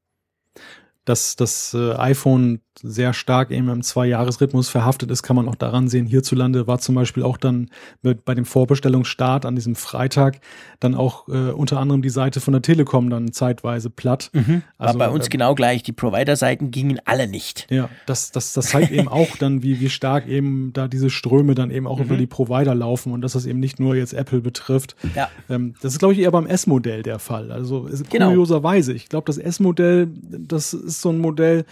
[1.08, 5.88] dass das äh, iPhone sehr stark eben im Zwei-Jahres-Rhythmus verhaftet ist, kann man auch daran
[5.88, 6.06] sehen.
[6.06, 7.70] Hierzulande war zum Beispiel auch dann
[8.02, 10.40] mit, bei dem Vorbestellungsstart an diesem Freitag
[10.80, 14.30] dann auch äh, unter anderem die Seite von der Telekom dann zeitweise platt.
[14.32, 14.62] Mhm.
[14.78, 15.82] Also, war bei uns äh, genau gleich.
[15.82, 17.66] Die Provider-Seiten gingen alle nicht.
[17.70, 21.54] Ja, das, das, das zeigt eben auch dann, wie, wie stark eben da diese Ströme
[21.54, 22.04] dann eben auch mhm.
[22.04, 24.96] über die Provider laufen und dass das eben nicht nur jetzt Apple betrifft.
[25.14, 25.28] Ja.
[25.48, 27.50] Ähm, das ist, glaube ich, eher beim S-Modell der Fall.
[27.50, 28.26] Also genau.
[28.26, 28.92] kurioserweise.
[28.92, 31.64] Ich glaube, das S-Modell, das ist so ein Modell,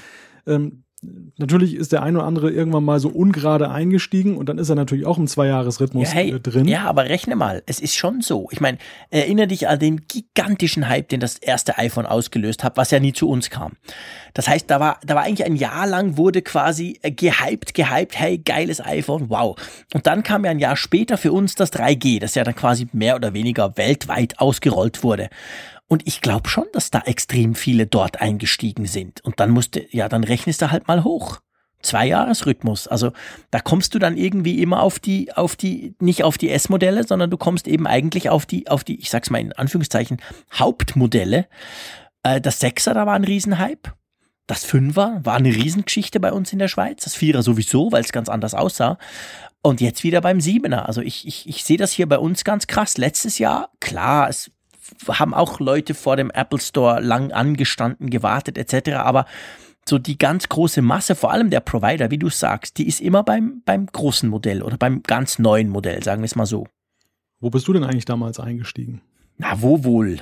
[0.47, 0.83] ähm,
[1.39, 4.75] natürlich ist der ein oder andere irgendwann mal so ungerade eingestiegen und dann ist er
[4.75, 6.67] natürlich auch im Zweijahresrhythmus Ja, hey, äh, drin.
[6.67, 8.49] ja, aber rechne mal, es ist schon so.
[8.53, 8.79] Ich meine,
[9.11, 13.13] erinnere dich an den gigantischen Hype, den das erste iPhone ausgelöst hat, was ja nie
[13.13, 13.73] zu uns kam.
[14.35, 18.19] Das heißt, da war, da war eigentlich ein Jahr lang wurde quasi äh, gehypt, gehypt,
[18.19, 19.57] hey, geiles iPhone, wow.
[19.95, 22.87] Und dann kam ja ein Jahr später für uns das 3G, das ja dann quasi
[22.93, 25.29] mehr oder weniger weltweit ausgerollt wurde.
[25.89, 29.21] Und ich glaube schon, dass da extrem viele dort eingestiegen sind.
[29.23, 31.41] Und dann musste, ja, dann rechnest du halt mal hoch.
[31.83, 32.89] Zwei-Jahres-Rhythmus.
[32.89, 33.13] Also
[33.51, 37.31] da kommst du dann irgendwie immer auf die, auf die, nicht auf die S-Modelle, sondern
[37.31, 40.21] du kommst eben eigentlich auf die, auf die, ich sag's mal in Anführungszeichen,
[40.53, 41.47] Hauptmodelle.
[42.25, 43.93] Äh, das Sechser, da war ein Riesenhype.
[44.49, 47.05] Das Fünfer war eine Riesengeschichte bei uns in der Schweiz.
[47.05, 48.99] Das Vierer sowieso, weil es ganz anders aussah.
[49.63, 50.87] Und jetzt wieder beim Siebener.
[50.87, 52.97] Also ich, ich, ich sehe das hier bei uns ganz krass.
[52.99, 54.51] Letztes Jahr, klar, es
[55.09, 58.95] haben auch Leute vor dem Apple Store lang angestanden, gewartet etc.
[58.97, 59.27] Aber
[59.89, 63.23] so die ganz große Masse, vor allem der Provider, wie du sagst, die ist immer
[63.23, 66.67] beim, beim großen Modell oder beim ganz neuen Modell, sagen wir es mal so.
[67.41, 69.03] Wo bist du denn eigentlich damals eingestiegen?
[69.37, 70.21] Na, wo wohl?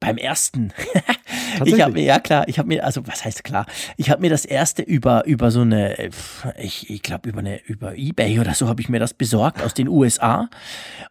[0.00, 0.72] Beim ersten.
[1.64, 4.30] ich habe mir, ja klar, ich habe mir, also was heißt klar, ich habe mir
[4.30, 6.10] das erste über, über so eine, äh,
[6.58, 9.74] ich, ich glaube über eine, über Ebay oder so habe ich mir das besorgt aus
[9.74, 10.48] den USA.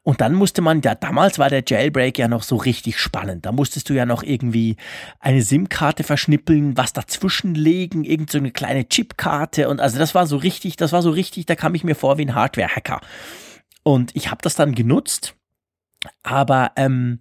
[0.03, 3.45] Und dann musste man, ja, damals war der Jailbreak ja noch so richtig spannend.
[3.45, 4.77] Da musstest du ja noch irgendwie
[5.19, 10.27] eine SIM-Karte verschnippeln, was dazwischen legen, irgend so eine kleine Chipkarte und also das war
[10.27, 13.01] so richtig, das war so richtig, da kam ich mir vor wie ein Hardware-Hacker.
[13.83, 15.35] Und ich habe das dann genutzt
[16.23, 17.19] aber ähm,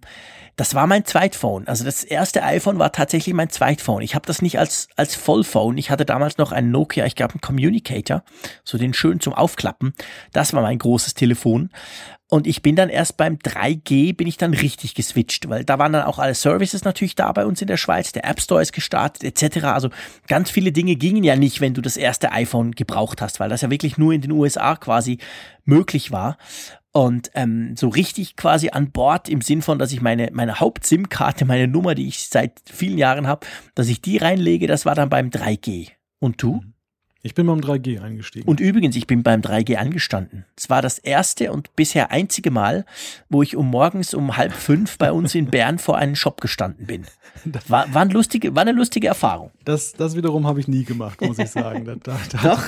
[0.55, 1.67] das war mein Zweitphone.
[1.67, 4.01] Also das erste iPhone war tatsächlich mein Zweitphone.
[4.01, 5.77] Ich habe das nicht als, als Vollphone.
[5.77, 8.23] Ich hatte damals noch einen Nokia, ich glaube einen Communicator,
[8.63, 9.93] so den schön zum Aufklappen.
[10.33, 11.69] Das war mein großes Telefon.
[12.33, 15.91] Und ich bin dann erst beim 3G bin ich dann richtig geswitcht, weil da waren
[15.91, 18.13] dann auch alle Services natürlich da bei uns in der Schweiz.
[18.13, 19.65] Der App Store ist gestartet etc.
[19.65, 19.89] Also
[20.29, 23.61] ganz viele Dinge gingen ja nicht, wenn du das erste iPhone gebraucht hast, weil das
[23.61, 25.17] ja wirklich nur in den USA quasi
[25.65, 26.37] möglich war.
[26.93, 31.45] Und ähm, so richtig quasi an Bord im Sinn von, dass ich meine, meine Haupt-SIM-Karte,
[31.45, 35.09] meine Nummer, die ich seit vielen Jahren habe, dass ich die reinlege, das war dann
[35.09, 35.89] beim 3G.
[36.19, 36.61] Und du?
[37.23, 38.47] Ich bin beim 3G eingestiegen.
[38.47, 40.45] Und übrigens, ich bin beim 3G angestanden.
[40.57, 42.83] Es war das erste und bisher einzige Mal,
[43.29, 46.87] wo ich um morgens um halb fünf bei uns in Bern vor einem Shop gestanden
[46.87, 47.05] bin.
[47.67, 49.51] War, war, eine, lustige, war eine lustige Erfahrung.
[49.65, 51.85] das, das wiederum habe ich nie gemacht, muss ich sagen.
[51.85, 52.67] Da, da, da Doch.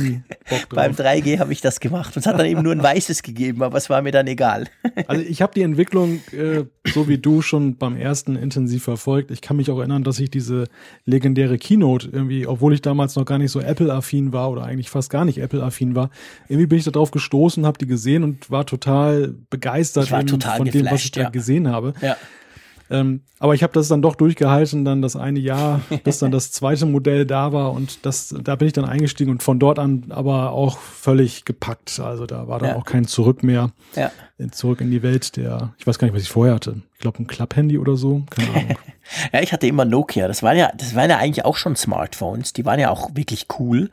[0.69, 2.15] Beim 3G habe ich das gemacht.
[2.15, 4.67] Und es hat dann eben nur ein weißes gegeben, aber es war mir dann egal.
[5.07, 9.31] Also ich habe die Entwicklung, äh, so wie du, schon beim ersten intensiv verfolgt.
[9.31, 10.65] Ich kann mich auch erinnern, dass ich diese
[11.05, 15.09] legendäre Keynote irgendwie, obwohl ich damals noch gar nicht so Apple-affin war oder eigentlich fast
[15.09, 16.09] gar nicht Apple-affin war,
[16.47, 20.57] irgendwie bin ich da drauf gestoßen, habe die gesehen und war total begeistert war total
[20.57, 21.29] von dem, was ich da ja.
[21.29, 21.93] gesehen habe.
[22.01, 22.15] Ja.
[22.89, 26.51] Ähm, aber ich habe das dann doch durchgehalten, dann das eine Jahr, bis dann das
[26.51, 30.05] zweite Modell da war und das, da bin ich dann eingestiegen und von dort an
[30.09, 31.99] aber auch völlig gepackt.
[31.99, 32.75] Also da war dann Ja.
[32.75, 34.11] auch kein Zurück mehr Ja.
[34.51, 36.81] zurück in die Welt der, ich weiß gar nicht, was ich vorher hatte.
[36.93, 38.77] Ich glaube ein Klapphandy oder so, keine Ahnung.
[39.31, 40.27] Ja, ich hatte immer Nokia.
[40.27, 42.53] Das waren ja, das waren ja eigentlich auch schon Smartphones.
[42.53, 43.89] Die waren ja auch wirklich cool.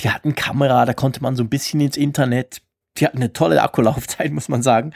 [0.00, 2.62] Die hatten Kamera, da konnte man so ein bisschen ins Internet.
[2.98, 4.92] Die hatten eine tolle Akkulaufzeit, muss man sagen.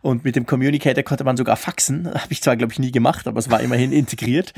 [0.00, 2.08] Und mit dem Communicator konnte man sogar faxen.
[2.08, 4.52] Habe ich zwar, glaube ich, nie gemacht, aber es war immerhin integriert.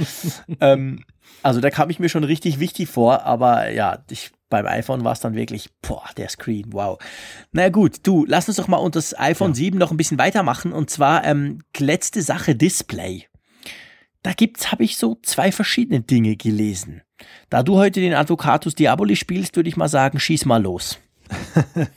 [0.61, 1.05] ähm,
[1.43, 5.13] also da kam ich mir schon richtig wichtig vor, aber ja, ich, beim iPhone war
[5.13, 6.99] es dann wirklich, boah, der Screen, wow.
[7.53, 10.73] Na gut, du, lass uns doch mal unter das iPhone 7 noch ein bisschen weitermachen.
[10.73, 13.27] Und zwar ähm, letzte Sache Display.
[14.25, 17.03] Da gibt's, habe ich so zwei verschiedene Dinge gelesen.
[17.51, 20.99] Da du heute den Advocatus Diaboli spielst, würde ich mal sagen, schieß mal los.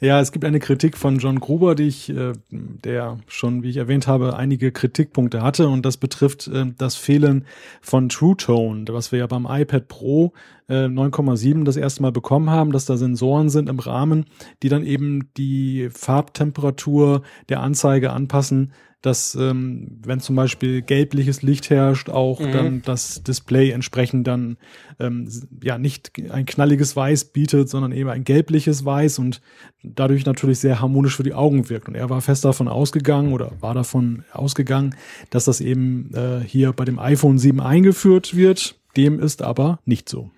[0.00, 3.76] Ja, es gibt eine Kritik von John Gruber, die ich, äh, der schon, wie ich
[3.76, 7.46] erwähnt habe, einige Kritikpunkte hatte und das betrifft äh, das Fehlen
[7.80, 10.32] von True Tone, was wir ja beim iPad Pro
[10.68, 14.26] äh, 9,7 das erste Mal bekommen haben, dass da Sensoren sind im Rahmen,
[14.64, 18.72] die dann eben die Farbtemperatur der Anzeige anpassen,
[19.02, 24.56] dass ähm, wenn zum Beispiel gelbliches Licht herrscht, auch dann das Display entsprechend dann
[25.00, 25.28] ähm,
[25.62, 29.40] ja nicht ein knalliges Weiß bietet, sondern eben ein gelbliches Weiß und
[29.82, 31.88] dadurch natürlich sehr harmonisch für die Augen wirkt.
[31.88, 34.94] Und er war fest davon ausgegangen oder war davon ausgegangen,
[35.30, 38.76] dass das eben äh, hier bei dem iPhone 7 eingeführt wird.
[38.96, 40.30] Dem ist aber nicht so.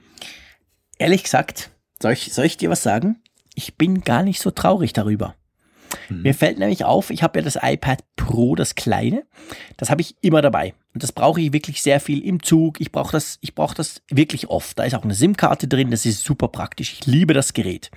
[0.99, 3.17] Ehrlich gesagt, soll ich, soll ich dir was sagen?
[3.55, 5.35] Ich bin gar nicht so traurig darüber.
[6.09, 9.25] Mir fällt nämlich auf, ich habe ja das iPad Pro, das kleine.
[9.77, 10.75] Das habe ich immer dabei.
[10.93, 12.81] Und das brauche ich wirklich sehr viel im Zug.
[12.81, 14.79] Ich brauche das, ich das wirklich oft.
[14.79, 15.91] Da ist auch eine SIM-Karte drin.
[15.91, 16.93] Das ist super praktisch.
[16.93, 17.91] Ich liebe das Gerät.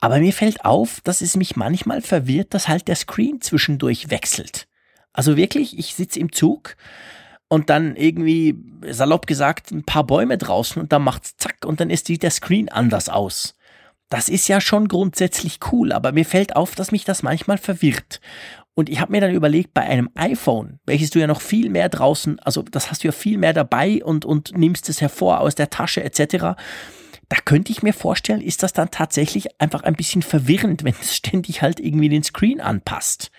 [0.00, 4.66] Aber mir fällt auf, dass es mich manchmal verwirrt, dass halt der Screen zwischendurch wechselt.
[5.12, 6.76] Also wirklich, ich sitze im Zug
[7.48, 8.56] und dann irgendwie,
[8.90, 12.30] salopp gesagt, ein paar Bäume draußen und dann macht's zack und dann ist die, der
[12.30, 13.55] Screen anders aus.
[14.08, 18.20] Das ist ja schon grundsätzlich cool, aber mir fällt auf, dass mich das manchmal verwirrt.
[18.74, 21.88] Und ich habe mir dann überlegt, bei einem iPhone, welches du ja noch viel mehr
[21.88, 25.54] draußen, also das hast du ja viel mehr dabei und, und nimmst es hervor aus
[25.54, 26.56] der Tasche etc.,
[27.28, 31.16] da könnte ich mir vorstellen, ist das dann tatsächlich einfach ein bisschen verwirrend, wenn es
[31.16, 33.30] ständig halt irgendwie den Screen anpasst.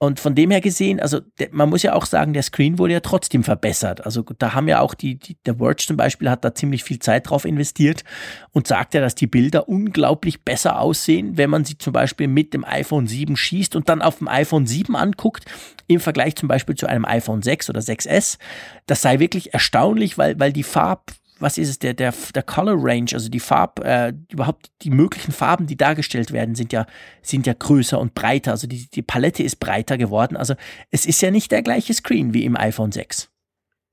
[0.00, 1.20] Und von dem her gesehen, also
[1.50, 4.06] man muss ja auch sagen, der Screen wurde ja trotzdem verbessert.
[4.06, 7.00] Also da haben ja auch die, die der Verge zum Beispiel hat da ziemlich viel
[7.00, 8.04] Zeit drauf investiert
[8.52, 12.54] und sagt ja, dass die Bilder unglaublich besser aussehen, wenn man sie zum Beispiel mit
[12.54, 15.46] dem iPhone 7 schießt und dann auf dem iPhone 7 anguckt,
[15.88, 18.38] im Vergleich zum Beispiel zu einem iPhone 6 oder 6S.
[18.86, 21.10] Das sei wirklich erstaunlich, weil, weil die Farb,
[21.40, 25.32] was ist es, der, der, der Color Range, also die Farb, äh, überhaupt die möglichen
[25.32, 26.86] Farben, die dargestellt werden, sind ja,
[27.22, 28.52] sind ja größer und breiter.
[28.52, 30.36] Also die, die Palette ist breiter geworden.
[30.36, 30.54] Also
[30.90, 33.30] es ist ja nicht der gleiche Screen wie im iPhone 6.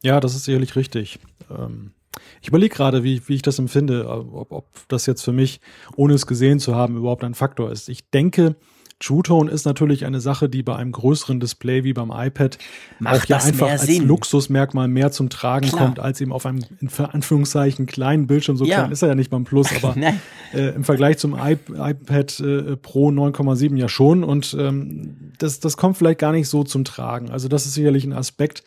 [0.03, 1.19] Ja, das ist sicherlich richtig.
[1.49, 1.93] Ähm,
[2.41, 5.61] ich überlege gerade, wie, wie ich das empfinde, ob, ob das jetzt für mich,
[5.95, 7.89] ohne es gesehen zu haben, überhaupt ein Faktor ist.
[7.89, 8.55] Ich denke,
[8.99, 12.57] True Tone ist natürlich eine Sache, die bei einem größeren Display wie beim iPad
[12.99, 14.07] Macht auch ja einfach als Sinn.
[14.07, 15.83] Luxusmerkmal mehr zum Tragen Klar.
[15.83, 18.55] kommt, als eben auf einem in Anführungszeichen kleinen Bildschirm.
[18.55, 18.79] So ja.
[18.79, 19.97] klein ist er ja nicht beim Plus, aber
[20.53, 24.23] äh, im Vergleich zum I iPad äh, Pro 9,7 ja schon.
[24.23, 27.31] Und ähm, das, das kommt vielleicht gar nicht so zum Tragen.
[27.31, 28.63] Also das ist sicherlich ein Aspekt.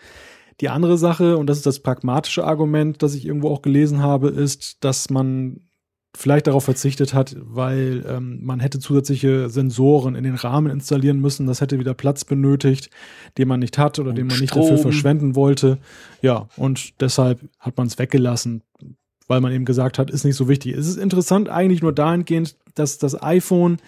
[0.60, 4.28] Die andere Sache, und das ist das pragmatische Argument, das ich irgendwo auch gelesen habe,
[4.28, 5.60] ist, dass man
[6.18, 11.46] vielleicht darauf verzichtet hat, weil ähm, man hätte zusätzliche Sensoren in den Rahmen installieren müssen.
[11.46, 12.90] Das hätte wieder Platz benötigt,
[13.38, 15.78] den man nicht hat oder und den man nicht dafür verschwenden wollte.
[16.20, 18.64] Ja, und deshalb hat man es weggelassen,
[19.28, 20.76] weil man eben gesagt hat, ist nicht so wichtig.
[20.76, 23.78] Es ist interessant eigentlich nur dahingehend, dass das iPhone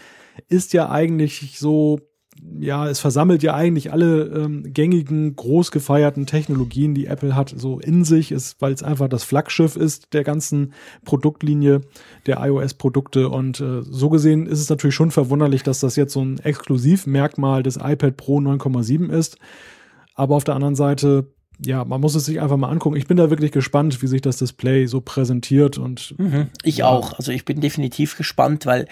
[0.49, 1.99] ist ja eigentlich so
[2.59, 7.79] ja, es versammelt ja eigentlich alle ähm, gängigen, groß gefeierten Technologien, die Apple hat, so
[7.79, 10.73] in sich, ist, weil es einfach das Flaggschiff ist der ganzen
[11.05, 11.81] Produktlinie
[12.27, 13.29] der iOS-Produkte.
[13.29, 17.63] Und äh, so gesehen ist es natürlich schon verwunderlich, dass das jetzt so ein Exklusivmerkmal
[17.63, 19.37] des iPad Pro 9,7 ist.
[20.15, 21.33] Aber auf der anderen Seite
[21.65, 22.97] ja, man muss es sich einfach mal angucken.
[22.97, 26.89] Ich bin da wirklich gespannt, wie sich das Display so präsentiert und mhm, ich ja.
[26.89, 27.13] auch.
[27.15, 28.87] Also ich bin definitiv gespannt, weil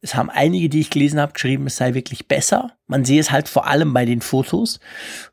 [0.00, 2.72] es haben einige, die ich gelesen habe, geschrieben, es sei wirklich besser.
[2.86, 4.80] Man sehe es halt vor allem bei den Fotos.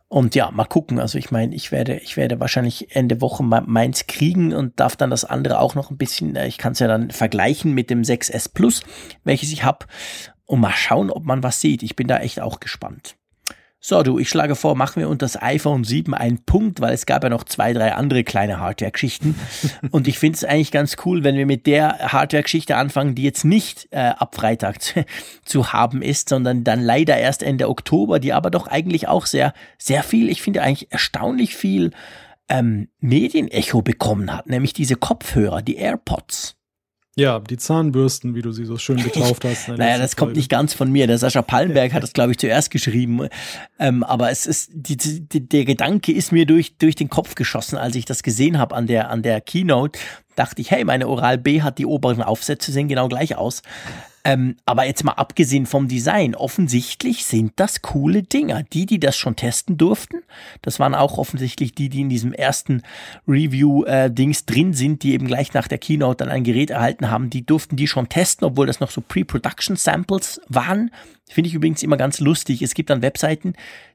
[0.09, 0.99] Und ja, mal gucken.
[0.99, 5.09] Also ich meine, ich werde, ich werde wahrscheinlich Ende Woche meins kriegen und darf dann
[5.09, 8.03] das andere auch noch ein bisschen, äh, ich kann es ja dann vergleichen mit dem
[8.03, 8.81] 6S Plus,
[9.25, 9.85] welches ich habe.
[10.45, 11.83] Und mal schauen, ob man was sieht.
[11.83, 13.17] Ich bin da echt auch gespannt.
[13.89, 17.05] So, du, ich schlage vor, machen wir unter das iPhone 7 einen Punkt, weil es
[17.05, 19.39] gab ja noch zwei, drei andere kleine Hardware-Geschichten.
[19.91, 23.45] Und ich finde es eigentlich ganz cool, wenn wir mit der Hardware-Geschichte anfangen, die jetzt
[23.45, 25.05] nicht äh, ab Freitag zu,
[25.45, 29.53] zu, haben ist, sondern dann leider erst Ende Oktober, die aber doch eigentlich auch sehr,
[29.77, 31.91] sehr viel, ich finde eigentlich erstaunlich viel
[32.49, 36.56] ähm, Medienecho bekommen hat, nämlich diese Kopfhörer, die AirPods.
[37.17, 39.67] Ja, die Zahnbürsten, wie du sie so schön getauft hast.
[39.69, 40.15] naja, das Folge.
[40.15, 41.07] kommt nicht ganz von mir.
[41.07, 43.27] Der Sascha Pallenberg hat das, glaube ich, zuerst geschrieben.
[43.79, 47.75] Ähm, aber es ist, die, die, der Gedanke ist mir durch, durch den Kopf geschossen,
[47.75, 49.99] als ich das gesehen habe an der, an der Keynote.
[50.37, 53.63] Dachte ich, hey, meine Oral B hat die oberen Aufsätze, sehen genau gleich aus.
[54.23, 58.61] Ähm, aber jetzt mal abgesehen vom Design, offensichtlich sind das coole Dinger.
[58.61, 60.17] Die, die das schon testen durften,
[60.61, 62.83] das waren auch offensichtlich die, die in diesem ersten
[63.25, 67.29] Review-Dings äh, drin sind, die eben gleich nach der Keynote dann ein Gerät erhalten haben,
[67.29, 70.91] die durften die schon testen, obwohl das noch so Pre-Production-Samples waren.
[71.29, 72.61] Finde ich übrigens immer ganz lustig.
[72.61, 73.53] Es gibt dann Webseiten,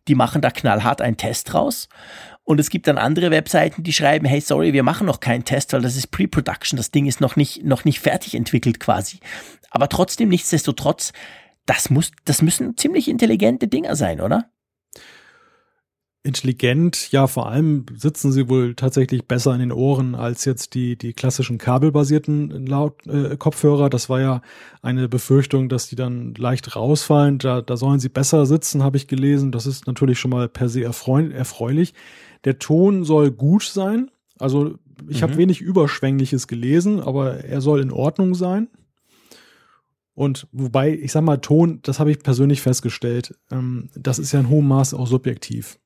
[0.09, 1.89] die machen da knallhart einen Test raus.
[2.45, 5.73] Und es gibt dann andere Webseiten, die schreiben, hey, sorry, wir machen noch keinen Test,
[5.73, 9.19] weil das ist Pre-Production, das Ding ist noch nicht, noch nicht fertig entwickelt quasi.
[9.71, 11.13] Aber trotzdem, nichtsdestotrotz,
[11.67, 14.51] das muss, das müssen ziemlich intelligente Dinger sein, oder?
[16.25, 20.97] Intelligent, ja, vor allem sitzen sie wohl tatsächlich besser in den Ohren als jetzt die,
[20.97, 23.91] die klassischen kabelbasierten Laut, äh, Kopfhörer.
[23.91, 24.41] Das war ja
[24.83, 27.39] eine Befürchtung, dass die dann leicht rausfallen.
[27.39, 29.51] Da, da sollen sie besser sitzen, habe ich gelesen.
[29.51, 31.93] Das ist natürlich schon mal per se erfreulich.
[32.45, 34.11] Der Ton soll gut sein.
[34.39, 34.79] Also
[35.09, 35.23] ich mhm.
[35.23, 38.69] habe wenig Überschwängliches gelesen, aber er soll in Ordnung sein.
[40.15, 44.41] Und wobei, ich sag mal, Ton, das habe ich persönlich festgestellt, ähm, das ist ja
[44.41, 45.79] in hohem Maß auch subjektiv.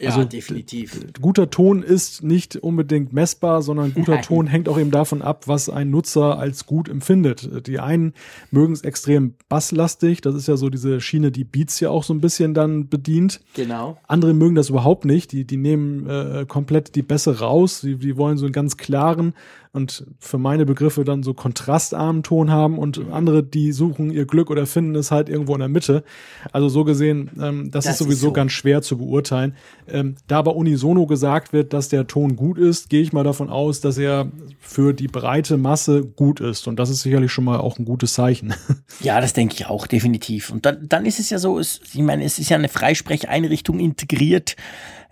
[0.00, 0.98] Ja, also, definitiv.
[1.20, 4.22] Guter Ton ist nicht unbedingt messbar, sondern guter Nein.
[4.22, 7.66] Ton hängt auch eben davon ab, was ein Nutzer als gut empfindet.
[7.66, 8.14] Die einen
[8.50, 12.14] mögen es extrem basslastig, das ist ja so diese Schiene, die Beats ja auch so
[12.14, 13.40] ein bisschen dann bedient.
[13.54, 13.98] Genau.
[14.06, 18.16] Andere mögen das überhaupt nicht, die, die nehmen äh, komplett die Bässe raus, die, die
[18.16, 19.34] wollen so einen ganz klaren,
[19.72, 24.50] und für meine Begriffe dann so kontrastarmen Ton haben und andere, die suchen ihr Glück
[24.50, 26.02] oder finden es halt irgendwo in der Mitte.
[26.50, 28.32] Also so gesehen, ähm, das, das, ist sowieso ist so.
[28.32, 29.54] ganz schwer zu beurteilen.
[29.88, 33.48] Ähm, da aber unisono gesagt wird, dass der Ton gut ist, gehe ich mal davon
[33.48, 36.66] aus, dass er für die breite Masse gut ist.
[36.66, 38.54] Und das ist sicherlich schon mal auch ein gutes Zeichen.
[39.02, 40.50] Ja, das denke ich auch, definitiv.
[40.50, 43.78] Und dann, dann ist es ja so, es, ich meine, es ist ja eine Freisprecheinrichtung
[43.78, 44.56] integriert.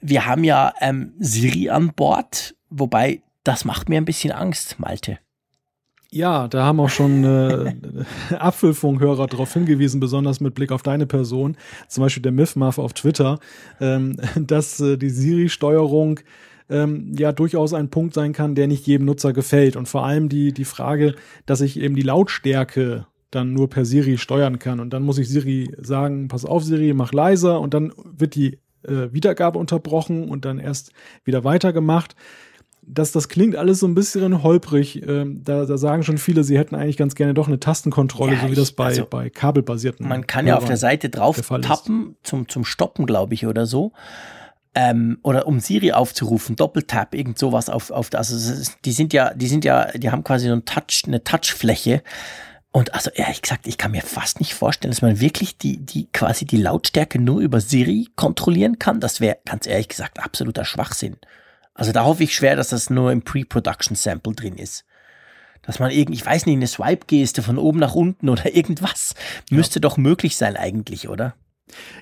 [0.00, 5.18] Wir haben ja ähm, Siri an Bord, wobei das macht mir ein bisschen Angst, Malte.
[6.10, 7.74] Ja, da haben auch schon äh,
[8.34, 11.56] Apfelfunkhörer darauf hingewiesen, besonders mit Blick auf deine Person,
[11.88, 13.38] zum Beispiel der Miffmuff auf Twitter,
[13.80, 16.20] ähm, dass äh, die Siri-Steuerung
[16.68, 19.76] ähm, ja durchaus ein Punkt sein kann, der nicht jedem Nutzer gefällt.
[19.76, 21.14] Und vor allem die, die Frage,
[21.46, 24.78] dass ich eben die Lautstärke dann nur per Siri steuern kann.
[24.78, 28.58] Und dann muss ich Siri sagen, pass auf Siri, mach leiser und dann wird die
[28.82, 30.92] äh, Wiedergabe unterbrochen und dann erst
[31.24, 32.14] wieder weitergemacht
[32.90, 35.06] das, das klingt alles so ein bisschen holprig.
[35.06, 38.40] Ähm, da, da sagen schon viele, sie hätten eigentlich ganz gerne doch eine Tastenkontrolle, ja,
[38.42, 40.08] so wie das bei, also, bei kabelbasierten.
[40.08, 43.66] Man kann ja auf der Seite drauf der tappen zum, zum Stoppen, glaube ich, oder
[43.66, 43.92] so.
[44.74, 49.48] Ähm, oder um Siri aufzurufen, Doppeltap, irgend sowas auf, auf also die sind ja, die
[49.48, 52.02] sind ja, die haben quasi so ein Touch, eine Touchfläche.
[52.70, 56.06] Und also ehrlich gesagt, ich kann mir fast nicht vorstellen, dass man wirklich die, die
[56.12, 59.00] quasi die Lautstärke nur über Siri kontrollieren kann.
[59.00, 61.16] Das wäre ganz ehrlich gesagt absoluter Schwachsinn.
[61.78, 64.84] Also da hoffe ich schwer, dass das nur im Pre-Production-Sample drin ist.
[65.62, 69.14] Dass man irgendwie, ich weiß nicht, eine Swipe-Geste von oben nach unten oder irgendwas
[69.48, 69.82] müsste ja.
[69.82, 71.36] doch möglich sein eigentlich, oder?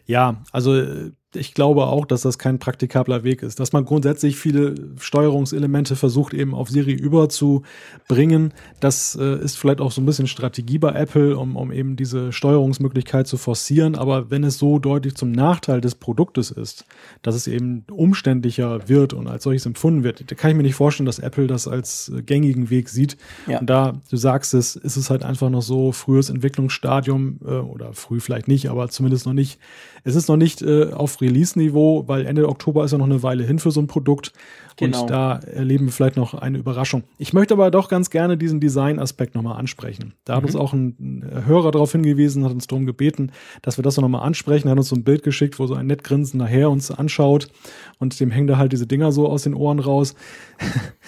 [0.07, 3.59] Ja, also ich glaube auch, dass das kein praktikabler Weg ist.
[3.61, 8.55] Dass man grundsätzlich viele Steuerungselemente versucht, eben auf Siri überzubringen.
[8.81, 12.33] Das äh, ist vielleicht auch so ein bisschen Strategie bei Apple, um, um eben diese
[12.33, 13.97] Steuerungsmöglichkeit zu forcieren.
[13.97, 16.87] Aber wenn es so deutlich zum Nachteil des Produktes ist,
[17.23, 20.75] dass es eben umständlicher wird und als solches empfunden wird, da kann ich mir nicht
[20.75, 23.17] vorstellen, dass Apple das als äh, gängigen Weg sieht.
[23.47, 23.61] Ja.
[23.61, 27.93] Und da, du sagst es, ist es halt einfach noch so frühes Entwicklungsstadium äh, oder
[27.93, 29.59] früh vielleicht nicht, aber zumindest noch nicht.
[30.05, 33.45] Es ist noch nicht äh, auf Release-Niveau, weil Ende Oktober ist ja noch eine Weile
[33.45, 34.33] hin für so ein Produkt.
[34.77, 35.03] Genau.
[35.03, 37.05] Und da erleben wir vielleicht noch eine Überraschung.
[37.19, 40.15] Ich möchte aber doch ganz gerne diesen Design-Aspekt nochmal ansprechen.
[40.25, 40.37] Da mhm.
[40.37, 44.23] hat uns auch ein Hörer darauf hingewiesen, hat uns darum gebeten, dass wir das nochmal
[44.23, 44.69] ansprechen.
[44.69, 47.49] Er hat uns so ein Bild geschickt, wo so ein nett grinsender Herr uns anschaut
[47.99, 50.15] und dem hängen da halt diese Dinger so aus den Ohren raus.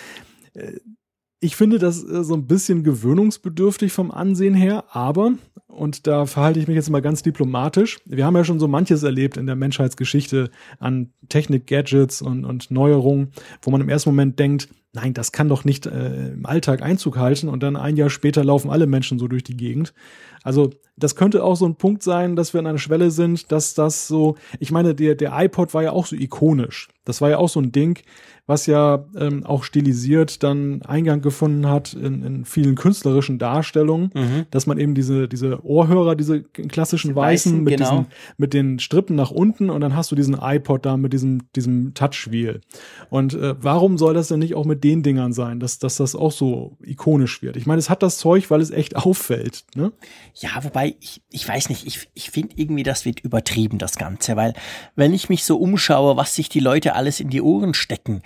[1.41, 5.35] Ich finde das äh, so ein bisschen gewöhnungsbedürftig vom Ansehen her, aber
[5.67, 7.99] und da verhalte ich mich jetzt mal ganz diplomatisch.
[8.05, 12.71] Wir haben ja schon so manches erlebt in der Menschheitsgeschichte an Technik, Gadgets und, und
[12.71, 13.33] Neuerungen,
[13.63, 17.19] wo man im ersten Moment denkt, nein, das kann doch nicht äh, im Alltag Einzug
[17.19, 19.95] halten und dann ein Jahr später laufen alle Menschen so durch die Gegend.
[20.43, 23.75] Also das könnte auch so ein Punkt sein, dass wir an einer Schwelle sind, dass
[23.75, 26.89] das so, ich meine, der, der iPod war ja auch so ikonisch.
[27.09, 28.01] Das war ja auch so ein Ding,
[28.49, 34.47] was ja ähm, auch stilisiert dann Eingang gefunden hat in, in vielen künstlerischen Darstellungen, mhm.
[34.51, 37.91] dass man eben diese, diese Ohrhörer, diese klassischen weißen, weißen mit, genau.
[37.91, 38.07] diesen,
[38.39, 41.93] mit den Strippen nach unten und dann hast du diesen iPod da mit diesem, diesem
[41.93, 42.63] Touchwheel.
[43.11, 46.17] Und äh, warum soll das denn nicht auch mit den Dingern sein, dass, dass das
[46.17, 47.59] auch so ikonisch wird?
[47.59, 49.65] Ich meine, es hat das Zeug, weil es echt auffällt.
[49.75, 49.93] Ne?
[50.35, 54.37] Ja, wobei, ich, ich weiß nicht, ich, ich finde irgendwie, das wird übertrieben, das Ganze,
[54.37, 54.55] weil
[54.97, 58.23] wenn ich mich so umschaue, was sich die Leute alles in die Ohren stecken,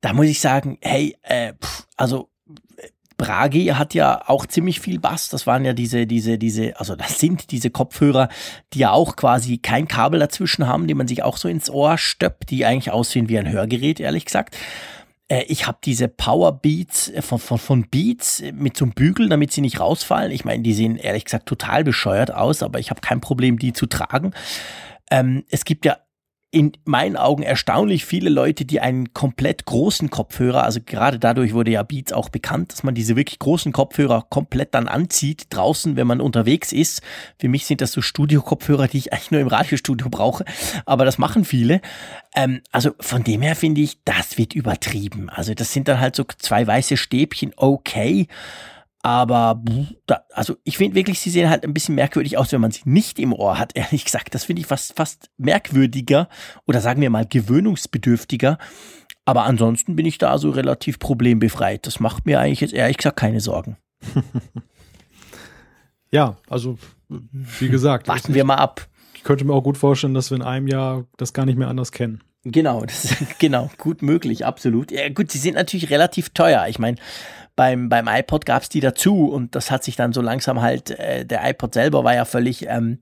[0.00, 2.28] da muss ich sagen, hey, äh, pff, also
[3.18, 5.28] Bragi hat ja auch ziemlich viel Bass.
[5.28, 8.28] Das waren ja diese, diese, diese, also das sind diese Kopfhörer,
[8.72, 11.98] die ja auch quasi kein Kabel dazwischen haben, die man sich auch so ins Ohr
[11.98, 14.56] stöppt, die eigentlich aussehen wie ein Hörgerät, ehrlich gesagt.
[15.26, 19.28] Äh, ich habe diese Power Beats äh, von, von, von Beats mit so einem Bügel,
[19.28, 20.30] damit sie nicht rausfallen.
[20.30, 23.72] Ich meine, die sehen ehrlich gesagt total bescheuert aus, aber ich habe kein Problem, die
[23.72, 24.32] zu tragen.
[25.10, 25.96] Ähm, es gibt ja
[26.50, 31.72] in meinen Augen erstaunlich viele Leute, die einen komplett großen Kopfhörer, also gerade dadurch wurde
[31.72, 36.06] ja Beats auch bekannt, dass man diese wirklich großen Kopfhörer komplett dann anzieht draußen, wenn
[36.06, 37.02] man unterwegs ist.
[37.38, 40.46] Für mich sind das so Studio-Kopfhörer, die ich eigentlich nur im Radiostudio brauche,
[40.86, 41.82] aber das machen viele.
[42.34, 45.28] Ähm, also von dem her finde ich, das wird übertrieben.
[45.28, 48.26] Also das sind dann halt so zwei weiße Stäbchen, okay.
[49.02, 49.62] Aber
[50.32, 53.18] also ich finde wirklich, sie sehen halt ein bisschen merkwürdig aus, wenn man sie nicht
[53.18, 54.34] im Ohr hat, ehrlich gesagt.
[54.34, 56.28] Das finde ich fast, fast merkwürdiger
[56.66, 58.58] oder sagen wir mal gewöhnungsbedürftiger.
[59.24, 61.86] Aber ansonsten bin ich da so relativ problembefreit.
[61.86, 63.76] Das macht mir eigentlich jetzt ehrlich gesagt keine Sorgen.
[66.10, 66.78] ja, also
[67.08, 68.08] wie gesagt.
[68.08, 68.88] Warten wir mal ab.
[69.14, 71.68] Ich könnte mir auch gut vorstellen, dass wir in einem Jahr das gar nicht mehr
[71.68, 72.22] anders kennen.
[72.44, 74.90] Genau, das ist genau gut möglich, absolut.
[74.90, 76.66] Ja, gut, sie sind natürlich relativ teuer.
[76.68, 76.96] Ich meine,
[77.58, 80.90] beim, beim iPod gab es die dazu und das hat sich dann so langsam halt,
[80.90, 82.98] äh, der iPod selber war ja völlig ähm,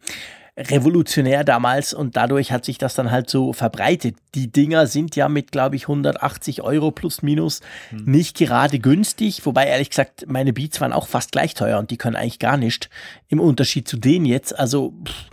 [0.57, 4.17] revolutionär damals und dadurch hat sich das dann halt so verbreitet.
[4.35, 8.05] Die Dinger sind ja mit, glaube ich, 180 Euro plus minus hm.
[8.07, 11.99] nicht gerade günstig, wobei ehrlich gesagt meine Beats waren auch fast gleich teuer und die
[11.99, 12.89] können eigentlich gar nicht
[13.29, 14.59] im Unterschied zu denen jetzt.
[14.59, 15.27] Also pff,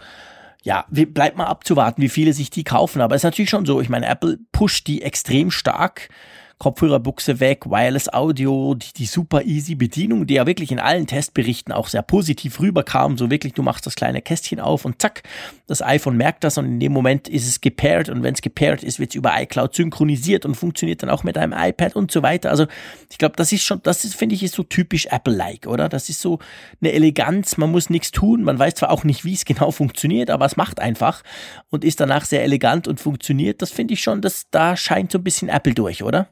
[0.64, 3.00] ja, bleibt mal abzuwarten, wie viele sich die kaufen.
[3.00, 6.10] Aber es ist natürlich schon so, ich meine, Apple pusht die extrem stark.
[6.58, 11.74] Kopfhörerbuchse weg, Wireless Audio, die, die super easy Bedienung, die ja wirklich in allen Testberichten
[11.74, 13.18] auch sehr positiv rüberkam.
[13.18, 15.24] So wirklich, du machst das kleine Kästchen auf und zack,
[15.68, 18.84] das iPhone merkt das und in dem Moment ist es gepaired und wenn es gepaired
[18.84, 22.24] ist, wird es über iCloud synchronisiert und funktioniert dann auch mit einem iPad und so
[22.24, 22.50] weiter.
[22.50, 22.68] Also
[23.10, 25.90] ich glaube, das ist schon, das ist, finde ich, ist so typisch Apple-like, oder?
[25.90, 26.40] Das ist so
[26.82, 30.30] eine Eleganz, man muss nichts tun, man weiß zwar auch nicht, wie es genau funktioniert,
[30.30, 31.24] aber es macht einfach
[31.70, 33.62] und ist danach sehr elegant und funktioniert.
[33.62, 36.30] Das finde ich schon, dass da scheint so ein bisschen Apple durch, oder?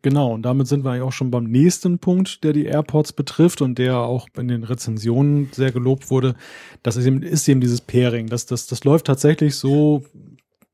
[0.00, 3.60] Genau, und damit sind wir ja auch schon beim nächsten Punkt, der die AirPods betrifft
[3.60, 6.34] und der auch in den Rezensionen sehr gelobt wurde.
[6.82, 8.28] Das ist eben, ist eben dieses Pairing.
[8.28, 10.04] Das, das, das läuft tatsächlich so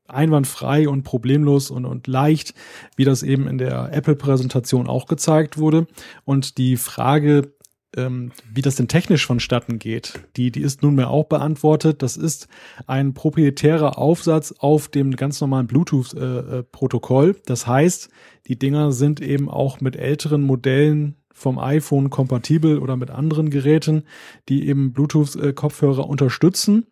[0.07, 2.53] einwandfrei und problemlos und, und leicht,
[2.95, 5.87] wie das eben in der Apple-Präsentation auch gezeigt wurde.
[6.25, 7.53] Und die Frage,
[7.95, 12.01] ähm, wie das denn technisch vonstatten geht, die, die ist nunmehr auch beantwortet.
[12.01, 12.47] Das ist
[12.87, 17.31] ein proprietärer Aufsatz auf dem ganz normalen Bluetooth-Protokoll.
[17.31, 18.09] Äh, das heißt,
[18.47, 24.03] die Dinger sind eben auch mit älteren Modellen vom iPhone kompatibel oder mit anderen Geräten,
[24.49, 26.85] die eben Bluetooth-Kopfhörer unterstützen.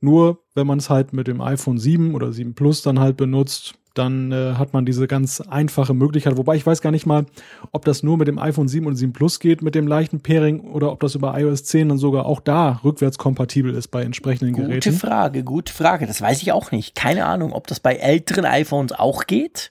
[0.00, 3.74] Nur wenn man es halt mit dem iPhone 7 oder 7 Plus dann halt benutzt,
[3.94, 6.36] dann äh, hat man diese ganz einfache Möglichkeit.
[6.36, 7.26] Wobei ich weiß gar nicht mal,
[7.72, 10.60] ob das nur mit dem iPhone 7 und 7 Plus geht, mit dem leichten Pairing,
[10.60, 14.68] oder ob das über iOS 10 dann sogar auch da rückwärtskompatibel ist bei entsprechenden gute
[14.68, 14.90] Geräten.
[14.90, 16.06] Gute Frage, gute Frage.
[16.06, 16.94] Das weiß ich auch nicht.
[16.94, 19.70] Keine Ahnung, ob das bei älteren iPhones auch geht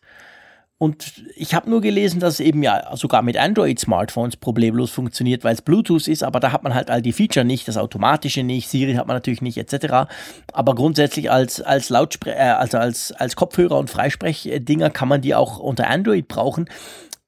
[0.78, 5.54] und ich habe nur gelesen, dass es eben ja sogar mit Android-Smartphones problemlos funktioniert, weil
[5.54, 8.68] es Bluetooth ist, aber da hat man halt all die Feature nicht, das Automatische nicht,
[8.70, 10.12] Siri hat man natürlich nicht, etc.
[10.52, 15.36] Aber grundsätzlich als, als Lautspre äh, also als, als Kopfhörer und Freisprechdinger kann man die
[15.36, 16.70] auch unter Android brauchen.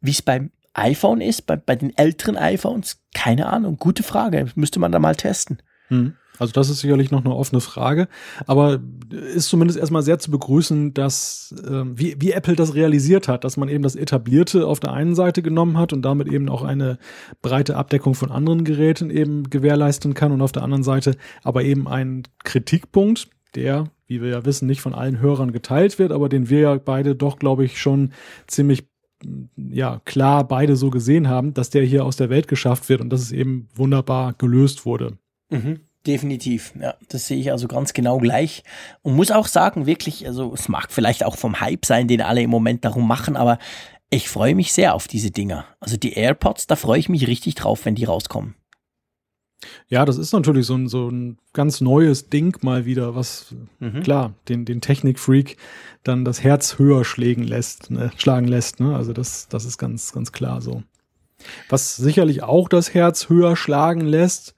[0.01, 4.79] Wie es beim iPhone ist, bei, bei den älteren iPhones, keine Ahnung, gute Frage, müsste
[4.79, 5.61] man da mal testen.
[5.87, 6.15] Hm.
[6.39, 8.07] Also das ist sicherlich noch eine offene Frage,
[8.45, 8.79] aber
[9.11, 13.57] ist zumindest erstmal sehr zu begrüßen, dass äh, wie, wie Apple das realisiert hat, dass
[13.57, 16.97] man eben das Etablierte auf der einen Seite genommen hat und damit eben auch eine
[17.41, 21.87] breite Abdeckung von anderen Geräten eben gewährleisten kann und auf der anderen Seite aber eben
[21.87, 26.49] ein Kritikpunkt, der, wie wir ja wissen, nicht von allen Hörern geteilt wird, aber den
[26.49, 28.11] wir ja beide doch, glaube ich, schon
[28.47, 28.87] ziemlich
[29.55, 33.09] ja klar beide so gesehen haben, dass der hier aus der Welt geschafft wird und
[33.09, 35.17] dass es eben wunderbar gelöst wurde.
[35.49, 35.79] Mhm.
[36.05, 38.63] Definitiv, ja, das sehe ich also ganz genau gleich
[39.01, 42.43] und muss auch sagen, wirklich, also es mag vielleicht auch vom Hype sein, den alle
[42.43, 43.57] im Moment darum machen, aber
[44.11, 45.65] ich freue mich sehr auf diese Dinger.
[45.79, 48.55] Also die AirPods, da freue ich mich richtig drauf, wenn die rauskommen.
[49.87, 54.01] Ja, das ist natürlich so ein, so ein ganz neues Ding mal wieder, was mhm.
[54.03, 55.57] klar den, den Technikfreak
[56.03, 58.79] dann das Herz höher schlägen lässt, ne, schlagen lässt.
[58.79, 58.95] Ne?
[58.95, 60.83] Also das, das ist ganz, ganz klar so.
[61.69, 64.55] Was sicherlich auch das Herz höher schlagen lässt,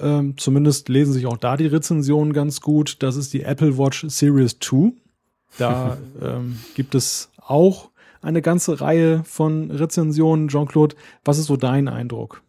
[0.00, 3.02] ähm, zumindest lesen sich auch da die Rezensionen ganz gut.
[3.02, 4.92] Das ist die Apple Watch Series 2.
[5.58, 7.90] Da ähm, gibt es auch
[8.22, 10.48] eine ganze Reihe von Rezensionen.
[10.48, 12.42] Jean-Claude, was ist so dein Eindruck?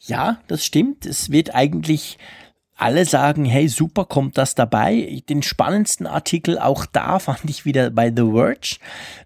[0.00, 1.06] Ja, das stimmt.
[1.06, 2.18] Es wird eigentlich
[2.76, 5.22] alle sagen, hey, super, kommt das dabei.
[5.28, 8.76] Den spannendsten Artikel auch da fand ich wieder bei The Verge.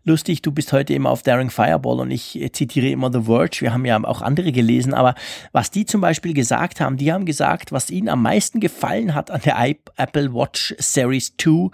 [0.05, 3.62] Lustig, du bist heute immer auf Daring Fireball und ich zitiere immer The Verge.
[3.62, 5.14] Wir haben ja auch andere gelesen, aber
[5.53, 9.30] was die zum Beispiel gesagt haben, die haben gesagt, was ihnen am meisten gefallen hat
[9.30, 9.59] an der
[9.96, 11.70] Apple Watch Series 2,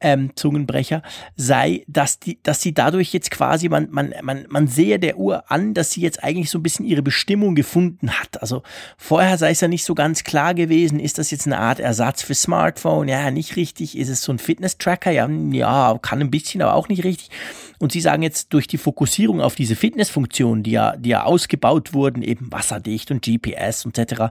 [0.00, 1.02] ähm, Zungenbrecher,
[1.36, 5.50] sei, dass die, dass sie dadurch jetzt quasi, man, man, man, man sehe der Uhr
[5.50, 8.40] an, dass sie jetzt eigentlich so ein bisschen ihre Bestimmung gefunden hat.
[8.40, 8.62] Also
[8.96, 12.22] vorher sei es ja nicht so ganz klar gewesen, ist das jetzt eine Art Ersatz
[12.22, 13.08] für Smartphone?
[13.08, 13.98] Ja, nicht richtig.
[13.98, 15.10] Ist es so ein Fitness-Tracker?
[15.10, 17.30] Ja, ja, kann ein bisschen, aber auch nicht richtig.
[17.80, 21.94] Und sie sagen jetzt durch die Fokussierung auf diese Fitnessfunktionen, die ja, die ja ausgebaut
[21.94, 24.30] wurden, eben wasserdicht und GPS und etc.,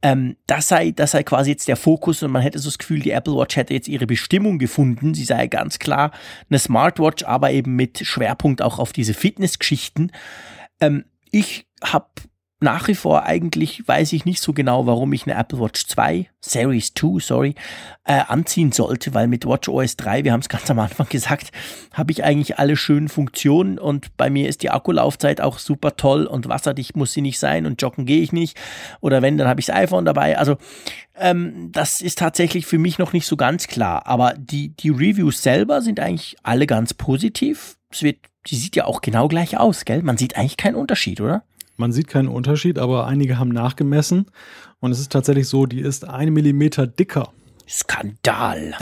[0.00, 3.00] ähm, das sei, das sei quasi jetzt der Fokus und man hätte so das Gefühl,
[3.00, 5.14] die Apple Watch hätte jetzt ihre Bestimmung gefunden.
[5.14, 6.12] Sie sei ganz klar
[6.48, 10.12] eine Smartwatch, aber eben mit Schwerpunkt auch auf diese Fitnessgeschichten.
[10.80, 12.06] Ähm, ich habe
[12.62, 16.28] nach wie vor eigentlich weiß ich nicht so genau, warum ich eine Apple Watch 2,
[16.40, 17.54] Series 2, sorry,
[18.04, 21.50] äh, anziehen sollte, weil mit Watch OS 3, wir haben es ganz am Anfang gesagt,
[21.92, 26.26] habe ich eigentlich alle schönen Funktionen und bei mir ist die Akkulaufzeit auch super toll
[26.26, 28.58] und wasserdicht muss sie nicht sein und joggen gehe ich nicht
[29.00, 30.38] oder wenn, dann habe ich das iPhone dabei.
[30.38, 30.56] Also
[31.16, 35.42] ähm, das ist tatsächlich für mich noch nicht so ganz klar, aber die, die Reviews
[35.42, 37.76] selber sind eigentlich alle ganz positiv.
[37.90, 40.02] Es wird, die sieht ja auch genau gleich aus, gell?
[40.02, 41.44] Man sieht eigentlich keinen Unterschied, oder?
[41.76, 44.26] Man sieht keinen Unterschied, aber einige haben nachgemessen
[44.80, 47.32] und es ist tatsächlich so, die ist ein Millimeter dicker
[47.68, 48.74] Skandal.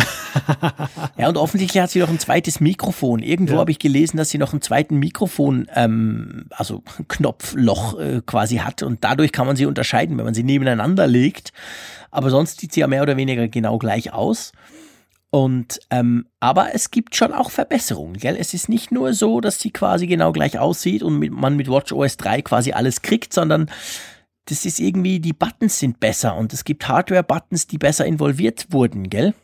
[1.16, 3.20] ja, und offensichtlich hat sie noch ein zweites Mikrofon.
[3.22, 3.60] Irgendwo Ja.
[3.60, 8.82] habe ich gelesen, dass sie noch einen zweiten Mikrofon, ähm, also Knopfloch äh, quasi hat.
[8.82, 11.52] Und dadurch kann man sie unterscheiden, wenn man sie nebeneinander legt.
[12.10, 14.52] Aber sonst sieht sie ja mehr oder weniger genau gleich aus.
[15.30, 18.36] Und ähm, aber es gibt schon auch Verbesserungen, gell?
[18.36, 21.68] Es ist nicht nur so, dass sie quasi genau gleich aussieht und mit, man mit
[21.68, 23.70] WatchOS 3 quasi alles kriegt, sondern
[24.46, 29.08] das ist irgendwie, die Buttons sind besser und es gibt Hardware-Buttons, die besser involviert wurden,
[29.08, 29.34] gell?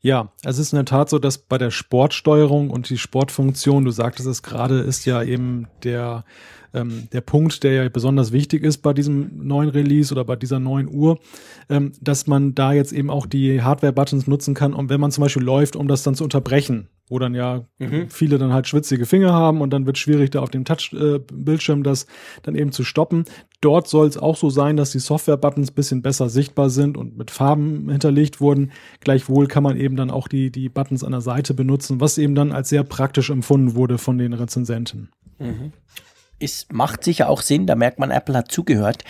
[0.00, 3.90] Ja, es ist in der Tat so, dass bei der Sportsteuerung und die Sportfunktion, du
[3.90, 6.24] sagtest es gerade, ist ja eben der,
[6.76, 10.60] ähm, der Punkt, der ja besonders wichtig ist bei diesem neuen Release oder bei dieser
[10.60, 11.18] neuen Uhr,
[11.68, 15.22] ähm, dass man da jetzt eben auch die Hardware-Buttons nutzen kann, um wenn man zum
[15.22, 18.08] Beispiel läuft, um das dann zu unterbrechen, wo dann ja Mhm.
[18.08, 22.06] viele dann halt schwitzige Finger haben und dann wird schwierig, da auf dem Touch-Bildschirm das
[22.42, 23.24] dann eben zu stoppen.
[23.60, 27.30] Dort soll es auch so sein, dass die Software-Buttons bisschen besser sichtbar sind und mit
[27.30, 28.70] Farben hinterlegt wurden.
[29.00, 32.34] Gleichwohl kann man eben dann auch die, die Buttons an der Seite benutzen, was eben
[32.34, 35.08] dann als sehr praktisch empfunden wurde von den Rezensenten.
[36.38, 39.04] Es macht sicher auch Sinn, da merkt man, Apple hat zugehört.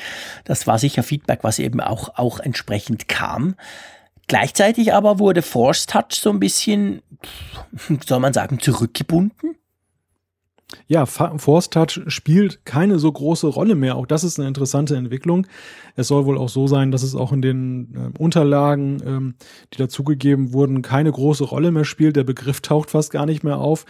[0.45, 3.57] Das war sicher Feedback, was eben auch, auch entsprechend kam.
[4.29, 7.03] Gleichzeitig aber wurde Force Touch so ein bisschen,
[8.07, 9.57] soll man sagen, zurückgebunden.
[10.89, 13.97] Ja, Force Touch spielt keine so große Rolle mehr.
[13.97, 15.47] Auch das ist eine interessante Entwicklung.
[15.95, 19.35] Es soll wohl auch so sein, dass es auch in den ähm, Unterlagen, ähm,
[19.72, 22.16] die dazugegeben wurden, keine große Rolle mehr spielt.
[22.16, 23.87] Der Begriff taucht fast gar nicht mehr auf.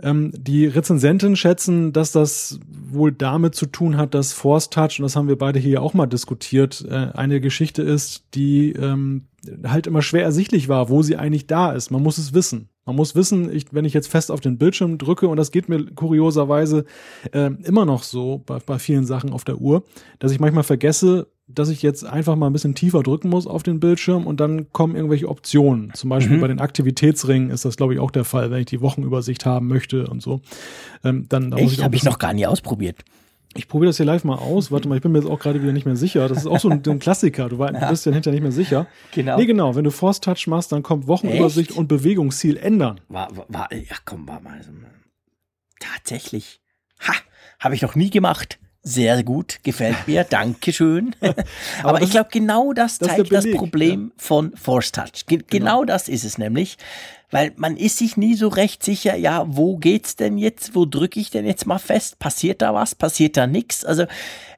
[0.00, 5.02] Ähm, die Rezensenten schätzen, dass das wohl damit zu tun hat, dass Force Touch, und
[5.02, 9.26] das haben wir beide hier auch mal diskutiert, äh, eine Geschichte ist, die ähm,
[9.64, 11.90] halt immer schwer ersichtlich war, wo sie eigentlich da ist.
[11.90, 12.68] Man muss es wissen.
[12.88, 15.68] Man muss wissen, ich, wenn ich jetzt fest auf den Bildschirm drücke, und das geht
[15.68, 16.86] mir kurioserweise
[17.32, 19.82] äh, immer noch so bei, bei vielen Sachen auf der Uhr,
[20.20, 23.62] dass ich manchmal vergesse, dass ich jetzt einfach mal ein bisschen tiefer drücken muss auf
[23.62, 25.92] den Bildschirm und dann kommen irgendwelche Optionen.
[25.92, 26.40] Zum Beispiel Mhm.
[26.40, 29.66] bei den Aktivitätsringen ist das, glaube ich, auch der Fall, wenn ich die Wochenübersicht haben
[29.68, 30.40] möchte und so.
[31.04, 33.04] Ähm, dann da Echt, habe ich noch gar nie ausprobiert.
[33.54, 34.70] Ich probiere das hier live mal aus.
[34.70, 36.28] Warte mal, ich bin mir jetzt auch gerade wieder nicht mehr sicher.
[36.28, 37.48] Das ist auch so ein, ein Klassiker.
[37.48, 38.86] Du, war, du bist ja hinterher nicht mehr sicher.
[39.12, 39.38] Genau.
[39.38, 39.74] Nee, genau.
[39.74, 41.78] Wenn du Force Touch machst, dann kommt Wochenübersicht Echt?
[41.78, 43.00] und Bewegungsziel ändern.
[43.08, 44.60] War, war, war ja komm, war mal.
[45.80, 46.60] Tatsächlich.
[47.06, 47.14] Ha,
[47.58, 48.58] habe ich noch nie gemacht.
[48.82, 51.14] Sehr gut, gefällt mir, Dankeschön.
[51.82, 55.26] Aber, das ich glaube, genau das das zeigt das Problem von Force Touch.
[55.26, 56.78] Ge genau das ist es nämlich.
[57.30, 60.74] Weil man ist sich nie so recht sicher, ja, wo geht's denn jetzt?
[60.74, 62.18] Wo drücke ich denn jetzt mal fest?
[62.18, 62.94] Passiert da was?
[62.94, 63.84] Passiert da nichts?
[63.84, 64.06] Also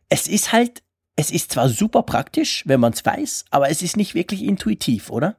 [0.08, 0.82] es ist halt,
[1.16, 5.10] es ist zwar super praktisch, wenn man es weiß, aber es ist nicht wirklich intuitiv,
[5.10, 5.36] oder?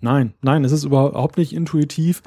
[0.00, 2.22] Nein, nein, es ist überhaupt nicht intuitiv,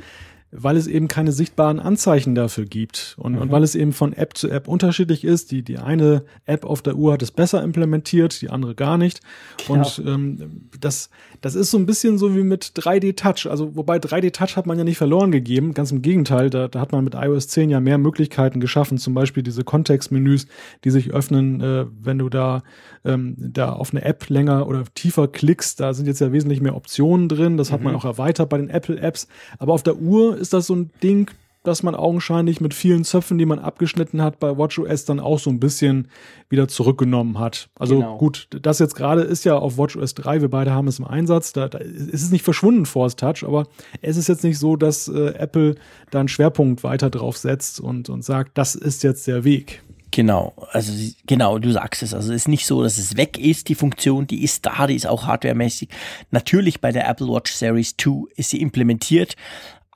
[0.51, 4.37] weil es eben keine sichtbaren Anzeichen dafür gibt und, und weil es eben von App
[4.37, 5.51] zu App unterschiedlich ist.
[5.51, 9.19] Die, die eine App auf der Uhr hat es besser implementiert, die andere gar nicht.
[9.67, 11.09] Und ähm, das,
[11.41, 13.49] das ist so ein bisschen so wie mit 3D-Touch.
[13.49, 16.93] Also wobei 3D-Touch hat man ja nicht verloren gegeben, ganz im Gegenteil, da, da hat
[16.93, 20.47] man mit iOS 10 ja mehr Möglichkeiten geschaffen, zum Beispiel diese Kontextmenüs,
[20.85, 22.63] die sich öffnen, äh, wenn du da,
[23.03, 25.81] ähm, da auf eine App länger oder tiefer klickst.
[25.81, 27.57] Da sind jetzt ja wesentlich mehr Optionen drin.
[27.57, 29.27] Das hat man auch erweitert bei den Apple-Apps.
[29.59, 31.29] Aber auf der Uhr ist das so ein Ding,
[31.67, 35.49] dass man augenscheinlich mit vielen Zöpfen, die man abgeschnitten hat, bei WatchOS dann auch so
[35.49, 36.07] ein bisschen
[36.49, 37.67] wieder zurückgenommen hat.
[37.77, 38.17] Also Genau.
[38.17, 41.51] gut, das jetzt gerade ist ja auf WatchOS 3, wir beide haben es im Einsatz,
[41.51, 43.67] da, da ist es nicht verschwunden, Force Touch, aber
[44.01, 45.75] es ist jetzt nicht so, dass äh, Apple
[46.09, 49.83] da einen Schwerpunkt weiter drauf setzt und, und sagt, das ist jetzt der Weg.
[50.11, 50.93] Genau, also
[51.27, 52.13] genau, du sagst es.
[52.13, 54.95] Also es ist nicht so, dass es weg ist, die Funktion, die ist da, die
[54.95, 55.89] ist auch hardwaremäßig.
[56.31, 59.35] Natürlich bei der Apple Watch Series 2 ist sie implementiert,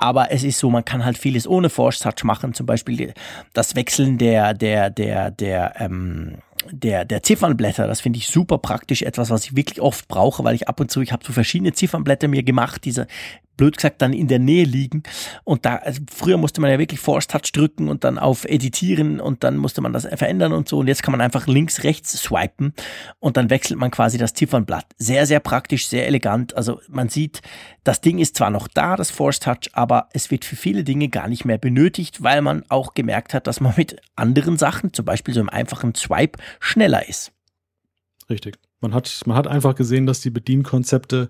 [0.01, 3.13] aber es ist so, man kann halt vieles ohne Touch machen, zum Beispiel
[3.53, 6.37] das Wechseln der, der, der, der, ähm,
[6.71, 10.55] der, der Ziffernblätter, das finde ich super praktisch, etwas, was ich wirklich oft brauche, weil
[10.55, 13.05] ich ab und zu, ich habe so verschiedene Ziffernblätter mir gemacht, diese
[13.61, 15.03] blöd gesagt dann in der Nähe liegen
[15.43, 19.19] und da, also früher musste man ja wirklich Force Touch drücken und dann auf Editieren
[19.19, 22.11] und dann musste man das verändern und so und jetzt kann man einfach links, rechts
[22.13, 22.73] swipen
[23.19, 24.87] und dann wechselt man quasi das Ziffernblatt.
[24.97, 27.43] Sehr, sehr praktisch, sehr elegant, also man sieht,
[27.83, 31.09] das Ding ist zwar noch da, das Force Touch, aber es wird für viele Dinge
[31.09, 35.05] gar nicht mehr benötigt, weil man auch gemerkt hat, dass man mit anderen Sachen, zum
[35.05, 37.31] Beispiel so einem einfachen Swipe, schneller ist.
[38.27, 38.57] Richtig.
[38.79, 41.29] Man hat, man hat einfach gesehen, dass die Bedienkonzepte,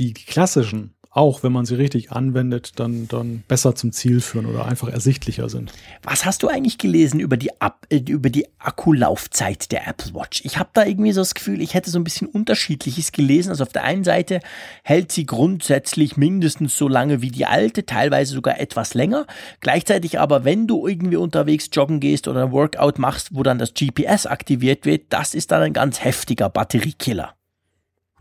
[0.00, 4.46] die, die klassischen, auch wenn man sie richtig anwendet, dann, dann besser zum Ziel führen
[4.46, 5.72] oder einfach ersichtlicher sind.
[6.04, 10.42] Was hast du eigentlich gelesen über die, Ab äh, über die Akkulaufzeit der Apple Watch?
[10.44, 13.50] Ich habe da irgendwie so das Gefühl, ich hätte so ein bisschen unterschiedliches gelesen.
[13.50, 14.40] Also auf der einen Seite
[14.84, 19.26] hält sie grundsätzlich mindestens so lange wie die alte, teilweise sogar etwas länger.
[19.60, 23.74] Gleichzeitig aber, wenn du irgendwie unterwegs joggen gehst oder ein Workout machst, wo dann das
[23.74, 27.34] GPS aktiviert wird, das ist dann ein ganz heftiger Batteriekiller.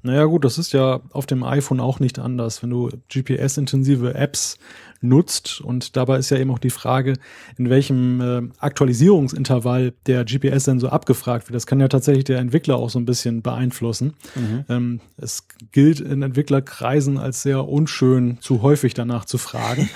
[0.02, 2.64] Naja gut, das ist ja auf dem iPhone auch nicht anders.
[2.64, 4.58] Wenn du GPS-intensive Apps
[5.02, 5.62] nutzt.
[5.62, 7.14] Und dabei ist ja eben auch die Frage,
[7.58, 11.56] in welchem äh, Aktualisierungsintervall der GPS-Sensor abgefragt wird.
[11.56, 14.14] Das kann ja tatsächlich der Entwickler auch so ein bisschen beeinflussen.
[14.36, 14.66] Mhm.
[14.70, 19.90] Ähm, es gilt in Entwicklerkreisen als sehr unschön, zu häufig danach zu fragen,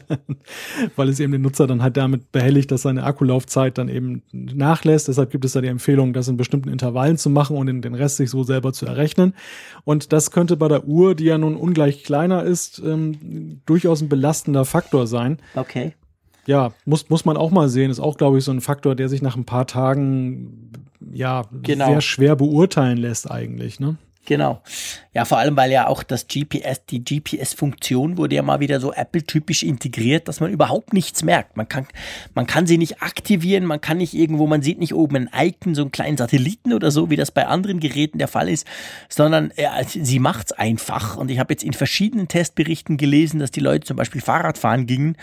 [0.96, 5.08] weil es eben den Nutzer dann halt damit behelligt, dass seine Akkulaufzeit dann eben nachlässt.
[5.08, 8.16] Deshalb gibt es da die Empfehlung, das in bestimmten Intervallen zu machen und den Rest
[8.16, 9.09] sich so selber zu errechnen.
[9.84, 14.08] Und das könnte bei der Uhr, die ja nun ungleich kleiner ist, ähm, durchaus ein
[14.08, 15.38] belastender Faktor sein.
[15.54, 15.94] Okay.
[16.46, 17.90] Ja, muss, muss man auch mal sehen.
[17.90, 20.72] Ist auch, glaube ich, so ein Faktor, der sich nach ein paar Tagen
[21.12, 21.86] ja genau.
[21.86, 23.80] sehr schwer beurteilen lässt eigentlich.
[23.80, 23.96] Ne?
[24.26, 24.62] Genau.
[25.12, 28.92] Ja, vor allem, weil ja auch das GPS, die GPS-Funktion wurde ja mal wieder so
[28.92, 31.56] Apple-typisch integriert, dass man überhaupt nichts merkt.
[31.56, 31.86] Man kann,
[32.34, 35.74] man kann sie nicht aktivieren, man kann nicht irgendwo, man sieht nicht oben ein Icon,
[35.74, 38.66] so einen kleinen Satelliten oder so, wie das bei anderen Geräten der Fall ist,
[39.08, 41.16] sondern ja, sie macht's einfach.
[41.16, 44.86] Und ich habe jetzt in verschiedenen Testberichten gelesen, dass die Leute zum Beispiel Fahrrad fahren
[44.86, 45.16] gingen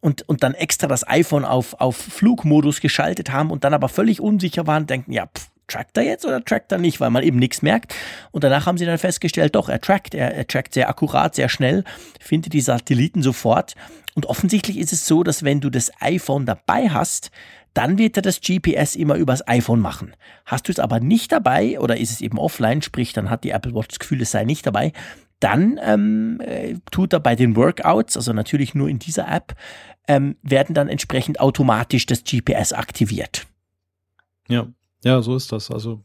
[0.00, 4.20] und, und dann extra das iPhone auf, auf Flugmodus geschaltet haben und dann aber völlig
[4.20, 7.38] unsicher waren, denken, ja, pff, trackt er jetzt oder trackt er nicht, weil man eben
[7.38, 7.94] nichts merkt.
[8.32, 11.48] Und danach haben sie dann festgestellt, doch, er trackt, er, er trackt sehr akkurat, sehr
[11.48, 11.84] schnell,
[12.20, 13.74] findet die Satelliten sofort.
[14.14, 17.30] Und offensichtlich ist es so, dass wenn du das iPhone dabei hast,
[17.74, 20.16] dann wird er das GPS immer übers iPhone machen.
[20.44, 23.50] Hast du es aber nicht dabei oder ist es eben offline, sprich, dann hat die
[23.50, 24.92] Apple Watch das Gefühl, es sei nicht dabei,
[25.38, 29.54] dann ähm, äh, tut er bei den Workouts, also natürlich nur in dieser App,
[30.08, 33.46] ähm, werden dann entsprechend automatisch das GPS aktiviert.
[34.48, 34.66] Ja,
[35.04, 35.70] ja, so ist das.
[35.70, 36.02] Also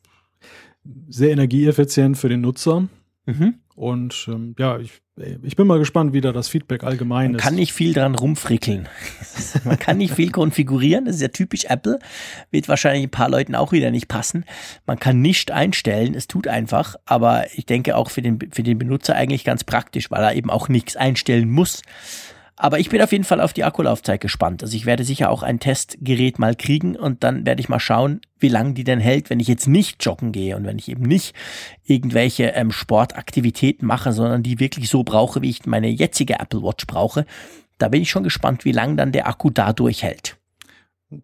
[1.07, 2.87] sehr energieeffizient für den Nutzer.
[3.25, 3.55] Mhm.
[3.75, 5.01] Und ähm, ja, ich,
[5.41, 7.43] ich bin mal gespannt, wie da das Feedback allgemein Man ist.
[7.43, 8.87] Man kann nicht viel dran rumfrickeln.
[9.63, 11.05] Man kann nicht viel konfigurieren.
[11.05, 11.99] Das ist ja typisch Apple.
[12.51, 14.45] Wird wahrscheinlich ein paar Leuten auch wieder nicht passen.
[14.85, 16.13] Man kann nicht einstellen.
[16.13, 16.97] Es tut einfach.
[17.05, 20.51] Aber ich denke auch für den, für den Benutzer eigentlich ganz praktisch, weil er eben
[20.51, 21.81] auch nichts einstellen muss.
[22.55, 24.61] Aber ich bin auf jeden Fall auf die Akkulaufzeit gespannt.
[24.61, 28.21] Also ich werde sicher auch ein Testgerät mal kriegen und dann werde ich mal schauen,
[28.39, 31.03] wie lange die denn hält, wenn ich jetzt nicht joggen gehe und wenn ich eben
[31.03, 31.33] nicht
[31.83, 36.85] irgendwelche ähm, Sportaktivitäten mache, sondern die wirklich so brauche, wie ich meine jetzige Apple Watch
[36.85, 37.25] brauche.
[37.79, 40.37] Da bin ich schon gespannt, wie lange dann der Akku da durchhält.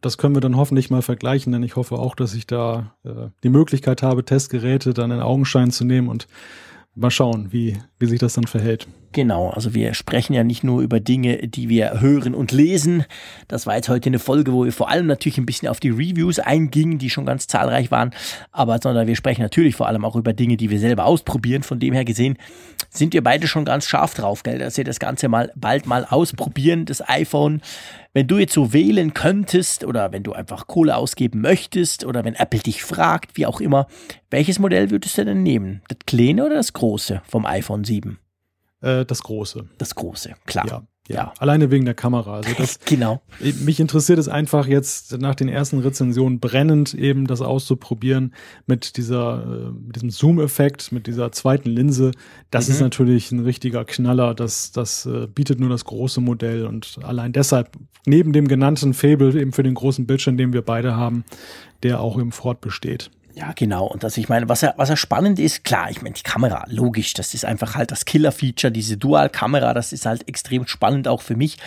[0.02, 3.30] Das können wir dann hoffentlich mal vergleichen, denn ich hoffe auch, dass ich da äh,
[3.44, 6.28] die Möglichkeit habe, Testgeräte dann in Augenschein zu nehmen und
[6.96, 8.88] mal schauen, wie, wie sich das dann verhält.
[9.12, 13.06] Genau, also wir sprechen ja nicht nur über Dinge, die wir hören und lesen.
[13.48, 15.90] Das war jetzt heute eine Folge, wo wir vor allem natürlich ein bisschen auf die
[15.90, 18.12] Reviews eingingen, die schon ganz zahlreich waren,
[18.52, 21.64] aber sondern wir sprechen natürlich vor allem auch über Dinge, die wir selber ausprobieren.
[21.64, 22.38] Von dem her gesehen
[22.92, 26.06] sind wir beide schon ganz scharf drauf, gell, dass wir das Ganze mal bald mal
[26.06, 27.62] ausprobieren, das iPhone.
[28.14, 32.34] Wenn du jetzt so wählen könntest oder wenn du einfach Kohle ausgeben möchtest oder wenn
[32.34, 33.88] Apple dich fragt, wie auch immer,
[34.32, 35.82] welches Modell würdest du denn nehmen?
[35.88, 38.20] Das kleine oder das große vom iPhone 7?
[38.82, 39.68] Äh, das Große.
[39.78, 40.68] Das Große, klar.
[40.68, 40.84] Ja.
[41.08, 41.34] Ja, ja.
[41.40, 42.36] alleine wegen der Kamera.
[42.36, 43.24] Also das, genau.
[43.40, 48.36] Mich interessiert es einfach jetzt nach den ersten Rezensionen brennend eben das auszuprobieren
[48.68, 52.12] mit dieser, äh, mit diesem Zoom-Effekt, mit dieser zweiten Linse.
[52.52, 52.74] Das mhm.
[52.76, 54.36] ist natürlich ein richtiger Knaller.
[54.36, 57.72] Das, das äh, bietet nur das große Modell und allein deshalb
[58.06, 61.24] neben dem genannten Fable eben für den großen Bildschirm, den wir beide haben,
[61.82, 63.10] der auch im Ford besteht.
[63.36, 63.86] Ja, genau.
[63.86, 66.66] Und das, ich meine, was ja, was ja spannend ist, klar, ich meine, die Kamera,
[66.68, 71.22] logisch, das ist einfach halt das Killer-Feature, diese Dual-Kamera, das ist halt extrem spannend auch
[71.22, 71.58] für mich.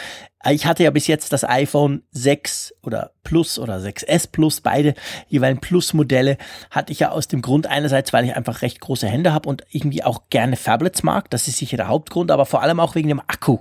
[0.50, 4.94] Ich hatte ja bis jetzt das iPhone 6 oder Plus oder 6S Plus, beide
[5.28, 6.36] jeweils Plus-Modelle,
[6.70, 9.64] hatte ich ja aus dem Grund einerseits, weil ich einfach recht große Hände habe und
[9.70, 13.08] irgendwie auch gerne Phablets mag, das ist sicher der Hauptgrund, aber vor allem auch wegen
[13.08, 13.58] dem Akku,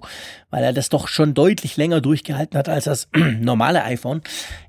[0.50, 3.08] weil er das doch schon deutlich länger durchgehalten hat als das
[3.40, 4.22] normale iPhone.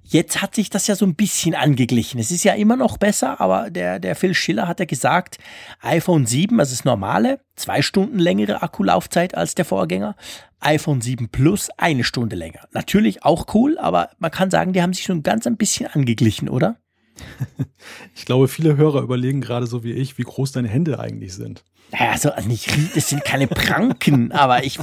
[0.05, 2.20] Jetzt hat sich das ja so ein bisschen angeglichen.
[2.20, 5.39] Es ist ja immer noch besser, aber der, der Phil Schiller hat ja gesagt,
[5.80, 10.14] iPhone 7, also das normale, zwei Stunden längere Akkulaufzeit als der Vorgänger.
[10.62, 12.60] iPhone 7 Plus eine Stunde länger.
[12.72, 16.48] Natürlich auch cool, aber man kann sagen, die haben sich schon ganz ein bisschen angeglichen,
[16.48, 16.76] oder?
[18.14, 21.64] Ich glaube, viele Hörer überlegen gerade so wie ich, wie groß deine Hände eigentlich sind.
[21.90, 24.78] Naja, also nicht, das sind keine Pranken, aber ich,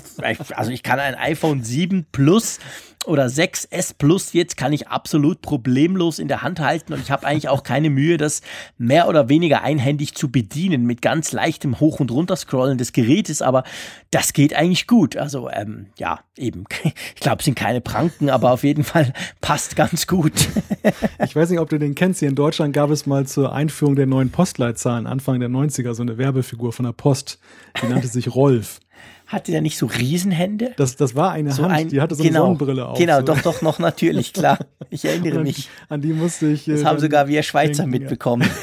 [0.55, 2.59] also ich kann ein iPhone 7 Plus
[3.05, 7.25] oder 6S Plus jetzt kann ich absolut problemlos in der Hand halten und ich habe
[7.25, 8.41] eigentlich auch keine Mühe, das
[8.77, 13.63] mehr oder weniger einhändig zu bedienen mit ganz leichtem Hoch- und Runterscrollen des Gerätes, aber
[14.11, 15.15] das geht eigentlich gut.
[15.15, 16.65] Also ähm, ja, eben.
[17.15, 20.33] Ich glaube, es sind keine Pranken, aber auf jeden Fall passt ganz gut.
[21.25, 22.19] ich weiß nicht, ob du den kennst.
[22.19, 26.01] Hier in Deutschland gab es mal zur Einführung der neuen Postleitzahlen Anfang der 90er so
[26.01, 27.39] eine Werbefigur von der Post.
[27.81, 28.79] Die nannte sich Rolf.
[29.27, 30.73] Hatte der nicht so Riesenhände?
[30.77, 32.97] Das, das war eine So Hand, ein- die hatte so genau, eine Sonnenbrille auf.
[32.97, 33.25] Genau, so.
[33.25, 34.57] doch, doch, noch natürlich, klar.
[34.89, 35.69] Ich erinnere an, mich.
[35.87, 36.67] An die musste ich.
[36.67, 37.99] äh, Das haben dann sogar wir Schweizer denken, ja.
[37.99, 38.49] mitbekommen.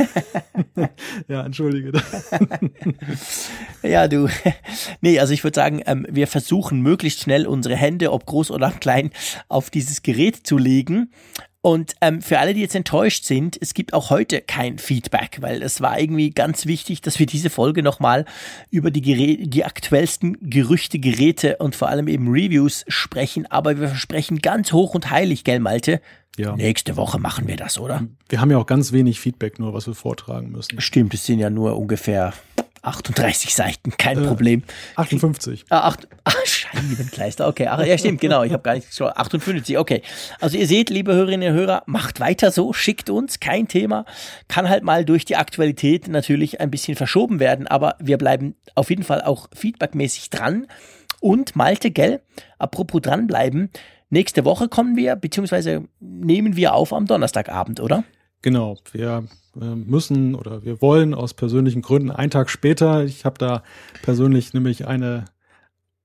[1.29, 1.93] Ja, entschuldige.
[3.83, 4.29] Ja, du.
[5.01, 8.71] Nee, also ich würde sagen, ähm, wir versuchen möglichst schnell unsere Hände, ob groß oder
[8.73, 9.11] klein,
[9.49, 11.13] auf dieses Gerät zu legen.
[11.67, 15.65] Und ähm, für alle, die jetzt enttäuscht sind, es gibt auch heute kein Feedback, weil
[15.65, 18.25] es war irgendwie ganz wichtig, dass wir diese Folge nochmal
[18.71, 23.47] über die, Gerä die aktuellsten Gerüchte, Geräte und vor allem eben Reviews sprechen.
[23.51, 26.01] Aber wir versprechen ganz hoch und heilig, gell, Malte?
[26.37, 26.55] Ja.
[26.55, 28.07] Nächste Woche machen wir das, oder?
[28.29, 30.81] Wir haben ja auch ganz wenig Feedback nur, was wir vortragen müssen.
[30.81, 32.33] Stimmt, es sind ja nur ungefähr
[32.87, 34.63] 38 Seiten, kein Äh, Problem.
[34.97, 35.65] 58.
[35.71, 37.67] Ah, acht, ach, Scheibenkleister, okay.
[37.69, 38.43] Ach, ja, stimmt, genau.
[38.45, 39.17] Ich habe gar nicht geschaut.
[39.17, 40.03] 58, okay.
[40.41, 44.05] Also ihr seht, liebe Hörerinnen und Hörer, macht weiter so, schickt uns, kein Thema.
[44.49, 48.91] Kann halt mal durch die Aktualität natürlich ein bisschen verschoben werden, aber wir bleiben auf
[48.91, 50.67] jeden Fall auch feedbackmäßig dran.
[51.21, 52.21] Und Malte, gell,
[52.59, 53.71] apropos dranbleiben,
[54.11, 58.05] nächste Woche kommen wir, beziehungsweise nehmen wir auf am Donnerstagabend, oder?
[58.43, 59.25] Genau, wir
[59.61, 63.05] äh, müssen oder wir wollen aus persönlichen Gründen einen Tag später.
[63.05, 63.63] Ich habe da
[64.03, 65.25] persönlich nämlich eine,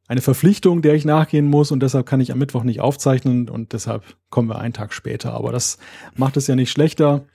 [0.07, 3.73] eine Verpflichtung, der ich nachgehen muss und deshalb kann ich am Mittwoch nicht aufzeichnen und
[3.73, 5.33] deshalb kommen wir einen Tag später.
[5.33, 5.77] Aber das
[6.15, 7.25] macht es ja nicht schlechter.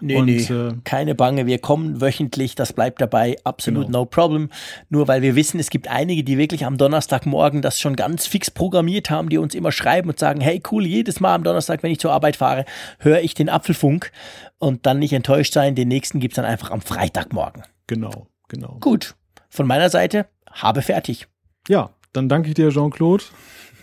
[0.00, 4.00] Nee, Und, nee, äh, keine Bange, wir kommen wöchentlich, das bleibt dabei, absolut Genau.
[4.00, 4.50] no problem.
[4.90, 8.50] Nur weil wir wissen, es gibt einige, die wirklich am Donnerstagmorgen das schon ganz fix
[8.50, 11.92] programmiert haben, die uns immer schreiben und sagen, hey cool, jedes Mal am Donnerstag, wenn
[11.92, 12.64] ich zur Arbeit fahre,
[12.98, 14.10] höre ich den Apfelfunk
[14.58, 17.62] und dann nicht enttäuscht sein, den nächsten gibt's dann einfach am Freitagmorgen.
[17.86, 18.78] Genau, genau.
[18.80, 19.14] Gut,
[19.48, 21.28] von meiner Seite, habe fertig.
[21.68, 23.24] Ja, dann danke ich dir, Jean-Claude.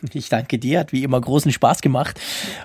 [0.14, 2.20] Ich danke dir, hat wie immer großen Spaß gemacht.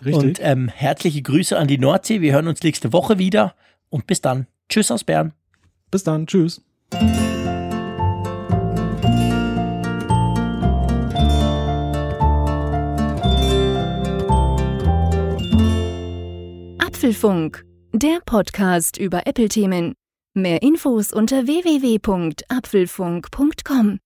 [0.04, 0.14] Richtig.
[0.14, 3.54] Und ähm, herzliche Grüße an die Nordsee, wir hören uns nächste Woche wieder
[3.90, 4.46] und bis dann.
[4.68, 5.32] Tschüss aus Bern.
[5.90, 6.26] Bis dann.
[6.26, 6.60] Tschüss.
[16.78, 19.94] Apfelfunk, der Podcast über Apple-Themen.
[20.34, 23.98] Mehr Infos unter www.apfelfunk.com.